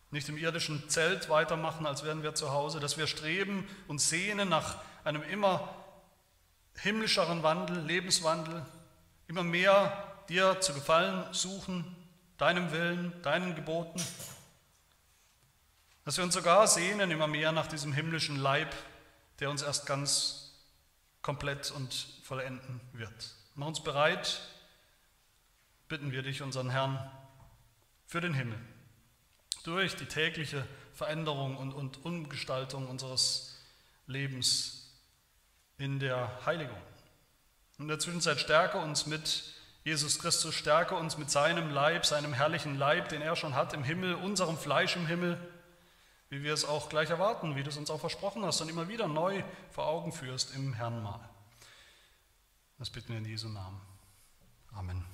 nicht 0.09 0.27
im 0.27 0.37
irdischen 0.37 0.89
Zelt 0.89 1.29
weitermachen, 1.29 1.85
als 1.85 2.03
wären 2.03 2.23
wir 2.23 2.35
zu 2.35 2.51
Hause. 2.51 2.79
Dass 2.79 2.97
wir 2.97 3.07
streben 3.07 3.67
und 3.87 4.01
sehnen 4.01 4.49
nach 4.49 4.79
einem 5.03 5.23
immer 5.23 5.73
himmlischeren 6.75 7.43
Wandel, 7.43 7.79
Lebenswandel, 7.79 8.65
immer 9.27 9.43
mehr 9.43 10.11
dir 10.29 10.59
zu 10.59 10.73
gefallen 10.73 11.23
suchen, 11.33 11.95
deinem 12.37 12.71
Willen, 12.71 13.13
deinen 13.21 13.55
Geboten. 13.55 14.01
Dass 16.03 16.17
wir 16.17 16.23
uns 16.23 16.33
sogar 16.33 16.67
sehnen 16.67 17.11
immer 17.11 17.27
mehr 17.27 17.51
nach 17.51 17.67
diesem 17.67 17.93
himmlischen 17.93 18.37
Leib, 18.37 18.73
der 19.39 19.49
uns 19.49 19.61
erst 19.61 19.85
ganz 19.85 20.40
komplett 21.21 21.71
und 21.71 21.93
vollenden 22.23 22.81
wird. 22.93 23.35
Mach 23.55 23.67
uns 23.67 23.83
bereit, 23.83 24.41
bitten 25.87 26.11
wir 26.11 26.23
dich, 26.23 26.41
unseren 26.41 26.69
Herrn, 26.69 27.11
für 28.05 28.21
den 28.21 28.33
Himmel, 28.33 28.57
durch 29.63 29.95
die 29.95 30.05
tägliche 30.05 30.65
Veränderung 30.93 31.57
und, 31.57 31.73
und 31.73 32.03
Umgestaltung 32.05 32.87
unseres 32.87 33.57
Lebens 34.07 34.91
in 35.77 35.99
der 35.99 36.45
Heiligung. 36.45 36.81
In 37.77 37.87
der 37.87 37.99
Zwischenzeit 37.99 38.39
stärke 38.39 38.77
uns 38.77 39.05
mit 39.05 39.43
Jesus 39.83 40.19
Christus, 40.19 40.53
stärke 40.53 40.95
uns 40.95 41.17
mit 41.17 41.31
seinem 41.31 41.71
Leib, 41.71 42.05
seinem 42.05 42.33
herrlichen 42.33 42.77
Leib, 42.77 43.09
den 43.09 43.21
er 43.21 43.35
schon 43.35 43.55
hat 43.55 43.73
im 43.73 43.83
Himmel, 43.83 44.13
unserem 44.13 44.57
Fleisch 44.57 44.95
im 44.95 45.07
Himmel, 45.07 45.39
wie 46.31 46.43
wir 46.43 46.53
es 46.53 46.63
auch 46.63 46.87
gleich 46.87 47.09
erwarten, 47.09 47.57
wie 47.57 47.63
du 47.63 47.69
es 47.69 47.77
uns 47.77 47.91
auch 47.91 47.99
versprochen 47.99 48.43
hast 48.45 48.61
und 48.61 48.69
immer 48.69 48.87
wieder 48.87 49.07
neu 49.07 49.43
vor 49.69 49.85
Augen 49.85 50.13
führst 50.13 50.55
im 50.55 50.73
Herrn 50.73 51.03
mal. 51.03 51.19
Das 52.79 52.89
bitten 52.89 53.09
wir 53.09 53.17
in 53.17 53.25
Jesu 53.25 53.49
Namen. 53.49 53.79
Amen. 54.71 55.05